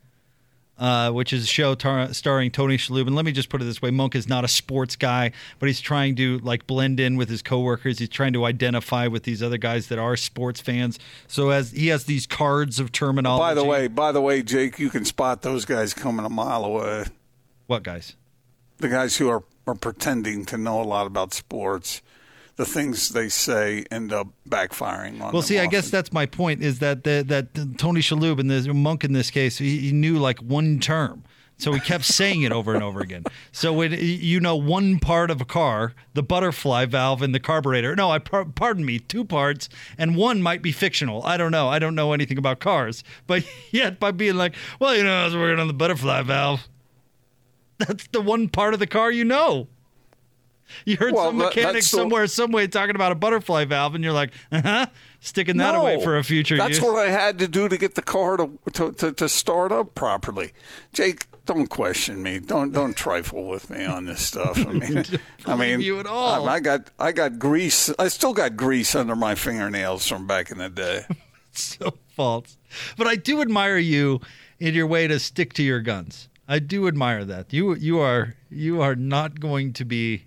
uh, 0.79 1.11
which 1.11 1.33
is 1.33 1.45
a 1.45 1.47
show 1.47 1.75
tar- 1.75 2.13
starring 2.13 2.51
Tony 2.51 2.77
Shalhoub. 2.77 3.07
And 3.07 3.17
let 3.17 3.25
me 3.25 3.33
just 3.33 3.49
put 3.49 3.63
it 3.63 3.65
this 3.65 3.81
way: 3.81 3.91
Monk 3.91 4.15
is 4.15 4.29
not 4.29 4.45
a 4.45 4.49
sports 4.49 4.95
guy, 4.95 5.33
but 5.59 5.69
he's 5.69 5.81
trying 5.81 6.15
to 6.17 6.39
like 6.41 6.67
blend 6.67 7.01
in 7.01 7.17
with 7.17 7.31
his 7.31 7.41
coworkers. 7.41 7.99
He's 7.99 8.11
trying 8.11 8.35
to 8.35 8.45
identify 8.45 9.07
with 9.07 9.23
these 9.23 9.43
other 9.43 9.57
guys 9.59 9.87
that 9.89 9.99
are 9.99 10.17
sports 10.17 10.61
fans. 10.61 10.99
So 11.29 11.49
as 11.51 11.73
he 11.73 11.87
has 11.89 12.05
these 12.05 12.27
cards 12.27 12.79
of 12.79 12.93
terminology. 12.93 13.41
By 13.41 13.55
the 13.55 13.65
way, 13.65 13.89
by 13.89 14.13
the 14.13 14.21
way, 14.21 14.43
Jake, 14.43 14.79
you 14.79 14.91
can 14.91 15.05
spot 15.07 15.41
those 15.43 15.65
guys 15.65 15.95
coming 15.95 16.27
a 16.27 16.31
mile 16.31 16.65
away. 16.65 17.05
what 17.67 17.83
guys? 17.83 18.15
The 18.79 18.89
guys 18.91 19.17
who 19.17 19.31
are, 19.31 19.43
are 19.67 19.75
pretending 19.75 20.45
to 20.47 20.57
know 20.57 20.81
a 20.81 20.85
lot 20.85 21.07
about 21.07 21.35
sports, 21.35 22.03
the 22.57 22.65
things 22.65 23.11
they 23.11 23.29
say 23.29 23.85
end 23.91 24.13
up 24.13 24.29
backfiring 24.49 25.21
on 25.21 25.33
Well, 25.33 25.43
see, 25.43 25.59
I 25.59 25.67
guess 25.67 25.91
that's 25.91 26.13
my 26.13 26.27
point. 26.27 26.63
Is 26.63 26.79
that 26.79 27.05
the, 27.05 27.25
that 27.27 27.79
Tony 27.79 28.01
Shalhoub 28.01 28.39
and 28.39 28.51
the 28.51 28.73
monk 28.73 29.05
in 29.05 29.13
this 29.13 29.31
case, 29.31 29.59
he, 29.59 29.79
he 29.79 29.93
knew 29.93 30.19
like 30.19 30.39
one 30.39 30.79
term, 30.79 31.25
so 31.59 31.73
he 31.73 31.81
kept 31.81 32.05
saying 32.05 32.43
it 32.43 32.53
over 32.53 32.75
and 32.75 32.83
over 32.83 33.01
again. 33.01 33.25
So 33.53 33.73
when 33.73 33.93
you 33.99 34.39
know 34.39 34.55
one 34.55 34.99
part 34.99 35.31
of 35.31 35.41
a 35.41 35.47
car, 35.47 35.95
the 36.13 36.23
butterfly 36.23 36.85
valve 36.85 37.23
and 37.23 37.35
the 37.35 37.41
carburetor. 37.41 37.97
No, 37.97 38.11
I 38.11 38.19
pardon 38.19 38.85
me, 38.85 38.99
two 38.99 39.25
parts, 39.25 39.71
and 39.97 40.15
one 40.15 40.43
might 40.43 40.61
be 40.61 40.73
fictional. 40.73 41.25
I 41.25 41.39
don't 41.39 41.53
know. 41.53 41.67
I 41.67 41.79
don't 41.79 41.95
know 41.95 42.13
anything 42.13 42.37
about 42.37 42.61
cars, 42.61 43.03
but 43.27 43.45
yet 43.71 43.99
by 43.99 44.11
being 44.11 44.37
like, 44.37 44.55
well, 44.79 44.95
you 44.95 45.05
know, 45.05 45.23
I 45.23 45.25
was 45.25 45.35
working 45.35 45.59
on 45.59 45.69
the 45.69 45.73
butterfly 45.73 46.21
valve. 46.21 46.69
That's 47.79 48.07
the 48.09 48.21
one 48.21 48.49
part 48.49 48.75
of 48.75 48.81
the 48.81 48.87
car 48.87 49.11
you 49.11 49.25
know. 49.25 49.69
You 50.85 50.97
heard 50.97 51.13
Well, 51.13 51.27
some 51.27 51.39
mechanic 51.39 51.83
somewhere, 51.85 52.27
some 52.27 52.51
way 52.51 52.67
talking 52.67 52.97
about 52.97 53.13
a 53.13 53.15
butterfly 53.15 53.67
valve, 53.67 53.95
and 53.95 54.03
you're 54.03 54.13
like, 54.13 54.33
uh 54.51 54.63
huh, 54.63 54.87
sticking 55.21 55.59
that 55.59 55.77
away 55.77 55.97
No, 55.97 56.03
for 56.03 56.17
a 56.17 56.25
future 56.25 56.57
That's 56.57 56.79
use. 56.79 56.83
what 56.83 56.99
I 56.99 57.09
had 57.11 57.39
to 57.39 57.47
do 57.47 57.69
to 57.69 57.77
get 57.77 57.95
the 57.95 58.03
car 58.03 58.37
to, 58.37 58.59
to, 58.73 58.93
to, 58.93 59.13
to 59.13 59.29
start 59.29 59.71
up 59.71 59.95
properly. 59.95 60.53
Jake, 60.93 61.27
don't 61.45 61.69
question 61.69 62.21
me. 62.21 62.41
Don't 62.41 62.73
don't 62.73 62.97
trifle 62.97 63.45
with 63.45 63.71
me 63.71 63.85
on 63.85 64.07
this 64.07 64.23
stuff. 64.23 64.59
I 64.59 64.73
mean, 64.73 65.05
I 65.47 65.55
mean, 65.55 65.81
you 65.81 66.01
at 66.01 66.07
all. 66.07 66.49
I, 66.49 66.55
I 66.55 66.61
got 66.61 66.91
I 66.99 67.13
got 67.13 67.39
grease. 67.39 67.89
I 68.01 68.09
still 68.09 68.33
got 68.33 68.57
grease 68.57 68.97
under 68.97 69.15
my 69.15 69.37
fingernails 69.37 70.09
from 70.09 70.27
back 70.27 70.51
in 70.51 70.59
the 70.59 70.69
day. 70.69 71.05
so 71.53 71.95
false. 72.09 72.59
But 72.97 73.07
I 73.07 73.15
do 73.15 73.41
admire 73.41 73.79
you 73.79 74.21
in 74.59 74.75
your 74.75 74.89
way 74.89 75.07
to 75.07 75.21
stick 75.21 75.53
to 75.55 75.63
your 75.63 75.81
guns. 75.81 76.29
I 76.49 76.59
do 76.59 76.87
admire 76.89 77.25
that. 77.25 77.53
You 77.53 77.75
you 77.75 77.99
are 78.01 78.35
you 78.51 78.81
are 78.81 78.95
not 78.95 79.41
going 79.41 79.73
to 79.75 79.85
be 79.85 80.25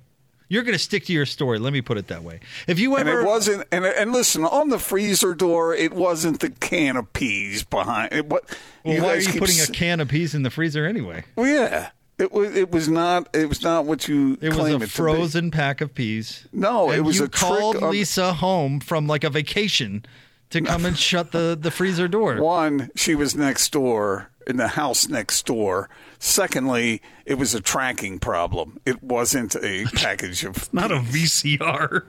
you're 0.49 0.63
going 0.63 0.73
to 0.73 0.79
stick 0.79 1.05
to 1.05 1.13
your 1.13 1.27
story. 1.27 1.59
Let 1.59 1.73
me 1.73 1.81
put 1.81 1.97
it 1.97 2.07
that 2.07 2.23
way. 2.23 2.39
If 2.67 2.79
you 2.79 2.97
ever 2.97 3.09
And 3.09 3.19
it 3.19 3.25
wasn't. 3.25 3.67
And 3.71 3.85
and 3.85 4.11
listen, 4.11 4.43
on 4.43 4.69
the 4.69 4.79
freezer 4.79 5.35
door, 5.35 5.75
it 5.75 5.93
wasn't 5.93 6.39
the 6.39 6.49
can 6.49 6.97
of 6.97 7.13
peas 7.13 7.63
behind. 7.63 8.11
It, 8.11 8.25
what? 8.25 8.45
well, 8.83 9.03
why 9.03 9.13
are 9.13 9.19
you 9.19 9.39
putting 9.39 9.59
a 9.59 9.63
s- 9.63 9.69
can 9.69 9.99
of 9.99 10.09
peas 10.09 10.33
in 10.33 10.41
the 10.43 10.49
freezer 10.49 10.85
anyway? 10.85 11.23
Well, 11.35 11.47
yeah. 11.47 11.91
It 12.17 12.33
was. 12.33 12.53
It 12.53 12.71
was 12.71 12.89
not. 12.89 13.29
It 13.33 13.47
was 13.47 13.61
not 13.61 13.85
what 13.85 14.07
you 14.09 14.37
It 14.41 14.49
was 14.53 14.73
a 14.73 14.75
it 14.77 14.89
frozen 14.89 15.51
pack 15.51 15.79
of 15.79 15.93
peas. 15.93 16.47
No, 16.51 16.91
it 16.91 16.99
was 17.01 17.19
you 17.19 17.25
a 17.25 17.27
trick 17.29 17.39
called 17.49 17.77
on- 17.77 17.91
Lisa 17.91 18.33
home 18.33 18.81
from 18.81 19.07
like 19.07 19.23
a 19.23 19.29
vacation 19.29 20.03
to 20.49 20.61
come 20.61 20.83
and 20.83 20.97
shut 20.97 21.31
the, 21.31 21.57
the 21.57 21.71
freezer 21.71 22.07
door. 22.07 22.41
One, 22.41 22.89
she 22.95 23.13
was 23.15 23.35
next 23.35 23.71
door 23.71 24.28
in 24.49 24.57
the 24.57 24.69
house 24.69 25.07
next 25.07 25.45
door. 25.45 25.89
Secondly, 26.17 27.01
it 27.25 27.35
was 27.35 27.53
a 27.53 27.61
tracking 27.61 28.19
problem. 28.19 28.79
It 28.85 29.01
wasn't 29.03 29.55
a 29.55 29.85
package 29.95 30.43
of. 30.43 30.73
Not 30.73 30.91
a 30.91 30.95
VCR. 30.95 32.03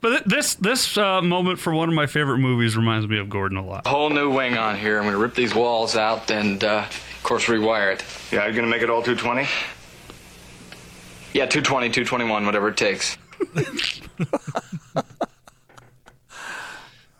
but 0.00 0.08
th- 0.10 0.22
this 0.24 0.54
this 0.54 0.96
uh, 0.96 1.20
moment 1.20 1.58
for 1.58 1.74
one 1.74 1.88
of 1.88 1.94
my 1.94 2.06
favorite 2.06 2.38
movies 2.38 2.76
reminds 2.76 3.06
me 3.08 3.18
of 3.18 3.28
Gordon 3.28 3.58
a 3.58 3.66
lot. 3.66 3.86
Whole 3.86 4.10
new 4.10 4.30
wing 4.30 4.56
on 4.56 4.76
here. 4.78 4.98
I'm 4.98 5.04
gonna 5.04 5.18
rip 5.18 5.34
these 5.34 5.54
walls 5.54 5.96
out 5.96 6.30
and, 6.30 6.62
uh, 6.62 6.86
of 6.88 7.20
course, 7.22 7.46
rewire 7.46 7.92
it. 7.94 8.04
Yeah, 8.32 8.44
you're 8.46 8.54
gonna 8.54 8.68
make 8.68 8.82
it 8.82 8.88
all 8.90 9.02
220? 9.02 9.42
Yeah, 11.34 11.44
220, 11.46 11.88
221, 11.90 12.46
whatever 12.46 12.68
it 12.68 12.76
takes. 12.76 13.18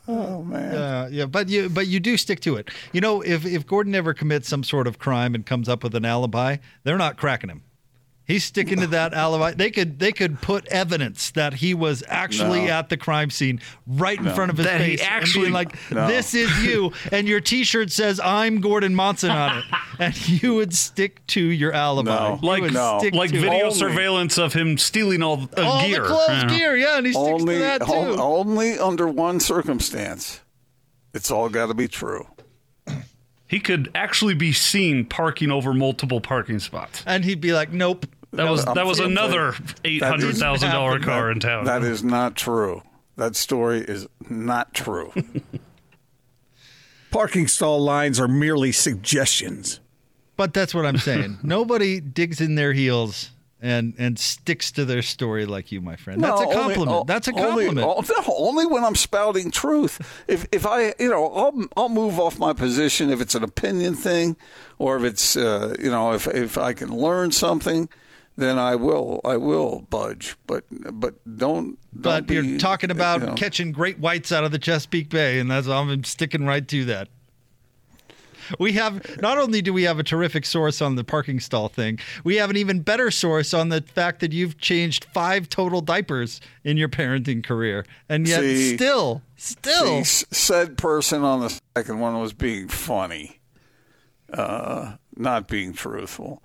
Oh 0.08 0.42
man. 0.44 0.74
Uh, 0.74 1.05
yeah, 1.16 1.26
but 1.26 1.48
you 1.48 1.68
but 1.68 1.86
you 1.86 2.00
do 2.00 2.16
stick 2.16 2.40
to 2.40 2.56
it. 2.56 2.68
You 2.92 3.00
know, 3.00 3.20
if 3.22 3.44
if 3.46 3.66
Gordon 3.66 3.94
ever 3.94 4.14
commits 4.14 4.48
some 4.48 4.62
sort 4.62 4.86
of 4.86 4.98
crime 4.98 5.34
and 5.34 5.44
comes 5.46 5.68
up 5.68 5.82
with 5.82 5.94
an 5.94 6.04
alibi, 6.04 6.56
they're 6.84 6.98
not 6.98 7.16
cracking 7.16 7.50
him. 7.50 7.62
He's 8.28 8.42
sticking 8.42 8.80
to 8.80 8.88
that 8.88 9.14
alibi. 9.14 9.52
They 9.52 9.70
could 9.70 10.00
they 10.00 10.10
could 10.10 10.40
put 10.42 10.66
evidence 10.66 11.30
that 11.30 11.54
he 11.54 11.74
was 11.74 12.02
actually 12.08 12.62
No. 12.66 12.72
at 12.72 12.88
the 12.88 12.96
crime 12.96 13.30
scene 13.30 13.60
right 13.86 14.18
in 14.18 14.24
No. 14.24 14.34
front 14.34 14.50
of 14.50 14.56
his 14.56 14.66
That 14.66 14.80
he 14.80 14.96
face 14.96 15.00
and 15.02 15.08
actually- 15.10 15.40
being 15.42 15.52
like, 15.52 15.92
No. 15.92 16.08
"This 16.08 16.34
is 16.34 16.50
you," 16.64 16.90
and 17.12 17.28
your 17.28 17.38
T-shirt 17.40 17.92
says 17.92 18.18
"I'm 18.18 18.60
Gordon 18.60 18.96
Monson" 18.96 19.30
on 19.30 19.58
it, 19.58 19.64
and 20.00 20.28
you 20.28 20.56
would 20.56 20.74
stick 20.74 21.24
to 21.28 21.40
your 21.40 21.72
alibi. 21.72 22.30
You 22.32 22.38
like 22.42 22.62
would 22.62 22.72
stick 22.98 23.14
like 23.14 23.30
to 23.30 23.38
video 23.38 23.68
it. 23.68 23.74
surveillance 23.74 24.38
of 24.38 24.52
him 24.54 24.76
stealing 24.76 25.22
all, 25.22 25.48
uh, 25.56 25.62
All 25.62 25.82
the 25.82 25.86
gear. 25.86 26.04
clothes 26.04 26.42
you 26.42 26.48
gear, 26.48 26.76
yeah, 26.76 26.96
and 26.98 27.06
he 27.06 27.12
sticks 27.12 27.28
only, 27.28 27.54
to 27.54 27.60
that 27.60 27.82
too. 27.86 27.92
only 27.92 28.76
under 28.76 29.06
one 29.06 29.38
circumstance. 29.38 30.40
It's 31.16 31.30
all 31.30 31.48
got 31.48 31.66
to 31.66 31.74
be 31.74 31.88
true. 31.88 32.26
He 33.48 33.58
could 33.60 33.90
actually 33.94 34.34
be 34.34 34.52
seen 34.52 35.04
parking 35.04 35.50
over 35.50 35.72
multiple 35.72 36.20
parking 36.20 36.58
spots. 36.58 37.02
and 37.06 37.24
he'd 37.24 37.40
be 37.40 37.52
like, 37.52 37.72
"Nope." 37.72 38.06
That 38.32 38.50
was 38.50 38.66
I'm 38.66 38.74
that 38.74 38.86
was 38.86 38.98
another 39.00 39.52
that- 39.52 39.80
eight 39.84 40.00
that 40.00 40.10
hundred 40.10 40.30
is- 40.30 40.38
thousand 40.40 40.70
dollar 40.70 40.98
car 41.00 41.30
in 41.30 41.40
town. 41.40 41.64
That 41.64 41.82
is 41.82 42.04
not 42.04 42.36
true. 42.36 42.82
That 43.16 43.34
story 43.34 43.80
is 43.80 44.06
not 44.28 44.74
true. 44.74 45.12
Parking 47.10 47.46
stall 47.46 47.80
lines 47.82 48.20
are 48.20 48.28
merely 48.28 48.72
suggestions. 48.72 49.80
But 50.36 50.52
that's 50.52 50.74
what 50.74 50.84
I'm 50.84 50.98
saying. 50.98 51.38
Nobody 51.42 51.98
digs 52.00 52.40
in 52.42 52.56
their 52.56 52.72
heels 52.74 53.30
and 53.60 53.94
and 53.98 54.18
sticks 54.18 54.70
to 54.72 54.84
their 54.84 55.02
story 55.02 55.46
like 55.46 55.72
you, 55.72 55.80
my 55.80 55.96
friend. 55.96 56.22
That's 56.22 56.40
No, 56.40 56.46
a 56.46 56.54
only- 56.54 56.54
compliment. 56.74 56.96
o- 56.98 57.04
that's 57.04 57.28
a 57.28 57.32
compliment. 57.32 57.78
o- 57.86 58.04
no, 58.06 58.34
Only, 58.36 58.66
when 58.66 58.84
I'm 58.84 58.94
spouting 58.94 59.50
truth. 59.50 60.22
If 60.28 60.46
if 60.52 60.66
I 60.66 60.94
you 60.98 61.08
know 61.08 61.26
I'll 61.32 61.64
I'll 61.76 61.88
move 61.88 62.18
off 62.20 62.38
my 62.38 62.52
position 62.52 63.10
if 63.10 63.20
it's 63.20 63.34
an 63.34 63.42
opinion 63.42 63.94
thing, 63.94 64.36
or 64.78 64.96
if 64.98 65.04
it's 65.04 65.36
uh, 65.36 65.74
you 65.82 65.90
know 65.90 66.12
if 66.12 66.26
if 66.26 66.58
I 66.58 66.74
can 66.74 66.90
learn 66.90 67.32
something, 67.32 67.88
then 68.36 68.58
I 68.58 68.74
will 68.76 69.20
I 69.24 69.36
will 69.38 69.86
budge. 69.88 70.36
But 70.46 70.64
but 70.70 71.14
don't. 71.38 71.78
but 71.94 72.26
don't 72.26 72.44
you're 72.46 72.58
talking 72.58 72.90
about 72.90 73.20
you 73.22 73.26
know. 73.28 73.34
catching 73.34 73.72
great 73.72 73.98
whites 73.98 74.32
out 74.32 74.44
of 74.44 74.52
the 74.52 74.58
Chesapeake 74.58 75.08
Bay, 75.08 75.38
and 75.40 75.50
that's 75.50 75.66
I'm 75.66 76.04
sticking 76.04 76.44
right 76.44 76.66
to 76.68 76.84
that. 76.84 77.08
We 78.58 78.72
have 78.72 79.20
not 79.20 79.38
only 79.38 79.62
do 79.62 79.72
we 79.72 79.84
have 79.84 79.98
a 79.98 80.02
terrific 80.02 80.44
source 80.46 80.80
on 80.80 80.96
the 80.96 81.04
parking 81.04 81.40
stall 81.40 81.68
thing, 81.68 81.98
we 82.24 82.36
have 82.36 82.50
an 82.50 82.56
even 82.56 82.80
better 82.80 83.10
source 83.10 83.54
on 83.54 83.68
the 83.68 83.82
fact 83.82 84.20
that 84.20 84.32
you've 84.32 84.58
changed 84.58 85.04
five 85.12 85.48
total 85.48 85.80
diapers 85.80 86.40
in 86.64 86.76
your 86.76 86.88
parenting 86.88 87.42
career, 87.42 87.84
and 88.08 88.26
yet 88.26 88.40
See- 88.40 88.76
still, 88.76 89.22
still, 89.36 90.04
See, 90.04 90.26
said 90.30 90.78
person 90.78 91.22
on 91.22 91.40
the 91.40 91.60
second 91.76 92.00
one 92.00 92.18
was 92.20 92.32
being 92.32 92.68
funny, 92.68 93.40
uh, 94.32 94.96
not 95.16 95.48
being 95.48 95.72
truthful. 95.72 96.42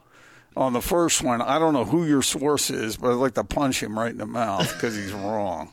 On 0.57 0.73
the 0.73 0.81
first 0.81 1.21
one, 1.21 1.41
I 1.41 1.59
don't 1.59 1.73
know 1.73 1.85
who 1.85 2.05
your 2.05 2.21
source 2.21 2.69
is, 2.69 2.97
but 2.97 3.11
I'd 3.11 3.15
like 3.15 3.35
to 3.35 3.43
punch 3.43 3.81
him 3.81 3.97
right 3.97 4.11
in 4.11 4.17
the 4.17 4.25
mouth 4.25 4.71
because 4.73 4.95
he's 4.97 5.13
wrong. 5.13 5.71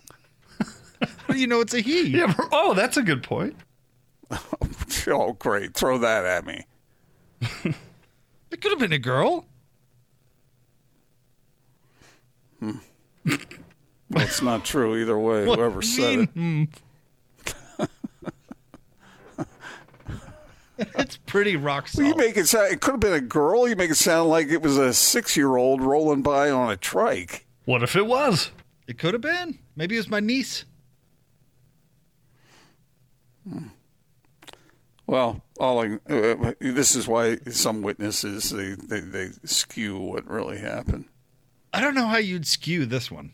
you 1.35 1.49
know 1.49 1.61
it's 1.61 1.74
a 1.74 1.81
he. 1.81 2.09
Yeah. 2.09 2.33
Oh, 2.53 2.74
that's 2.74 2.97
a 2.97 3.03
good 3.03 3.22
point. 3.24 3.57
oh, 5.09 5.33
great! 5.35 5.74
Throw 5.74 5.99
that 5.99 6.24
at 6.24 6.47
me. 6.47 6.66
It 8.51 8.62
could 8.62 8.70
have 8.72 8.79
been 8.81 8.95
a 8.95 8.99
girl. 8.99 9.45
Well, 12.62 12.81
it's 14.16 14.41
not 14.41 14.64
true 14.64 14.97
either 14.97 15.18
way. 15.18 15.45
What 15.47 15.59
Whoever 15.59 15.81
do 15.81 15.87
said 15.87 16.18
it. 16.20 16.35
mean, 16.37 16.68
hmm? 17.79 17.85
it's 20.97 21.18
pretty 21.18 21.57
rock 21.57 21.85
Well, 21.95 22.07
solid. 22.07 22.09
you 22.09 22.14
make 22.16 22.37
it 22.39 22.47
sound. 22.49 22.72
It 22.72 22.81
could 22.81 22.93
have 22.93 23.01
been 23.01 23.12
a 23.12 23.20
girl. 23.20 23.68
You 23.68 23.76
make 23.76 23.91
it 23.91 23.97
sound 23.97 24.31
like 24.31 24.49
it 24.49 24.62
was 24.62 24.79
a 24.79 24.95
six-year-old 24.95 25.83
rolling 25.83 26.22
by 26.22 26.51
on 26.51 26.70
a 26.72 26.76
trike. 26.76 27.45
What 27.66 27.83
if 27.83 27.97
it 27.97 28.07
was? 28.07 28.51
It 28.87 28.97
could 28.97 29.12
have 29.12 29.20
been. 29.22 29.59
Maybe 29.76 29.97
it 29.97 29.99
was 29.99 30.09
my 30.09 30.20
niece. 30.20 30.64
Well, 35.09 35.42
all 35.59 35.80
I, 35.82 35.98
uh, 36.12 36.52
this 36.61 36.94
is 36.94 37.09
why 37.09 37.38
some 37.50 37.80
witnesses 37.80 38.50
they, 38.50 38.74
they, 38.74 39.00
they 39.00 39.28
skew 39.44 39.98
what 39.98 40.28
really 40.30 40.59
happened. 40.59 41.06
I 41.72 41.80
don't 41.80 41.94
know 41.94 42.06
how 42.06 42.18
you'd 42.18 42.46
skew 42.46 42.84
this 42.84 43.11
one. 43.11 43.32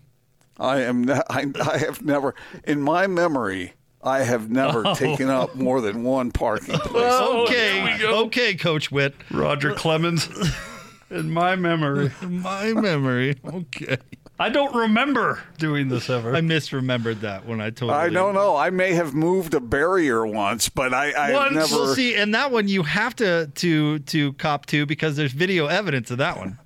I 0.59 0.83
am. 0.83 1.03
Ne- 1.03 1.21
I, 1.29 1.47
I 1.61 1.79
have 1.79 2.01
never, 2.03 2.37
in 2.63 2.81
my 2.81 3.09
memory, 3.09 3.73
I 4.05 4.21
have 4.21 4.49
never 4.49 4.87
Oh. 4.87 4.95
taken 4.95 5.29
up 5.29 5.57
more 5.57 5.81
than 5.81 6.05
one 6.05 6.31
parking 6.31 6.75
place. 6.79 6.93
Oh, 6.95 7.43
okay, 7.43 8.05
okay, 8.07 8.55
Coach 8.55 8.93
Whitt. 8.93 9.15
Roger 9.33 9.73
Clemens. 9.75 10.29
In 11.11 11.31
my 11.33 11.55
memory. 11.57 12.13
In 12.23 12.41
my 12.41 12.73
memory. 12.73 13.37
Okay. 13.45 13.99
I 14.39 14.49
don't 14.49 14.75
remember 14.75 15.41
doing 15.59 15.89
this 15.89 16.11
ever. 16.11 16.35
I 16.35 16.41
misremembered 16.41 17.21
that 17.21 17.47
when 17.47 17.61
I 17.61 17.71
told 17.71 17.91
you 17.93 17.97
I 17.97 18.09
don't 18.09 18.35
know. 18.35 18.57
I 18.57 18.71
may 18.71 18.93
have 18.95 19.15
moved 19.15 19.55
a 19.55 19.61
barrier 19.61 20.27
once, 20.27 20.69
but 20.69 20.93
I, 20.93 21.13
I 21.13 21.27
have 21.29 21.35
Once, 21.35 21.55
never. 21.55 21.83
well, 21.85 21.95
see, 21.95 22.17
and 22.17 22.35
that 22.35 22.51
one 22.51 22.67
you 22.67 22.83
have 22.83 23.15
to 23.17 23.47
to 23.47 24.01
to 24.01 24.33
cop 24.35 24.67
to 24.67 24.87
because 24.87 25.17
there's 25.17 25.33
video 25.33 25.67
evidence 25.67 26.11
of 26.11 26.19
that 26.19 26.37
one. 26.37 26.59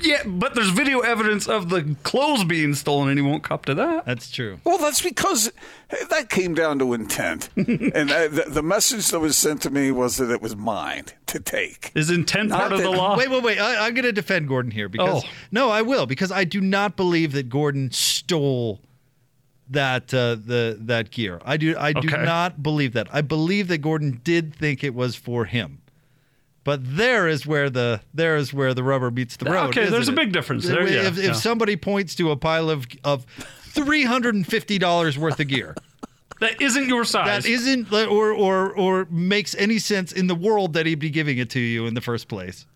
Yeah, 0.00 0.22
but 0.26 0.54
there's 0.54 0.70
video 0.70 1.00
evidence 1.00 1.48
of 1.48 1.70
the 1.70 1.96
clothes 2.02 2.44
being 2.44 2.74
stolen, 2.74 3.08
and 3.08 3.18
he 3.18 3.22
won't 3.24 3.42
cop 3.42 3.64
to 3.66 3.74
that. 3.74 4.04
That's 4.06 4.30
true. 4.30 4.60
Well, 4.64 4.78
that's 4.78 5.00
because 5.02 5.50
that 6.10 6.28
came 6.30 6.54
down 6.54 6.78
to 6.80 6.92
intent, 6.92 7.48
and 7.56 8.10
uh, 8.10 8.28
the, 8.28 8.44
the 8.48 8.62
message 8.62 9.08
that 9.08 9.18
was 9.20 9.36
sent 9.36 9.62
to 9.62 9.70
me 9.70 9.90
was 9.90 10.16
that 10.18 10.30
it 10.30 10.40
was 10.42 10.54
mine 10.54 11.06
to 11.26 11.40
take. 11.40 11.90
Is 11.94 12.10
intent 12.10 12.50
Not 12.50 12.60
part 12.60 12.72
of 12.72 12.78
that- 12.78 12.84
the 12.84 12.90
law? 12.90 13.16
Wait, 13.16 13.30
wait, 13.30 13.42
wait. 13.42 13.58
I, 13.58 13.86
I'm 13.86 13.94
going 13.94 14.04
to 14.04 14.12
defend 14.12 14.46
Gordon 14.48 14.70
here 14.70 14.88
because 14.88 15.24
Oh. 15.24 15.28
no, 15.50 15.70
I 15.70 15.82
will 15.82 16.06
because 16.06 16.30
I 16.30 16.44
do 16.44 16.60
not 16.60 16.96
believe 16.96 17.32
that 17.32 17.48
Gordon 17.48 17.90
stole 17.90 18.80
that 19.70 20.14
uh, 20.14 20.36
the 20.36 20.76
that 20.80 21.10
gear. 21.10 21.40
I 21.44 21.56
do 21.56 21.74
I 21.78 21.92
do 21.92 22.08
Okay. 22.08 22.22
not 22.24 22.62
believe 22.62 22.92
that. 22.94 23.08
I 23.12 23.20
believe 23.20 23.68
that 23.68 23.78
Gordon 23.78 24.20
did 24.24 24.54
think 24.54 24.82
it 24.84 24.94
was 24.94 25.16
for 25.16 25.44
him. 25.44 25.82
But 26.68 26.80
there 26.98 27.26
is 27.28 27.46
where 27.46 27.70
the 27.70 28.02
there 28.12 28.36
is 28.36 28.52
where 28.52 28.74
the 28.74 28.82
rubber 28.82 29.10
meets 29.10 29.38
the 29.38 29.46
road. 29.46 29.70
Okay, 29.70 29.88
there's 29.88 30.02
isn't 30.02 30.12
a 30.12 30.16
big 30.20 30.32
difference 30.32 30.66
there, 30.66 30.82
If, 30.82 30.90
yeah, 30.92 31.08
if, 31.08 31.16
yeah. 31.16 31.32
somebody 31.32 31.76
points 31.76 32.14
to 32.16 32.30
a 32.30 32.36
pile 32.36 32.68
of 32.68 32.86
of 33.04 33.24
three 33.70 34.04
hundred 34.04 34.34
and 34.34 34.46
fifty 34.46 34.76
dollars 34.76 35.16
worth 35.16 35.40
of 35.40 35.48
gear, 35.48 35.74
That 36.40 36.60
isn't 36.60 36.86
your 36.86 37.06
size. 37.06 37.44
that 37.44 37.48
isn't 37.50 37.90
or 37.90 38.32
or 38.32 38.70
or 38.76 39.06
makes 39.10 39.54
any 39.54 39.78
sense 39.78 40.12
in 40.12 40.26
the 40.26 40.34
world 40.34 40.74
that 40.74 40.84
he'd 40.84 40.98
be 40.98 41.08
giving 41.08 41.38
it 41.38 41.48
to 41.56 41.58
you 41.58 41.86
in 41.86 41.94
the 41.94 42.02
first 42.02 42.28
place. 42.28 42.66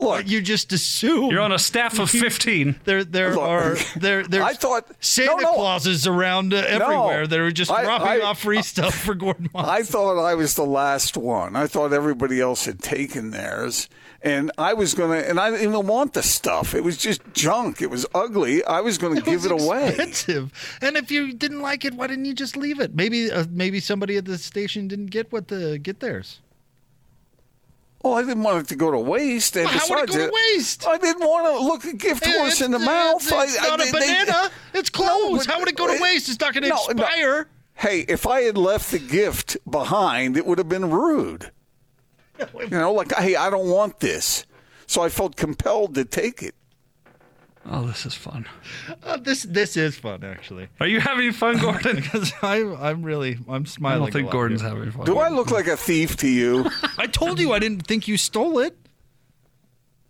Look, 0.00 0.28
you 0.28 0.40
just 0.40 0.72
assume 0.72 1.30
You're 1.30 1.40
on 1.40 1.50
a 1.52 1.58
staff 1.58 1.98
of 1.98 2.08
15. 2.10 2.80
there 2.84 3.02
there 3.04 3.30
Look, 3.34 3.40
are 3.42 3.76
there 3.96 4.22
there's 4.22 4.44
I 4.44 4.52
thought- 4.54 4.86
Santa 5.00 5.32
no, 5.32 5.36
no. 5.50 5.54
Clauses 5.54 6.06
around 6.06 6.54
uh, 6.54 6.58
everywhere 6.66 7.26
that 7.26 7.38
are 7.38 7.50
just 7.50 7.70
I- 7.70 7.82
dropping 7.82 8.06
I- 8.06 8.20
off 8.20 8.40
free 8.40 8.62
stuff 8.62 8.94
for 8.94 9.14
Gordon 9.14 9.50
Monson. 9.54 9.74
I 9.74 9.82
thought 9.82 10.18
I 10.24 10.34
was 10.34 10.54
the 10.54 10.64
last 10.64 11.16
one. 11.16 11.56
I 11.56 11.66
thought 11.66 11.92
everybody 11.92 12.40
else 12.40 12.64
had 12.64 12.80
taken 12.80 13.30
theirs. 13.32 13.88
And 14.20 14.50
I 14.58 14.74
was 14.74 14.94
going 14.94 15.12
to, 15.22 15.28
and 15.30 15.38
I 15.38 15.50
didn't 15.50 15.68
even 15.72 15.86
want 15.86 16.12
the 16.14 16.24
stuff. 16.24 16.74
It 16.74 16.82
was 16.82 16.96
just 16.96 17.20
junk. 17.34 17.80
It 17.80 17.88
was 17.88 18.04
ugly. 18.14 18.64
I 18.64 18.80
was 18.80 18.98
going 18.98 19.14
to 19.14 19.22
give 19.22 19.44
was 19.44 19.46
it 19.46 19.52
away. 19.52 19.88
Expensive. 19.90 20.78
And 20.82 20.96
if 20.96 21.12
you 21.12 21.32
didn't 21.34 21.60
like 21.60 21.84
it, 21.84 21.94
why 21.94 22.08
didn't 22.08 22.24
you 22.24 22.34
just 22.34 22.56
leave 22.56 22.80
it? 22.80 22.96
Maybe 22.96 23.30
uh, 23.30 23.44
maybe 23.48 23.78
somebody 23.78 24.16
at 24.16 24.24
the 24.24 24.36
station 24.36 24.88
didn't 24.88 25.06
get 25.12 25.30
what 25.30 25.46
the 25.46 25.78
get 25.78 26.00
theirs. 26.00 26.40
Well, 28.02 28.14
I 28.14 28.22
didn't 28.22 28.42
want 28.44 28.60
it 28.64 28.68
to 28.68 28.76
go 28.76 28.90
to 28.92 28.98
waste. 28.98 29.56
And 29.56 29.66
Well, 29.66 29.78
how 29.78 29.88
would 29.96 30.08
it 30.08 30.12
go 30.12 30.26
to 30.26 30.32
waste? 30.54 30.86
I 30.86 30.98
didn't 30.98 31.20
want 31.26 31.46
to 31.46 31.64
look 31.64 31.84
a 31.84 31.96
gift 31.96 32.24
horse 32.24 32.60
in 32.60 32.70
the 32.70 32.78
mouth. 32.78 33.22
It's, 33.22 33.32
I- 33.32 33.44
it's 33.44 33.58
I- 33.60 33.68
not 33.68 33.78
they- 33.80 33.88
a 33.88 33.92
they- 33.92 33.98
banana. 33.98 34.50
it's 34.74 34.88
clothes. 34.90 35.46
but- 35.46 35.52
how 35.52 35.58
would 35.58 35.68
it 35.68 35.76
go 35.76 35.86
to 35.92 36.00
waste? 36.00 36.28
It's 36.28 36.38
not 36.40 36.52
going 36.54 36.62
to 36.62 36.68
No, 36.68 36.76
no. 36.76 36.86
expire. 37.04 37.48
Hey, 37.74 38.00
if 38.08 38.26
I 38.26 38.42
had 38.42 38.56
left 38.56 38.90
the 38.92 38.98
gift 38.98 39.56
behind, 39.68 40.36
it 40.36 40.46
would 40.46 40.58
have 40.58 40.68
been 40.68 40.90
rude. 40.90 41.50
You 42.60 42.68
know, 42.68 42.92
like, 42.92 43.12
hey, 43.16 43.34
I 43.34 43.50
don't 43.50 43.68
want 43.68 43.98
this. 43.98 44.44
So 44.86 45.02
I 45.02 45.08
felt 45.08 45.34
compelled 45.34 45.96
to 45.96 46.04
take 46.04 46.40
it. 46.42 46.54
Oh, 47.70 47.86
this 47.86 48.06
is 48.06 48.14
fun. 48.14 48.46
Uh, 49.02 49.18
this 49.18 49.42
this 49.42 49.76
is 49.76 49.96
fun 49.96 50.24
actually. 50.24 50.68
Are 50.80 50.86
you 50.86 51.00
having 51.00 51.32
fun, 51.32 51.58
Gordon? 51.60 51.96
Because 51.96 52.32
I'm 52.42 52.74
I'm 52.80 53.02
really 53.02 53.38
I'm 53.48 53.66
smiling. 53.66 53.96
I 53.96 53.98
don't 54.06 54.08
a 54.08 54.12
think 54.12 54.26
lot 54.26 54.32
Gordon's 54.32 54.60
here. 54.62 54.70
having 54.70 54.90
fun. 54.90 55.04
Do 55.04 55.18
I 55.18 55.28
look 55.28 55.50
like 55.50 55.66
a 55.66 55.76
thief 55.76 56.16
to 56.18 56.28
you? 56.28 56.66
I 56.98 57.06
told 57.06 57.38
you 57.38 57.52
I 57.52 57.58
didn't 57.58 57.86
think 57.86 58.08
you 58.08 58.16
stole 58.16 58.58
it. 58.58 58.76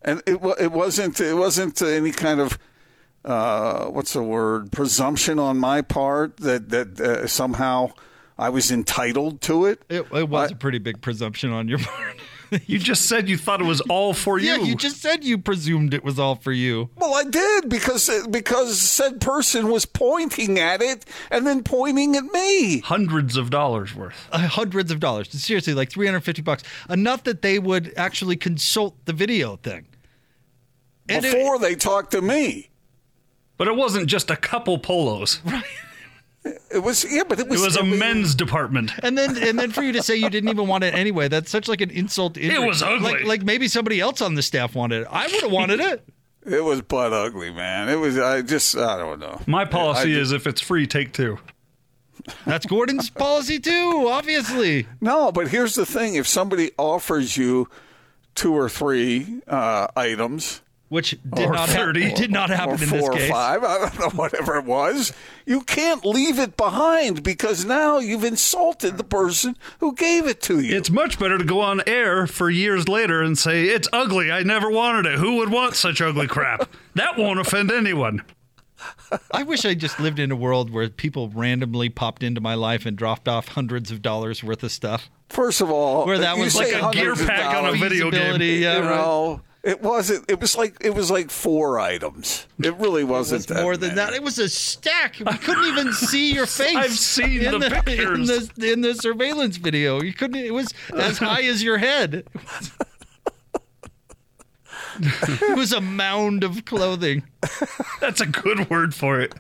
and 0.02 0.22
it 0.26 0.38
it 0.61 0.72
wasn't 0.72 1.20
it 1.20 1.34
wasn't 1.34 1.82
any 1.82 2.12
kind 2.12 2.40
of 2.40 2.59
uh, 3.24 3.86
what's 3.86 4.12
the 4.12 4.22
word 4.22 4.70
presumption 4.70 5.38
on 5.40 5.59
my 5.59 5.82
part 5.82 6.36
that 6.38 6.68
that 6.70 7.00
uh, 7.00 7.26
somehow 7.26 7.90
I 8.38 8.50
was 8.50 8.70
entitled 8.70 9.40
to 9.42 9.66
it. 9.66 9.82
It, 9.88 10.06
it 10.12 10.28
was 10.28 10.52
a 10.52 10.54
pretty 10.54 10.78
big 10.78 11.00
presumption 11.00 11.50
on 11.52 11.66
your 11.66 11.78
part. 11.90 12.16
You 12.66 12.78
just 12.78 13.07
said 13.07 13.28
you 13.28 13.36
thought 13.36 13.61
it 13.61 13.64
was 13.64 13.80
all 13.82 14.14
for 14.14 14.38
you. 14.38 14.49
yeah, 14.49 14.57
you 14.62 14.74
just 14.74 15.01
said 15.03 15.22
you 15.24 15.38
presumed 15.38 15.92
it 15.94 16.03
was 16.03 16.18
all 16.18 16.34
for 16.34 16.53
you. 16.53 16.88
Well, 16.96 17.14
I 17.14 17.24
did 17.24 17.68
because 17.68 18.11
because 18.30 18.80
said 18.80 19.20
person 19.20 19.68
was 19.70 19.84
pointing 19.84 20.59
at 20.59 20.80
it 20.80 21.05
and 21.30 21.46
then 21.46 21.62
pointing 21.62 22.16
at 22.16 22.24
me. 22.24 22.80
Hundreds 22.80 23.36
of 23.36 23.51
dollars 23.51 23.94
worth. 23.94 24.28
Uh, 24.32 24.46
hundreds 24.49 24.90
of 24.90 24.99
dollars. 25.01 25.28
Seriously, 25.30 25.74
like 25.74 25.90
350 25.90 26.42
bucks. 26.42 26.62
Enough 26.88 27.24
that 27.24 27.42
they 27.42 27.59
would 27.59 27.92
actually 27.96 28.36
consult 28.36 28.96
the 29.05 29.12
video 29.12 29.57
thing. 29.57 29.86
And 31.09 31.24
it- 31.24 31.32
Before 31.34 31.59
they 31.59 31.74
talked 31.74 32.11
to 32.12 32.22
me, 32.22 32.70
But 33.57 33.68
it 33.68 33.76
wasn't 33.76 34.07
just 34.07 34.30
a 34.30 34.36
couple 34.36 34.78
polos. 34.78 35.40
It 36.45 36.82
was 36.82 37.05
yeah, 37.12 37.22
but 37.28 37.39
it 37.41 37.47
It 37.47 37.51
was 37.51 37.62
was 37.62 37.76
a 37.76 37.84
men's 37.84 38.34
department. 38.34 38.93
And 39.03 39.16
then, 39.18 39.36
and 39.36 39.59
then 39.59 39.70
for 39.72 39.82
you 39.82 39.93
to 39.93 40.03
say 40.03 40.16
you 40.16 40.30
didn't 40.30 40.51
even 40.51 40.66
want 40.68 40.84
it 40.84 40.95
anyway, 40.95 41.28
that's 41.28 41.51
such 41.51 41.68
like 41.68 41.80
an 41.80 41.91
insult. 41.91 42.34
To 42.34 42.41
injury. 42.41 42.66
was 42.66 42.82
ugly. 42.82 43.12
Like, 43.12 43.24
like 43.24 43.43
maybe 43.43 43.68
somebody 43.68 44.01
else 44.01 44.20
on 44.20 44.34
the 44.34 44.43
staff 44.43 44.74
wanted 44.74 45.03
it. 45.03 45.09
I 45.11 45.26
would 45.26 45.43
have 45.43 45.53
wanted 45.53 45.80
it. 45.80 46.05
It 46.47 46.64
was 46.64 46.80
butt 46.80 47.12
ugly, 47.12 47.53
man. 47.53 47.91
It 47.91 47.97
was 47.97 48.16
I 48.18 48.41
just 48.41 48.74
I 48.74 48.97
don't 48.97 49.20
know. 49.20 49.39
My 49.47 49.66
policy 49.66 50.16
I- 50.16 50.20
is 50.20 50.32
if 50.32 50.47
it's 50.47 50.62
free, 50.62 50.86
take 50.86 51.12
two. 51.12 51.39
That's 52.47 52.64
Gordon's 52.64 53.11
policy 53.11 53.59
too, 53.59 54.07
obviously. 54.09 54.86
No, 55.01 55.30
but 55.30 55.49
here's 55.49 55.74
the 55.74 55.84
thing: 55.84 56.14
if 56.14 56.26
somebody 56.26 56.70
offers 56.78 57.36
you 57.36 57.68
two 58.34 58.55
or 58.55 58.70
three 58.70 59.43
uh, 59.47 59.89
items, 59.95 60.62
Which 60.89 61.18
did 61.34 61.47
Or 61.49 61.53
not 61.53 61.68
hap- 61.68 61.78
30. 61.78 62.12
did 62.14 62.30
not 62.32 62.49
happen 62.49 62.80
or 62.80 62.82
in 62.82 62.89
four 62.89 62.99
this 62.99 63.09
or 63.09 63.12
case. 63.12 63.30
five, 63.30 63.62
I 63.62 63.78
don't 63.78 63.99
know, 63.99 64.09
whatever 64.18 64.57
it 64.57 64.64
was, 64.64 65.12
you 65.45 65.61
can't 65.61 66.03
leave 66.03 66.39
it 66.39 66.57
behind 66.57 67.22
because 67.22 67.66
now 67.66 67.99
you've 67.99 68.24
insulted 68.24 68.97
the 68.97 69.05
person 69.05 69.55
who 69.80 69.95
gave 69.95 70.26
it 70.26 70.41
to 70.43 70.61
you. 70.61 70.74
It's 70.74 70.89
much 70.89 71.18
better 71.18 71.36
to 71.36 71.45
go 71.45 71.61
on 71.61 71.82
air 71.86 72.26
for 72.26 72.49
years 72.49 72.89
later 72.89 73.20
and 73.22 73.36
say, 73.36 73.64
it's 73.64 73.86
ugly. 73.93 74.32
I 74.32 74.43
never 74.45 74.70
wanted 74.70 75.05
it. 75.12 75.18
Who 75.18 75.36
would 75.36 75.51
want 75.51 75.74
such 75.76 76.01
ugly 76.01 76.26
crap? 76.26 76.70
That 76.95 77.18
won't 77.18 77.39
offend 77.39 77.70
anyone. 77.70 78.22
I 79.32 79.43
wish 79.43 79.64
I 79.66 79.74
just 79.74 79.99
lived 80.01 80.18
in 80.18 80.30
a 80.30 80.36
world 80.36 80.70
where 80.70 80.89
people 80.89 81.28
randomly 81.30 81.89
popped 81.91 82.22
into 82.22 82.41
my 82.41 82.55
life 82.55 82.86
and 82.86 82.97
dropped 82.97 83.26
off 83.28 83.49
hundreds 83.49 83.91
of 83.91 84.03
dollars 84.03 84.43
worth 84.45 84.62
of 84.62 84.70
stuff. 84.72 85.11
First 85.28 85.61
of 85.61 85.70
all, 85.70 86.07
Where 86.07 86.18
that 86.18 86.36
you 86.36 86.45
was 86.45 86.55
say 86.55 86.80
like 86.80 86.95
a 86.95 86.99
gear 86.99 87.14
pack 87.16 87.55
on 87.57 87.66
a 87.74 87.76
video 87.76 88.11
game. 88.11 88.41
Yeah, 88.41 88.76
you 88.76 88.82
right. 88.84 88.91
know, 88.97 89.41
it 89.64 89.82
wasn't. 89.82 90.24
It 90.30 90.40
was 90.40 90.56
like 90.56 90.76
it 90.80 90.94
was 90.94 91.11
like 91.11 91.30
four 91.30 91.78
items. 91.80 92.46
It 92.62 92.76
really 92.76 93.04
wasn't 93.04 93.50
It 93.50 93.54
was 93.54 93.62
more 93.62 93.76
than 93.76 93.94
many. 93.94 94.11
that. 94.11 94.14
It 94.14 94.22
was 94.22 94.38
a 94.38 94.48
stack. 94.48 95.16
We 95.18 95.36
couldn't 95.38 95.66
even 95.66 95.92
see 95.92 96.32
your 96.32 96.46
face. 96.61 96.76
I've 96.76 96.92
seen 96.92 97.40
in 97.42 97.61
the 97.61 97.70
pictures. 97.84 98.30
in 98.30 98.48
the, 98.56 98.72
in 98.72 98.80
the 98.82 98.94
surveillance 98.94 99.56
video. 99.56 100.00
You 100.00 100.12
couldn't. 100.14 100.36
It 100.44 100.54
was 100.54 100.72
as 100.94 101.18
high 101.28 101.42
as 101.42 101.62
your 101.62 101.78
head. 101.78 102.24
it 105.00 105.56
was 105.56 105.72
a 105.72 105.80
mound 105.80 106.44
of 106.44 106.64
clothing. 106.64 107.24
That's 108.00 108.20
a 108.20 108.26
good 108.26 108.68
word 108.70 108.94
for 108.94 109.20
it. 109.20 109.34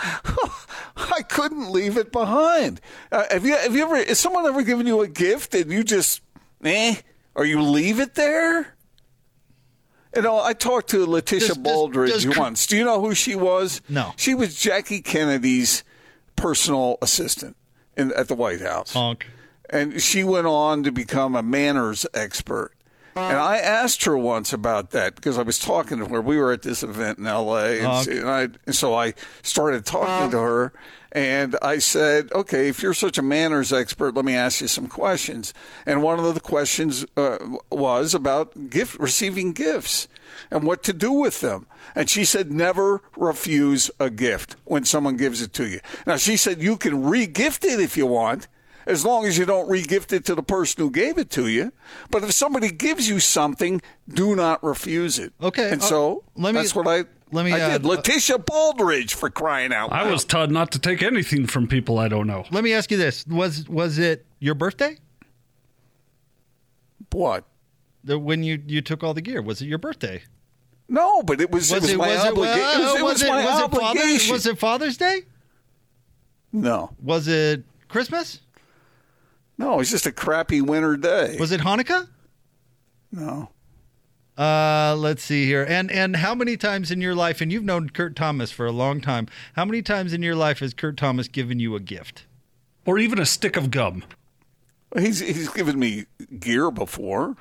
I 0.00 1.22
couldn't 1.28 1.70
leave 1.72 1.96
it 1.96 2.12
behind. 2.12 2.80
Uh, 3.10 3.24
have 3.30 3.44
you 3.44 3.56
have 3.56 3.74
you 3.74 3.82
ever? 3.82 3.96
Has 3.96 4.18
someone 4.18 4.46
ever 4.46 4.62
given 4.62 4.86
you 4.86 5.00
a 5.00 5.08
gift 5.08 5.54
and 5.54 5.70
you 5.70 5.82
just 5.82 6.20
eh, 6.64 6.96
or 7.34 7.44
you 7.44 7.60
leave 7.62 7.98
it 8.00 8.14
there? 8.14 8.74
You 10.16 10.22
know, 10.22 10.40
I 10.40 10.52
talked 10.54 10.90
to 10.90 11.04
Letitia 11.06 11.48
Does- 11.48 11.56
does- 11.58 11.72
Baldrige 11.74 12.08
does 12.08 12.24
Cr- 12.26 12.38
once. 12.40 12.66
Do 12.66 12.76
you 12.76 12.84
know 12.84 13.00
who 13.00 13.14
she 13.14 13.34
was? 13.34 13.80
No. 13.88 14.12
She 14.16 14.34
was 14.34 14.54
Jackie 14.54 15.00
Kennedy's 15.02 15.84
personal 16.36 16.98
assistant 17.02 17.56
in, 17.96 18.12
at 18.12 18.28
the 18.28 18.34
White 18.34 18.60
House. 18.60 18.92
Honk. 18.92 19.26
and 19.70 20.00
she 20.00 20.24
went 20.24 20.46
on 20.46 20.82
to 20.84 20.90
become 20.90 21.36
a 21.36 21.42
manners 21.42 22.06
expert. 22.14 22.72
And 23.18 23.36
I 23.38 23.58
asked 23.58 24.04
her 24.04 24.16
once 24.16 24.52
about 24.52 24.90
that 24.90 25.14
because 25.16 25.38
I 25.38 25.42
was 25.42 25.58
talking 25.58 25.98
to 25.98 26.06
her. 26.06 26.20
We 26.20 26.38
were 26.38 26.52
at 26.52 26.62
this 26.62 26.82
event 26.82 27.18
in 27.18 27.26
L.A. 27.26 27.80
And, 27.80 28.04
she- 28.04 28.18
and 28.18 28.28
I, 28.30 28.48
and 28.66 28.74
so 28.74 28.94
I 28.94 29.14
started 29.42 29.84
talking 29.84 30.30
to 30.30 30.38
her, 30.38 30.72
and 31.12 31.56
I 31.62 31.78
said, 31.78 32.30
"Okay, 32.32 32.68
if 32.68 32.82
you're 32.82 32.94
such 32.94 33.18
a 33.18 33.22
manners 33.22 33.72
expert, 33.72 34.14
let 34.14 34.24
me 34.24 34.34
ask 34.34 34.60
you 34.60 34.68
some 34.68 34.86
questions." 34.88 35.52
And 35.86 36.02
one 36.02 36.18
of 36.18 36.34
the 36.34 36.40
questions 36.40 37.04
uh, 37.16 37.38
was 37.70 38.14
about 38.14 38.68
gift 38.70 38.98
receiving 38.98 39.52
gifts 39.52 40.06
and 40.50 40.64
what 40.64 40.82
to 40.84 40.92
do 40.92 41.10
with 41.12 41.40
them. 41.40 41.66
And 41.94 42.08
she 42.10 42.24
said, 42.24 42.52
"Never 42.52 43.00
refuse 43.16 43.90
a 43.98 44.10
gift 44.10 44.56
when 44.64 44.84
someone 44.84 45.16
gives 45.16 45.40
it 45.42 45.52
to 45.54 45.66
you." 45.66 45.80
Now 46.06 46.16
she 46.16 46.36
said, 46.36 46.62
"You 46.62 46.76
can 46.76 47.02
re-gift 47.04 47.64
it 47.64 47.80
if 47.80 47.96
you 47.96 48.06
want." 48.06 48.46
As 48.88 49.04
long 49.04 49.26
as 49.26 49.36
you 49.36 49.44
don't 49.44 49.68
regift 49.68 50.12
it 50.12 50.24
to 50.24 50.34
the 50.34 50.42
person 50.42 50.82
who 50.82 50.90
gave 50.90 51.18
it 51.18 51.28
to 51.30 51.46
you. 51.46 51.72
But 52.10 52.24
if 52.24 52.32
somebody 52.32 52.70
gives 52.70 53.08
you 53.08 53.20
something, 53.20 53.82
do 54.08 54.34
not 54.34 54.64
refuse 54.64 55.18
it. 55.18 55.32
Okay, 55.40 55.70
And 55.70 55.80
uh, 55.82 55.84
so 55.84 56.24
let 56.36 56.54
me- 56.54 56.60
that's 56.60 56.74
what 56.74 56.88
I 56.88 57.04
let 57.30 57.44
me, 57.44 57.52
I 57.52 57.60
uh, 57.60 57.68
did. 57.78 57.84
Letitia 57.84 58.38
Baldrige 58.38 59.12
for 59.12 59.28
crying 59.28 59.70
out 59.72 59.90
loud. 59.90 60.06
I 60.06 60.10
was 60.10 60.24
taught 60.24 60.50
not 60.50 60.72
to 60.72 60.78
take 60.78 61.02
anything 61.02 61.46
from 61.46 61.68
people 61.68 61.98
I 61.98 62.08
don't 62.08 62.26
know. 62.26 62.44
Let 62.50 62.64
me 62.64 62.72
ask 62.72 62.90
you 62.90 62.96
this: 62.96 63.26
was 63.26 63.68
was 63.68 63.98
it 63.98 64.24
your 64.40 64.54
birthday? 64.54 64.96
what? 67.12 67.44
The, 68.04 68.18
when 68.18 68.42
you 68.42 68.62
you 68.66 68.80
took 68.80 69.02
all 69.02 69.12
the 69.14 69.20
gear, 69.20 69.42
was 69.42 69.60
it 69.60 69.66
your 69.66 69.78
birthday? 69.78 70.22
No, 70.88 71.22
but 71.22 71.40
it 71.40 71.50
was, 71.50 71.70
it 71.70 71.82
was 71.82 71.94
my 71.94 72.16
obligation. 72.16 72.36
well, 72.80 72.96
it 72.96 73.02
was, 73.02 73.22
it 73.22 73.28
was 73.28 73.30
my 73.30 73.44
was 73.44 73.58
it 73.60 73.70
Father's, 73.70 73.82
obligation. 73.82 74.32
was 74.32 74.46
it 74.46 74.58
Father's 74.58 74.96
Day? 74.96 75.22
no, 76.50 76.90
Was 77.02 77.28
it 77.28 77.62
Christmas? 77.88 78.40
No, 79.58 79.74
it 79.74 79.76
was 79.78 79.90
just 79.90 80.06
a 80.06 80.12
crappy 80.12 80.60
winter 80.60 80.96
day. 80.96 81.36
Was 81.38 81.52
it 81.52 81.60
Hanukkah? 81.60 82.08
no, 83.12 83.48
Uh, 84.36 84.94
let's 84.96 85.22
see 85.22 85.46
here. 85.46 85.64
And 85.68 85.90
and 85.90 86.16
how 86.16 86.34
many 86.34 86.56
times 86.56 86.90
in 86.90 87.00
your 87.00 87.14
life, 87.14 87.40
and 87.40 87.50
you've 87.52 87.64
known 87.64 87.90
Kurt 87.90 88.14
Thomas 88.14 88.50
for 88.52 88.66
a 88.66 88.72
long 88.72 89.00
time, 89.00 89.26
how 89.54 89.64
many 89.64 89.82
times 89.82 90.12
in 90.12 90.22
your 90.22 90.36
life 90.36 90.60
has 90.60 90.74
Kurt 90.74 90.96
Thomas 90.96 91.26
given 91.28 91.58
you 91.58 91.74
a 91.74 91.80
gift? 91.80 92.26
Or 92.86 92.98
even 92.98 93.18
a 93.18 93.26
stick 93.26 93.56
of 93.56 93.70
gum. 93.70 94.04
he's 94.96 95.18
he's 95.20 95.48
given 95.50 95.78
me 95.78 96.06
gear 96.38 96.70
before. 96.70 97.36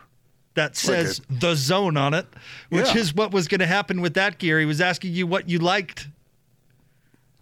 That 0.55 0.75
says 0.75 1.21
the 1.29 1.53
zone 1.55 1.97
on 1.97 2.15
it, 2.15 2.25
which 2.69 2.87
Yeah. 2.95 2.97
is 3.01 3.13
what 3.13 3.31
was 3.31 3.47
going 3.47 3.59
to 3.59 3.67
happen 3.67 4.01
with 4.01 4.15
that 4.15 4.39
gear. 4.39 4.59
He 4.59 4.65
was 4.65 4.81
asking 4.81 5.13
you 5.13 5.27
what 5.27 5.47
you 5.47 5.59
liked. 5.59 6.07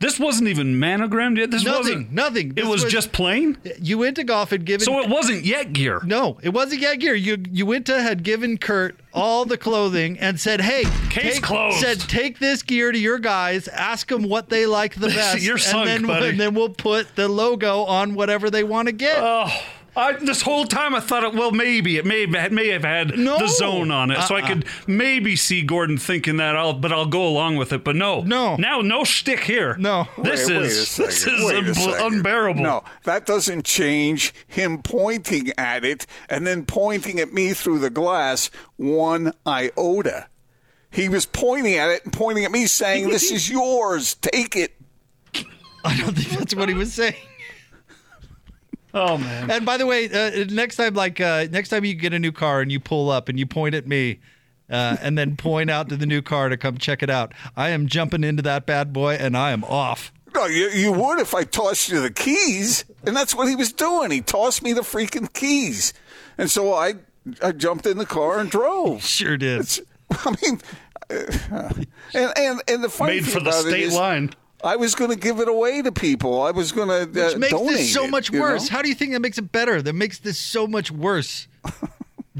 This 0.05 0.19
wasn't 0.19 0.49
even 0.49 0.75
manogrammed 0.79 1.39
yet. 1.39 1.49
This 1.49 1.63
nothing, 1.63 1.79
wasn't. 1.79 2.11
nothing. 2.11 2.49
It 2.49 2.55
This 2.57 2.67
was, 2.67 2.83
just 2.85 3.11
plain. 3.11 3.57
You 3.81 3.97
went 3.97 4.17
to 4.17 4.23
golf 4.23 4.51
and 4.51 4.63
given. 4.63 4.85
So 4.85 4.99
it 4.99 5.09
wasn't 5.09 5.45
yet 5.45 5.73
gear. 5.73 5.99
No, 6.05 6.37
it 6.43 6.49
wasn't 6.49 6.81
yet 6.81 6.99
gear. 6.99 7.15
You 7.15 7.43
you 7.49 7.65
went 7.65 7.87
to 7.87 7.99
had 7.99 8.21
given 8.21 8.59
Kurt 8.59 8.99
all 9.15 9.45
the 9.45 9.57
clothing 9.57 10.19
and 10.19 10.39
said, 10.39 10.61
"Hey, 10.61 10.83
Case 11.09 11.35
take, 11.35 11.41
closed. 11.41 11.79
Said 11.79 11.99
take 12.01 12.37
this 12.37 12.61
gear 12.61 12.91
to 12.91 12.99
your 12.99 13.17
guys. 13.17 13.67
Ask 13.67 14.09
them 14.09 14.29
what 14.29 14.49
they 14.49 14.67
like 14.67 14.93
the 14.93 15.07
best. 15.21 15.41
You're 15.41 15.57
sunk, 15.57 15.89
and 15.89 16.03
then 16.03 16.07
buddy. 16.07 16.29
and 16.29 16.39
then 16.39 16.53
we'll 16.53 16.69
put 16.69 17.15
the 17.15 17.27
logo 17.27 17.79
on 17.85 18.13
whatever 18.13 18.51
they 18.51 18.63
want 18.63 18.87
to 18.87 18.91
get." 18.91 19.17
Oh, 19.19 19.49
I, 19.97 20.13
this 20.13 20.41
whole 20.41 20.65
time 20.65 20.93
I 20.93 20.99
thought, 20.99 21.23
it, 21.23 21.33
well, 21.33 21.51
maybe 21.51 21.97
it 21.97 22.05
may 22.05 22.27
have, 22.27 22.51
may 22.51 22.67
have 22.69 22.83
had 22.83 23.17
No. 23.17 23.37
the 23.39 23.47
zone 23.47 23.91
on 23.91 24.11
it, 24.11 24.21
so 24.23 24.35
I 24.35 24.41
Uh-uh. 24.41 24.47
could 24.47 24.65
maybe 24.87 25.35
see 25.35 25.61
Gordon 25.61 25.97
thinking 25.97 26.37
that. 26.37 26.55
I'll, 26.57 26.73
but 26.73 26.91
I'll 26.91 27.05
go 27.05 27.25
along 27.25 27.55
with 27.55 27.71
it. 27.71 27.83
But 27.83 27.95
no, 27.95 28.21
No. 28.21 28.55
now 28.57 28.81
no 28.81 29.03
shtick 29.05 29.41
here. 29.45 29.77
No. 29.79 30.07
this 30.21 30.47
Wait- 30.49 30.57
wait 30.57 30.65
is 30.65 30.97
this 30.97 31.25
is 31.27 31.45
wait 31.45 31.55
a 31.57 31.61
unbe- 31.61 31.75
second. 31.75 32.13
unbearable. 32.15 32.61
No, 32.61 32.83
that 33.03 33.25
doesn't 33.25 33.65
change 33.65 34.33
him 34.47 34.81
pointing 34.81 35.51
at 35.57 35.85
it 35.85 36.05
and 36.29 36.45
then 36.45 36.65
pointing 36.65 37.19
at 37.19 37.31
me 37.33 37.53
through 37.53 37.79
the 37.79 37.89
glass 37.89 38.49
one 38.75 39.31
iota. 39.47 40.27
He 40.91 41.09
was 41.09 41.25
pointing 41.25 41.75
at 41.75 41.89
it 41.89 42.03
and 42.05 42.13
pointing 42.13 42.45
at 42.45 42.51
me, 42.51 42.67
saying, 42.67 43.09
"This 43.09 43.31
is 43.31 43.49
yours. 43.49 44.15
Take 44.15 44.55
it." 44.55 44.73
I 45.83 45.95
don't 45.99 46.15
think 46.17 46.39
that's 46.39 46.55
what 46.55 46.67
he 46.69 46.75
was 46.75 46.93
saying. 46.93 47.15
Oh 48.95 49.17
man. 49.17 49.51
And 49.51 49.65
by 49.65 49.75
the 49.75 49.85
way, 49.85 50.09
uh, 50.09 50.45
next 50.49 50.77
time, 50.77 50.93
like 50.93 51.19
uh, 51.19 51.47
next 51.51 51.69
time 51.69 51.83
you 51.83 51.93
get 51.93 52.13
a 52.13 52.19
new 52.19 52.31
car 52.31 52.61
and 52.61 52.71
you 52.71 52.79
pull 52.79 53.09
up 53.09 53.27
and 53.27 53.37
you 53.37 53.45
point 53.45 53.75
at 53.75 53.85
me, 53.85 54.19
uh, 54.69 54.95
and 55.01 55.17
then 55.17 55.35
point 55.35 55.69
out 55.69 55.89
to 55.89 55.97
the 55.97 56.05
new 56.05 56.21
car 56.21 56.47
to 56.47 56.55
come 56.55 56.77
check 56.77 57.03
it 57.03 57.09
out, 57.09 57.33
I 57.57 57.69
am 57.69 57.87
jumping 57.87 58.23
into 58.23 58.41
that 58.43 58.65
bad 58.65 58.93
boy 58.93 59.15
and 59.15 59.35
I 59.35 59.51
am 59.51 59.65
off. 59.65 60.13
No, 60.33 60.45
you, 60.45 60.69
you 60.69 60.91
would 60.93 61.19
if 61.19 61.33
I 61.33 61.43
tossed 61.43 61.89
you 61.89 62.01
the 62.01 62.09
keys, 62.11 62.83
and 63.05 63.15
that's 63.15 63.35
what 63.35 63.47
he 63.47 63.55
was 63.55 63.71
doing. 63.71 64.11
He 64.11 64.21
tossed 64.21 64.63
me 64.63 64.73
the 64.73 64.81
freaking 64.81 65.31
keys, 65.33 65.93
and 66.37 66.49
so 66.49 66.73
I 66.73 66.95
I 67.41 67.51
jumped 67.51 67.85
in 67.85 67.97
the 67.97 68.05
car 68.05 68.39
and 68.39 68.49
drove. 68.49 69.03
Sure 69.03 69.37
did. 69.37 69.61
It's, 69.61 69.81
I 70.09 70.35
mean, 70.41 70.61
uh, 71.09 71.73
and 72.13 72.33
and 72.37 72.61
and 72.67 72.83
the 72.83 72.89
funny 72.89 73.15
Made 73.15 73.25
thing 73.25 73.33
for 73.33 73.39
the 73.41 73.49
about 73.49 73.65
it 73.65 73.69
state 73.69 73.83
is 73.83 73.95
line. 73.95 74.31
I 74.63 74.75
was 74.77 74.95
going 74.95 75.11
to 75.11 75.17
give 75.17 75.39
it 75.39 75.47
away 75.47 75.81
to 75.81 75.91
people. 75.91 76.41
I 76.41 76.51
was 76.51 76.71
going 76.71 76.87
to 76.87 77.03
uh, 77.03 77.27
Which 77.27 77.37
makes 77.37 77.51
donate 77.53 77.75
this 77.77 77.93
so 77.93 78.05
it, 78.05 78.09
much 78.11 78.31
you 78.31 78.39
worse. 78.41 78.69
know? 78.69 78.75
How 78.77 78.81
do 78.81 78.89
you 78.89 78.95
think 78.95 79.11
that 79.13 79.19
makes 79.19 79.37
it 79.37 79.51
better? 79.51 79.81
That 79.81 79.93
makes 79.93 80.19
this 80.19 80.37
so 80.37 80.65
much 80.67 80.91
worse. 80.91 81.47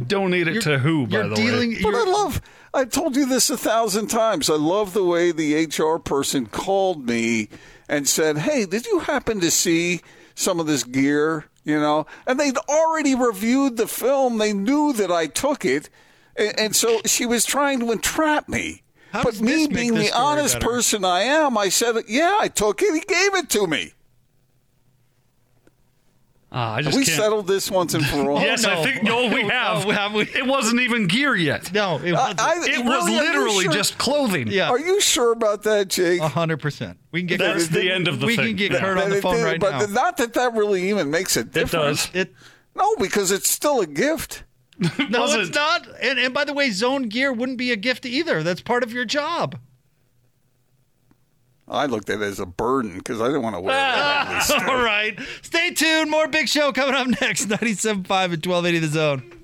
Donate 0.08 0.48
it 0.50 0.62
to 0.64 0.80
who? 0.80 1.08
By 1.08 1.18
You're 1.20 1.30
the 1.30 1.36
dealing. 1.36 1.70
way. 1.72 1.82
But 1.82 1.96
I 1.96 2.04
love. 2.04 2.42
I've 2.74 2.90
told 2.90 3.16
you 3.16 3.26
this 3.26 3.50
a 3.50 3.58
thousand 3.58 4.08
times. 4.08 4.50
I 4.50 4.56
love 4.56 4.94
the 4.94 5.06
way 5.06 5.32
the 5.32 5.66
HR 5.68 6.00
person 6.00 6.48
called 6.48 7.08
me 7.08 7.48
and 7.88 8.06
said, 8.08 8.40
"Hey, 8.40 8.66
did 8.66 8.86
you 8.88 9.00
happen 9.00 9.40
to 9.40 9.50
see 9.50 10.02
some 10.36 10.60
of 10.60 10.68
this 10.68 10.84
gear?" 10.84 11.46
You 11.64 11.80
know, 11.80 12.08
and 12.28 12.38
they'd 12.38 12.58
already 12.68 13.16
reviewed 13.16 13.78
the 13.78 13.88
film. 13.88 14.38
They 14.38 14.52
knew 14.52 14.92
that 14.94 15.12
I 15.12 15.28
took 15.28 15.64
it, 15.64 15.90
and, 16.36 16.60
and 16.60 16.76
so 16.76 17.00
she 17.06 17.26
was 17.26 17.46
trying 17.46 17.80
to 17.80 17.94
entrap 17.94 18.50
me. 18.50 18.84
How 19.16 19.24
but 19.24 19.40
me 19.42 19.68
being 19.68 19.94
the 19.94 20.12
honest 20.14 20.56
better? 20.56 20.66
person 20.68 21.04
I 21.06 21.22
am, 21.22 21.58
I 21.58 21.70
said, 21.70 21.96
"Yeah, 22.08 22.38
I 22.40 22.48
took 22.48 22.82
it. 22.82 22.94
He 22.94 23.00
gave 23.02 23.36
it 23.36 23.50
to 23.52 23.68
me." 23.68 23.92
Ah, 26.52 26.76
I 26.76 26.82
just 26.82 26.96
we 26.98 27.04
can't. 27.04 27.18
settled 27.18 27.48
this 27.48 27.70
once 27.70 27.94
and 27.96 28.06
for 28.06 28.32
all. 28.32 28.40
Yes, 28.40 28.64
I 28.64 28.82
think 28.82 29.04
no, 29.04 29.28
we 29.28 29.42
have. 29.50 29.84
Have 29.84 30.14
we? 30.14 30.22
It 30.24 30.46
wasn't 30.46 30.80
even 30.82 31.08
gear 31.08 31.36
yet. 31.36 31.74
no, 31.74 31.98
it 32.02 32.14
I- 32.14 32.30
wasn't. 32.34 32.40
I- 32.42 32.56
It 32.66 32.86
really, 32.86 33.16
are 33.18 33.24
you 33.24 33.28
literally 33.34 33.64
sure? 33.66 33.74
just 33.74 33.98
clothing. 33.98 34.48
yeah, 34.48 34.70
Are 34.70 34.80
you 34.80 35.02
sure 35.02 35.34
about 35.34 35.64
that, 35.64 35.90
Jake? 35.90 36.22
a 36.22 36.30
hundred 36.30 36.58
percent. 36.62 36.98
We 37.12 37.22
can 37.22 37.28
get. 37.28 37.40
That's 37.40 37.68
the 37.68 37.92
end 37.92 38.08
of 38.08 38.20
the 38.22 38.26
we 38.28 38.36
thing. 38.38 38.48
can 38.48 38.56
get 38.56 38.72
Yeah. 38.72 38.80
Kurt 38.80 38.98
on 39.00 39.10
the 39.10 39.22
phone 39.22 39.36
did, 39.36 39.44
right 39.44 39.60
but 39.60 39.72
now. 39.72 39.80
But 39.80 39.90
not 39.92 40.18
that 40.18 40.34
that 40.34 40.54
really 40.54 40.90
even 40.90 41.10
makes 41.10 41.36
a 41.36 41.44
difference. 41.44 42.06
It 42.06 42.08
difference. 42.08 42.10
does. 42.10 42.22
it 42.22 42.34
No, 42.76 42.96
because 42.98 43.32
it's 43.32 43.50
still 43.50 43.82
a 43.82 43.88
gift. 43.88 44.44
no, 45.00 45.08
Doesn't. 45.10 45.42
it's 45.42 45.56
not. 45.56 45.88
And 46.02 46.20
and 46.20 46.34
by 46.34 46.44
the 46.44 46.54
way, 46.54 46.70
zone 46.70 47.04
gear 47.04 47.32
wouldn't 47.32 47.58
be 47.58 47.72
a 47.72 47.76
gift 47.76 48.06
either. 48.06 48.44
That's 48.44 48.62
part 48.62 48.84
of 48.84 48.92
your 48.92 49.06
job. 49.06 49.58
I 51.68 51.88
looked 51.88 52.10
at 52.10 52.22
it 52.22 52.26
as 52.26 52.40
a 52.40 52.46
burden 52.46 52.96
because 52.98 53.20
I 53.22 53.26
didn't 53.28 53.42
want 53.42 53.56
to 53.56 53.62
wear 53.62 53.76
it. 54.50 54.70
All 54.70 54.84
right. 54.84 55.18
Stay 55.42 55.72
tuned. 55.72 56.12
More 56.12 56.28
Big 56.28 56.48
Show 56.48 56.72
coming 56.72 56.94
up 56.94 57.08
next. 57.22 57.46
97.5 57.50 57.96
and 57.96 58.06
1280 58.46 58.80
The 58.80 58.88
Zone. 58.88 59.35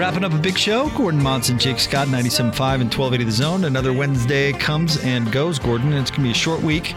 Wrapping 0.00 0.24
up 0.24 0.32
a 0.32 0.38
big 0.38 0.56
show. 0.56 0.88
Gordon 0.96 1.22
Monson, 1.22 1.58
Jake 1.58 1.78
Scott, 1.78 2.08
97.5 2.08 2.80
and 2.80 2.84
1280 2.84 3.24
The 3.24 3.30
Zone. 3.30 3.64
Another 3.64 3.92
Wednesday 3.92 4.50
comes 4.54 4.96
and 5.04 5.30
goes, 5.30 5.58
Gordon, 5.58 5.92
and 5.92 6.00
it's 6.00 6.10
going 6.10 6.20
to 6.22 6.28
be 6.28 6.30
a 6.30 6.34
short 6.34 6.62
week. 6.62 6.94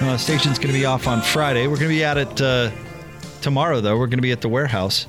Uh, 0.00 0.16
station's 0.16 0.58
going 0.58 0.72
to 0.72 0.78
be 0.80 0.86
off 0.86 1.06
on 1.06 1.20
Friday. 1.20 1.66
We're 1.66 1.76
going 1.76 1.90
to 1.90 1.94
be 1.94 2.04
at 2.04 2.16
it 2.16 2.40
uh, 2.40 2.70
tomorrow, 3.42 3.82
though. 3.82 3.98
We're 3.98 4.06
going 4.06 4.16
to 4.16 4.22
be 4.22 4.32
at 4.32 4.40
the 4.40 4.48
warehouse. 4.48 5.06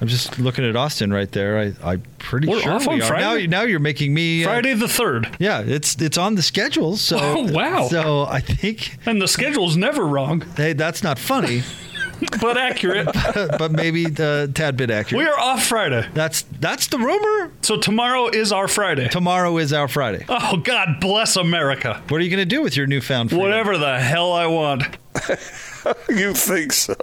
I'm 0.00 0.08
just 0.08 0.38
looking 0.38 0.64
at 0.64 0.76
Austin 0.76 1.12
right 1.12 1.30
there. 1.30 1.58
I, 1.58 1.72
I'm 1.92 2.02
pretty 2.16 2.48
We're 2.48 2.60
sure 2.60 2.72
off 2.72 2.86
we 2.86 2.94
on 2.94 3.02
are. 3.02 3.06
Friday? 3.06 3.46
Now, 3.46 3.60
now 3.60 3.66
you're 3.66 3.78
making 3.78 4.14
me. 4.14 4.42
uh, 4.42 4.48
Friday 4.48 4.72
the 4.72 4.88
third, 4.88 5.36
yeah, 5.38 5.60
it's 5.60 6.00
it's 6.00 6.16
on 6.16 6.36
the 6.36 6.42
schedule. 6.42 6.96
So 6.96 7.18
Oh, 7.20 7.52
wow. 7.52 7.86
So 7.88 8.24
I 8.24 8.40
think 8.40 8.96
and 9.04 9.20
the 9.20 9.28
schedule's 9.28 9.76
never 9.76 10.06
wrong, 10.06 10.42
hey, 10.56 10.72
that's 10.72 11.02
not 11.02 11.18
funny, 11.18 11.62
but 12.40 12.56
accurate. 12.56 13.06
but 13.58 13.72
maybe 13.72 14.04
a 14.04 14.48
tad 14.48 14.76
bit 14.76 14.90
accurate. 14.90 15.18
we 15.18 15.26
are 15.28 15.38
off 15.38 15.64
Friday, 15.64 16.06
that's 16.14 16.42
that's 16.60 16.86
the 16.88 16.98
rumor. 16.98 17.52
so 17.62 17.76
tomorrow 17.76 18.28
is 18.28 18.52
our 18.52 18.68
Friday. 18.68 19.08
Tomorrow 19.08 19.58
is 19.58 19.72
our 19.72 19.88
Friday. 19.88 20.24
Oh 20.28 20.56
God 20.56 21.00
bless 21.00 21.36
America! 21.36 22.02
What 22.08 22.20
are 22.20 22.24
you 22.24 22.30
going 22.30 22.46
to 22.48 22.54
do 22.56 22.62
with 22.62 22.76
your 22.76 22.86
newfound 22.86 23.30
freedom? 23.30 23.42
Whatever 23.46 23.78
the 23.78 23.98
hell 23.98 24.32
I 24.32 24.46
want, 24.46 24.82
you 26.08 26.32
think 26.34 26.72
so? 26.72 26.94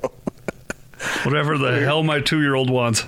whatever 1.24 1.58
the 1.58 1.80
hell 1.82 2.02
my 2.04 2.20
two-year-old 2.22 2.70
wants. 2.70 3.06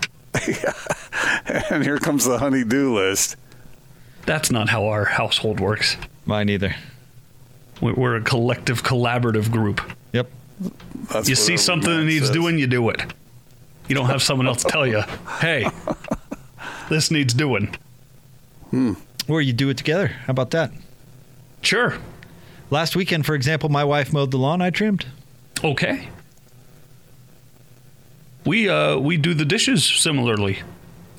And 1.69 1.83
here 1.83 1.97
comes 1.97 2.25
the 2.25 2.37
honey-do 2.39 2.93
list. 2.93 3.37
That's 4.25 4.51
not 4.51 4.67
how 4.69 4.87
our 4.87 5.05
household 5.05 5.59
works. 5.61 5.95
Mine 6.25 6.49
either. 6.49 6.75
We're 7.81 8.15
a 8.15 8.21
collective, 8.21 8.83
collaborative 8.83 9.51
group. 9.51 9.81
Yep. 10.59 10.73
That's 11.11 11.29
You 11.29 11.35
see 11.35 11.57
something 11.57 11.89
that 11.89 12.03
needs 12.03 12.27
says. 12.27 12.33
doing, 12.35 12.57
you 12.57 12.67
do 12.67 12.89
it. 12.89 13.01
You 13.87 13.95
don't 13.95 14.07
have 14.07 14.23
someone 14.23 14.47
else 14.47 14.63
tell 14.63 14.87
you, 14.87 15.01
"Hey, 15.39 15.67
this 16.89 17.11
needs 17.11 17.33
doing." 17.33 17.75
Hmm. 18.71 18.93
Or 19.27 19.41
you 19.41 19.53
do 19.53 19.69
it 19.69 19.77
together. 19.77 20.07
How 20.07 20.31
about 20.31 20.51
that? 20.51 20.71
Sure. 21.61 21.97
Last 22.69 22.95
weekend, 22.95 23.25
for 23.25 23.35
example, 23.35 23.69
my 23.69 23.83
wife 23.83 24.11
mowed 24.13 24.31
the 24.31 24.37
lawn. 24.37 24.61
I 24.61 24.69
trimmed. 24.71 25.05
Okay. 25.63 26.09
We 28.45 28.69
uh 28.69 28.97
we 28.97 29.17
do 29.17 29.33
the 29.33 29.45
dishes 29.45 29.83
similarly. 29.83 30.59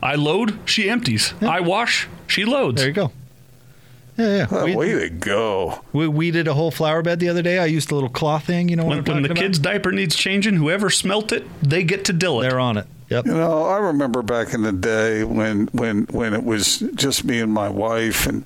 I 0.02 0.14
load, 0.14 0.58
she 0.64 0.88
empties. 0.88 1.34
I 1.40 1.60
wash, 1.60 2.06
she 2.26 2.44
loads. 2.44 2.76
There 2.80 2.88
you 2.88 2.94
go. 2.94 3.12
Yeah, 4.16 4.36
yeah. 4.36 4.46
Oh, 4.50 4.64
We, 4.64 4.74
way 4.76 4.92
to 4.92 5.10
go! 5.10 5.80
we 5.92 6.08
weeded 6.08 6.48
a 6.48 6.54
whole 6.54 6.70
flower 6.70 7.02
bed 7.02 7.20
the 7.20 7.28
other 7.28 7.42
day. 7.42 7.58
I 7.58 7.66
used 7.66 7.90
a 7.90 7.94
little 7.94 8.08
cloth 8.08 8.44
thing. 8.44 8.68
You 8.68 8.76
know 8.76 8.84
what 8.84 8.90
When, 8.90 8.98
I'm 8.98 9.14
when 9.14 9.22
the 9.24 9.30
about? 9.32 9.42
kid's 9.42 9.58
diaper 9.58 9.92
needs 9.92 10.16
changing, 10.16 10.54
whoever 10.54 10.88
smelt 10.90 11.32
it, 11.32 11.44
they 11.62 11.84
get 11.84 12.04
to 12.06 12.12
dill 12.12 12.40
it. 12.40 12.48
They're 12.48 12.60
on 12.60 12.78
it. 12.78 12.86
Yep. 13.08 13.26
You 13.26 13.34
know, 13.34 13.62
I 13.64 13.78
remember 13.78 14.20
back 14.22 14.52
in 14.52 14.62
the 14.62 14.72
day 14.72 15.22
when 15.22 15.66
when 15.68 16.06
when 16.10 16.34
it 16.34 16.42
was 16.42 16.78
just 16.96 17.24
me 17.24 17.38
and 17.38 17.52
my 17.54 17.68
wife, 17.68 18.26
and 18.26 18.44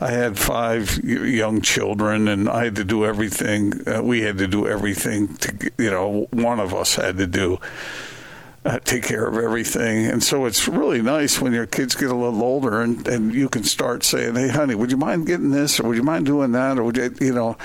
I 0.00 0.10
had 0.10 0.38
five 0.38 0.98
young 1.02 1.62
children, 1.62 2.28
and 2.28 2.46
I 2.46 2.64
had 2.64 2.76
to 2.76 2.84
do 2.84 3.06
everything. 3.06 3.72
Uh, 3.88 4.02
we 4.02 4.20
had 4.20 4.36
to 4.36 4.46
do 4.46 4.66
everything. 4.68 5.34
To 5.36 5.70
you 5.78 5.90
know, 5.90 6.26
one 6.30 6.60
of 6.60 6.74
us 6.74 6.96
had 6.96 7.16
to 7.18 7.26
do. 7.26 7.58
Uh, 8.64 8.78
take 8.84 9.02
care 9.02 9.26
of 9.26 9.36
everything, 9.36 10.06
and 10.06 10.22
so 10.22 10.44
it's 10.46 10.68
really 10.68 11.02
nice 11.02 11.40
when 11.40 11.52
your 11.52 11.66
kids 11.66 11.96
get 11.96 12.10
a 12.10 12.14
little 12.14 12.40
older, 12.44 12.80
and, 12.80 13.08
and 13.08 13.34
you 13.34 13.48
can 13.48 13.64
start 13.64 14.04
saying, 14.04 14.36
"Hey, 14.36 14.48
honey, 14.48 14.76
would 14.76 14.92
you 14.92 14.96
mind 14.96 15.26
getting 15.26 15.50
this, 15.50 15.80
or 15.80 15.88
would 15.88 15.96
you 15.96 16.04
mind 16.04 16.26
doing 16.26 16.52
that, 16.52 16.78
or 16.78 16.84
would 16.84 16.96
you, 16.96 17.12
you 17.20 17.34
know?" 17.34 17.56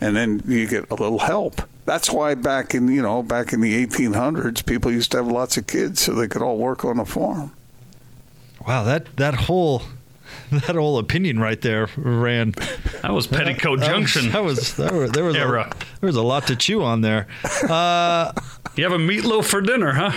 And 0.00 0.16
then 0.16 0.42
you 0.48 0.66
get 0.66 0.90
a 0.90 0.94
little 0.94 1.20
help. 1.20 1.62
That's 1.84 2.10
why 2.10 2.34
back 2.34 2.74
in 2.74 2.88
you 2.88 3.00
know 3.00 3.22
back 3.22 3.52
in 3.52 3.60
the 3.60 3.86
1800s, 3.86 4.66
people 4.66 4.90
used 4.90 5.12
to 5.12 5.18
have 5.18 5.28
lots 5.28 5.56
of 5.56 5.68
kids 5.68 6.00
so 6.00 6.14
they 6.14 6.26
could 6.26 6.42
all 6.42 6.58
work 6.58 6.84
on 6.84 6.98
a 6.98 7.04
farm. 7.04 7.52
Wow, 8.66 8.82
that 8.82 9.14
that 9.18 9.34
whole 9.34 9.82
that 10.50 10.74
whole 10.74 10.98
opinion 10.98 11.38
right 11.38 11.60
there 11.60 11.88
ran. 11.96 12.54
That 13.02 13.12
was 13.12 13.28
Petticoat 13.28 13.78
That 13.80 13.86
Junction. 13.86 14.32
That 14.32 14.42
was 14.42 14.74
there 14.74 14.92
was 14.94 15.12
there 15.12 15.24
was, 15.24 15.36
Era. 15.36 15.70
a, 15.70 16.00
there 16.00 16.08
was 16.08 16.16
a 16.16 16.22
lot 16.22 16.48
to 16.48 16.56
chew 16.56 16.82
on 16.82 17.02
there. 17.02 17.28
Uh, 17.68 18.32
You 18.76 18.84
have 18.84 18.92
a 18.92 18.98
meatloaf 19.02 19.44
for 19.46 19.60
dinner, 19.60 19.92
huh? 19.92 20.12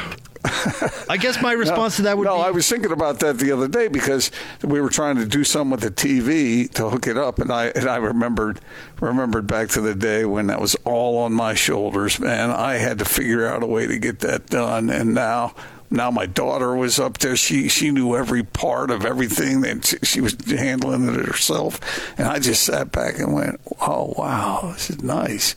I 0.46 1.18
guess 1.20 1.42
my 1.42 1.54
response 1.54 1.96
to 1.98 2.02
that 2.04 2.18
would 2.18 2.26
no, 2.26 2.36
be 2.36 2.42
No, 2.42 2.48
I 2.48 2.52
was 2.52 2.68
thinking 2.68 2.92
about 2.92 3.20
that 3.20 3.38
the 3.38 3.52
other 3.52 3.68
day 3.68 3.88
because 3.88 4.30
we 4.62 4.82
were 4.82 4.90
trying 4.90 5.16
to 5.18 5.26
do 5.26 5.44
something 5.44 5.72
with 5.72 5.82
the 5.82 5.92
TV 5.92 6.70
to 6.72 6.90
hook 6.90 7.08
it 7.08 7.18
up, 7.18 7.40
and 7.40 7.52
I 7.52 7.68
and 7.68 7.88
I 7.88 7.98
remembered 7.98 8.60
remembered 9.00 9.48
back 9.48 9.70
to 9.70 9.82
the 9.82 9.96
day 9.96 10.26
when 10.26 10.48
that 10.48 10.60
was 10.60 10.76
all 10.84 11.20
on 11.20 11.32
my 11.34 11.54
shoulders. 11.54 12.20
Man, 12.20 12.52
I 12.52 12.74
had 12.74 13.00
to 13.00 13.06
figure 13.06 13.48
out 13.48 13.64
a 13.64 13.66
way 13.66 13.88
to 13.88 13.98
get 13.98 14.20
that 14.20 14.48
done, 14.48 14.90
and 14.90 15.14
now. 15.14 15.54
Now 15.90 16.10
my 16.10 16.26
daughter 16.26 16.76
was 16.76 16.98
up 16.98 17.20
there. 17.20 17.36
She 17.36 17.68
she 17.68 17.92
knew 17.92 18.16
every 18.16 18.42
part 18.42 18.90
of 18.90 19.06
everything, 19.06 19.64
and 19.64 19.86
she, 19.86 19.98
she 20.02 20.22
was 20.22 20.36
handling 20.50 21.08
it 21.08 21.24
herself. 21.24 21.80
And 22.18 22.28
I 22.28 22.40
just 22.40 22.64
sat 22.64 22.92
back 22.92 23.20
and 23.20 23.32
went, 23.32 23.62
"Oh 23.80 24.16
wow, 24.18 24.72
this 24.74 24.90
is 24.90 25.04
nice." 25.04 25.56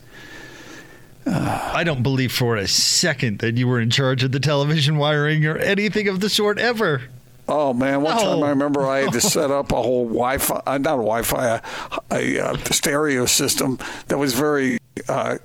I 1.27 1.83
don't 1.85 2.03
believe 2.03 2.31
for 2.33 2.57
a 2.57 2.68
second 2.68 3.41
that 3.41 3.57
you 3.57 3.66
were 3.66 3.81
in 3.81 3.91
charge 3.91 4.22
of 4.22 4.33
the 4.33 4.41
television 4.41 4.97
wiring 4.97 5.45
or 5.45 5.57
anything 5.57 6.07
of 6.09 6.20
the 6.20 6.29
sort 6.29 6.59
ever. 6.59 7.03
Oh 7.49 7.72
man! 7.72 8.03
One 8.03 8.16
time 8.18 8.43
I 8.43 8.51
remember 8.51 8.87
I 8.87 9.01
had 9.01 9.12
to 9.12 9.20
set 9.37 9.51
up 9.51 9.72
a 9.72 9.81
whole 9.81 10.05
Wi-Fi, 10.05 10.62
uh, 10.66 10.79
not 10.79 10.95
a 10.95 11.03
Wi-Fi, 11.03 11.47
a, 11.47 11.62
a, 12.11 12.41
uh 12.41 12.57
stereo 12.70 13.27
system 13.27 13.79
that 14.09 14.18
was 14.18 14.35
very 14.35 14.79
uh, 15.09 15.39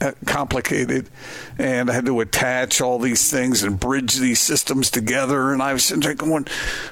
uh, 0.00 0.12
complicated, 0.26 1.08
and 1.58 1.90
I 1.90 1.94
had 1.94 2.06
to 2.06 2.20
attach 2.20 2.80
all 2.80 2.98
these 2.98 3.30
things 3.30 3.62
and 3.62 3.80
bridge 3.80 4.16
these 4.16 4.40
systems 4.40 4.90
together. 4.90 5.52
And 5.52 5.62
I 5.62 5.72
was 5.72 5.84
sitting 5.84 6.02
there 6.02 6.14
going, 6.14 6.46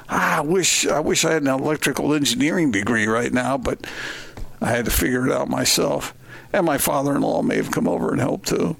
ah, 0.09 0.39
"I 0.39 0.41
wish, 0.41 0.87
I 0.87 1.01
wish 1.01 1.25
I 1.25 1.33
had 1.33 1.43
an 1.43 1.49
electrical 1.49 2.15
engineering 2.15 2.71
degree 2.71 3.07
right 3.07 3.33
now," 3.33 3.59
but 3.59 3.87
I 4.61 4.71
had 4.71 4.87
to 4.87 4.91
figure 4.91 5.27
it 5.27 5.33
out 5.33 5.49
myself. 5.49 6.15
And 6.53 6.65
my 6.65 6.79
father-in-law 6.79 7.43
may 7.43 7.57
have 7.57 7.71
come 7.71 7.87
over 7.89 8.11
and 8.11 8.21
helped 8.21 8.49
too. 8.49 8.77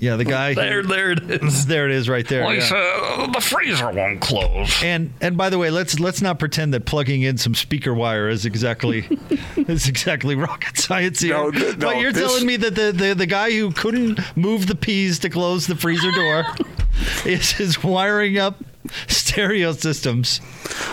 Yeah, 0.00 0.14
the 0.14 0.24
guy. 0.24 0.54
There, 0.54 0.82
there 0.82 1.10
it 1.10 1.28
is. 1.28 1.66
There 1.68 1.86
it 1.86 1.90
is, 1.90 2.08
right 2.08 2.26
there. 2.26 2.44
Well, 2.44 2.52
he 2.52 2.58
yeah. 2.58 3.30
the 3.32 3.40
freezer 3.40 3.90
won't 3.90 4.20
close. 4.20 4.82
And 4.82 5.12
and 5.20 5.36
by 5.36 5.50
the 5.50 5.58
way, 5.58 5.70
let's 5.70 5.98
let's 5.98 6.22
not 6.22 6.38
pretend 6.38 6.72
that 6.74 6.86
plugging 6.86 7.22
in 7.22 7.36
some 7.36 7.54
speaker 7.54 7.92
wire 7.92 8.28
is 8.28 8.46
exactly 8.46 9.08
is 9.56 9.88
exactly 9.88 10.36
rocket 10.36 10.78
science 10.78 11.20
here. 11.20 11.34
No, 11.34 11.50
th- 11.50 11.78
but 11.78 11.98
you're 11.98 12.12
this- 12.12 12.22
telling 12.22 12.46
me 12.46 12.56
that 12.58 12.74
the, 12.76 12.92
the 12.92 13.14
the 13.14 13.26
guy 13.26 13.50
who 13.50 13.72
couldn't 13.72 14.20
move 14.36 14.66
the 14.68 14.76
peas 14.76 15.18
to 15.20 15.30
close 15.30 15.66
the 15.66 15.74
freezer 15.76 16.12
door 16.12 16.44
is 17.26 17.58
is 17.58 17.82
wiring 17.82 18.38
up 18.38 18.62
stereo 19.08 19.72
systems. 19.72 20.40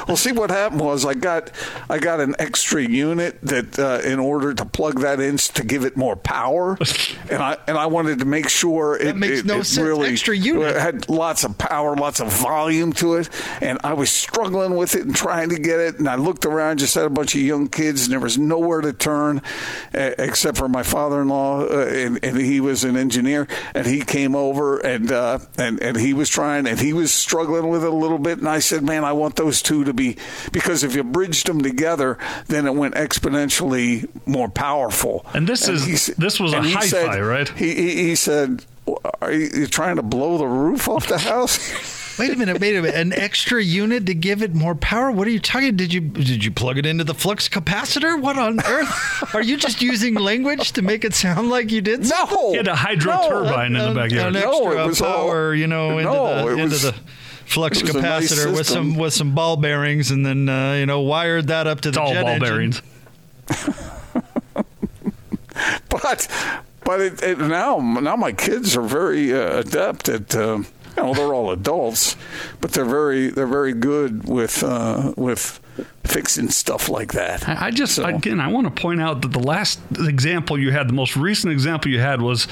Well, 0.07 0.17
see 0.17 0.31
what 0.31 0.49
happened 0.49 0.81
was 0.81 1.05
I 1.05 1.13
got 1.13 1.51
I 1.89 1.99
got 1.99 2.19
an 2.19 2.35
extra 2.39 2.81
unit 2.81 3.39
that 3.43 3.77
uh, 3.77 4.01
in 4.07 4.19
order 4.19 4.53
to 4.53 4.65
plug 4.65 5.01
that 5.01 5.19
in 5.19 5.37
to 5.37 5.63
give 5.63 5.85
it 5.85 5.97
more 5.97 6.15
power, 6.15 6.77
and 7.29 7.41
I 7.41 7.57
and 7.67 7.77
I 7.77 7.87
wanted 7.87 8.19
to 8.19 8.25
make 8.25 8.49
sure 8.49 8.97
it, 8.97 9.15
makes 9.15 9.39
it, 9.39 9.45
no 9.45 9.59
it 9.59 9.65
sense. 9.65 9.85
really 9.85 10.09
Extra 10.11 10.35
unit. 10.35 10.75
had 10.75 11.09
lots 11.09 11.43
of 11.43 11.57
power, 11.57 11.95
lots 11.95 12.19
of 12.19 12.31
volume 12.31 12.93
to 12.93 13.15
it, 13.15 13.29
and 13.61 13.79
I 13.83 13.93
was 13.93 14.11
struggling 14.11 14.75
with 14.75 14.95
it 14.95 15.05
and 15.05 15.15
trying 15.15 15.49
to 15.49 15.59
get 15.59 15.79
it, 15.79 15.99
and 15.99 16.07
I 16.07 16.15
looked 16.15 16.45
around, 16.45 16.79
just 16.79 16.95
had 16.95 17.05
a 17.05 17.09
bunch 17.09 17.35
of 17.35 17.41
young 17.41 17.67
kids, 17.67 18.05
and 18.05 18.13
there 18.13 18.19
was 18.19 18.37
nowhere 18.37 18.81
to 18.81 18.93
turn 18.93 19.41
uh, 19.93 20.11
except 20.17 20.57
for 20.57 20.67
my 20.67 20.83
father-in-law, 20.83 21.65
uh, 21.65 21.87
and, 21.87 22.23
and 22.23 22.37
he 22.37 22.59
was 22.59 22.83
an 22.83 22.97
engineer, 22.97 23.47
and 23.73 23.85
he 23.85 24.01
came 24.01 24.35
over 24.35 24.77
and 24.79 25.11
uh, 25.11 25.39
and 25.57 25.81
and 25.81 25.97
he 25.97 26.13
was 26.13 26.29
trying, 26.29 26.67
and 26.67 26.79
he 26.79 26.93
was 26.93 27.13
struggling 27.13 27.67
with 27.69 27.83
it 27.85 27.93
a 27.93 27.95
little 27.95 28.17
bit, 28.19 28.39
and 28.39 28.49
I 28.49 28.59
said, 28.59 28.83
man, 28.83 29.03
I 29.05 29.13
want 29.13 29.35
those 29.37 29.61
two 29.61 29.83
to 29.85 29.93
be 29.93 30.17
because 30.51 30.83
if 30.83 30.95
you 30.95 31.03
bridged 31.03 31.47
them 31.47 31.61
together, 31.61 32.17
then 32.47 32.65
it 32.67 32.75
went 32.75 32.95
exponentially 32.95 34.07
more 34.25 34.49
powerful. 34.49 35.25
And 35.33 35.47
this 35.47 35.67
is- 35.67 35.85
he 36.07 36.13
this 36.17 36.39
was 36.39 36.53
a 36.53 36.57
and 36.57 36.65
he 36.65 36.73
hi-fi, 36.73 37.19
right? 37.21 37.49
He, 37.49 37.73
he 37.75 38.03
he 38.07 38.15
said, 38.15 38.65
"Are 39.21 39.31
you 39.31 39.49
you 39.53 39.67
trying 39.67 39.95
to 39.97 40.03
blow 40.03 40.37
the 40.37 40.47
roof 40.47 40.87
off 40.87 41.07
the 41.07 41.17
house?" 41.19 41.93
Wait 42.17 42.31
a 42.31 42.35
minute, 42.37 42.61
wait 42.61 42.77
a 42.77 42.81
minute. 42.81 42.95
An 42.95 43.11
extra 43.11 43.61
unit 43.61 44.05
to 44.05 44.13
give 44.13 44.41
it 44.41 44.55
more 44.55 44.73
power? 44.73 45.11
What 45.11 45.27
are 45.27 45.31
you 45.31 45.39
talking? 45.41 45.75
Did 45.75 45.91
you 45.93 45.99
did 45.99 46.45
you 46.45 46.49
plug 46.51 46.77
it 46.77 46.85
into 46.85 47.03
the 47.03 47.13
flux 47.13 47.49
capacitor? 47.49 48.17
What 48.21 48.37
on 48.39 48.61
earth? 48.65 49.35
Are 49.35 49.41
you 49.41 49.57
just 49.57 49.81
using 49.81 50.13
language 50.13 50.71
to 50.73 50.81
make 50.81 51.03
it 51.03 51.13
sound 51.13 51.49
like 51.49 51.73
you 51.73 51.81
did? 51.81 52.09
No, 52.09 52.51
He 52.51 52.55
had 52.55 52.69
a 52.69 52.75
hydro 52.75 53.17
turbine 53.27 53.75
in 53.75 53.81
the 53.81 53.87
An- 53.89 53.95
backyard. 53.95 54.33
An 54.33 54.41
No, 54.41 54.49
extra 54.69 54.83
it 54.83 54.87
was 54.87 55.01
all- 55.01 55.27
power, 55.27 55.53
you 55.55 55.67
know, 55.67 55.97
into 55.97 56.03
No, 56.09 56.35
the 56.45 56.47
it 56.47 56.51
into 56.53 56.63
was- 56.63 56.81
the 56.83 56.95
flux 57.45 57.79
it 57.79 57.85
was 57.87 57.95
a 57.95 58.01
nice 58.01 58.31
capacitor 58.33 58.53
with 58.55 58.67
some 58.67 58.95
with 58.95 59.13
some 59.13 59.33
ball 59.35 59.57
bearings, 59.57 60.11
and 60.11 60.25
then 60.25 60.49
uh, 60.49 60.73
you 60.73 60.85
know 60.85 61.01
wired 61.01 61.47
that 61.47 61.67
up 61.67 61.81
to 61.81 61.89
It's 61.89 61.97
the 61.97 62.01
all 62.01 62.13
jet 62.13 62.21
ball 62.23 62.31
engine. 62.31 62.47
bearings. 62.49 62.81
but 65.89 66.27
but 66.83 67.01
it, 67.01 67.23
it, 67.23 67.39
now 67.39 67.77
now 67.79 68.15
my 68.15 68.31
kids 68.31 68.75
are 68.75 68.81
very 68.81 69.33
uh, 69.33 69.59
adept 69.59 70.09
at. 70.09 70.35
Uh, 70.35 70.63
you 70.97 71.03
know, 71.03 71.13
they're 71.13 71.33
all 71.33 71.51
adults, 71.51 72.15
but 72.61 72.71
they're 72.71 72.85
very 72.85 73.27
they're 73.29 73.45
very 73.47 73.73
good 73.73 74.29
with 74.29 74.63
uh, 74.63 75.11
with 75.17 75.59
fixing 76.05 76.49
stuff 76.49 76.87
like 76.87 77.11
that. 77.11 77.49
I 77.49 77.65
I 77.67 77.71
just 77.71 77.95
So- 77.95 78.05
again, 78.05 78.39
I 78.39 78.47
want 78.47 78.73
to 78.73 78.81
point 78.81 79.01
out 79.01 79.21
that 79.23 79.33
the 79.33 79.39
last 79.41 79.81
example 79.99 80.57
you 80.57 80.71
had, 80.71 80.87
the 80.87 80.93
most 80.93 81.17
recent 81.17 81.51
example 81.51 81.91
you 81.91 81.99
had, 81.99 82.21
was 82.21 82.47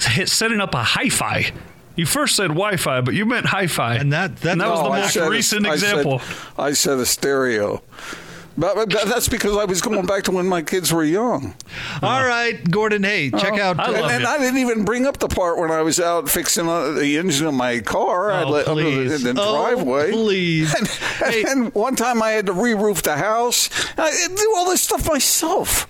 hit, 0.00 0.30
setting 0.30 0.60
up 0.62 0.74
a 0.74 0.82
hi-fi. 0.82 1.52
You 1.96 2.06
first 2.06 2.34
said 2.36 2.48
Wi-Fi, 2.48 3.00
but 3.02 3.14
you 3.14 3.24
meant 3.24 3.46
hi-fi, 3.46 3.94
And 3.96 4.12
that- 4.12 4.36
that- 4.38 4.52
and 4.52 4.60
that 4.60 4.68
was 4.70 4.80
the 4.80 4.88
I 4.90 5.00
most 5.02 5.16
a- 5.16 5.28
recent 5.30 5.66
I 5.66 5.76
said- 5.76 5.90
example. 5.90 6.20
I 6.58 6.72
said 6.72 6.98
a 6.98 7.06
stereo. 7.06 7.82
But, 8.56 8.88
that's 8.88 9.28
because 9.28 9.56
I 9.56 9.64
was 9.64 9.80
going 9.80 10.06
back 10.06 10.22
to 10.24 10.30
when 10.30 10.46
my 10.46 10.62
kids 10.62 10.92
were 10.92 11.02
young. 11.02 11.54
All 12.02 12.24
right, 12.24 12.54
Gordon. 12.70 13.02
Hey, 13.02 13.30
check 13.32 13.58
out. 13.58 13.80
I 13.80 13.86
And, 13.86 13.96
and. 13.96 14.24
I 14.26 14.38
didn't 14.38 14.58
even 14.58 14.84
bring 14.84 15.06
up 15.06 15.18
the 15.18 15.26
part 15.26 15.58
when 15.58 15.72
I 15.72 15.82
was 15.82 15.98
out 15.98 16.28
fixing 16.28 16.68
uh, 16.68 16.92
the 16.92 17.16
engine 17.18 17.48
of 17.48 17.54
my 17.54 17.80
car. 17.80 18.30
I 18.30 18.44
Oh, 18.44 18.50
let 18.50 18.68
under 18.68 18.84
the, 18.84 18.90
please. 19.08 19.24
in 19.24 19.34
the 19.34 19.42
Oh, 19.42 19.60
driveway. 19.74 20.12
please. 20.12 20.72
And, 20.72 20.88
and, 21.24 21.46
and 21.48 21.74
one 21.74 21.96
time 21.96 22.22
I 22.22 22.30
had 22.30 22.46
to 22.46 22.52
re-roof 22.52 23.02
the 23.02 23.16
house. 23.16 23.70
I 23.98 24.28
do 24.36 24.52
all 24.56 24.66
this 24.70 24.82
stuff 24.82 25.08
myself. 25.08 25.88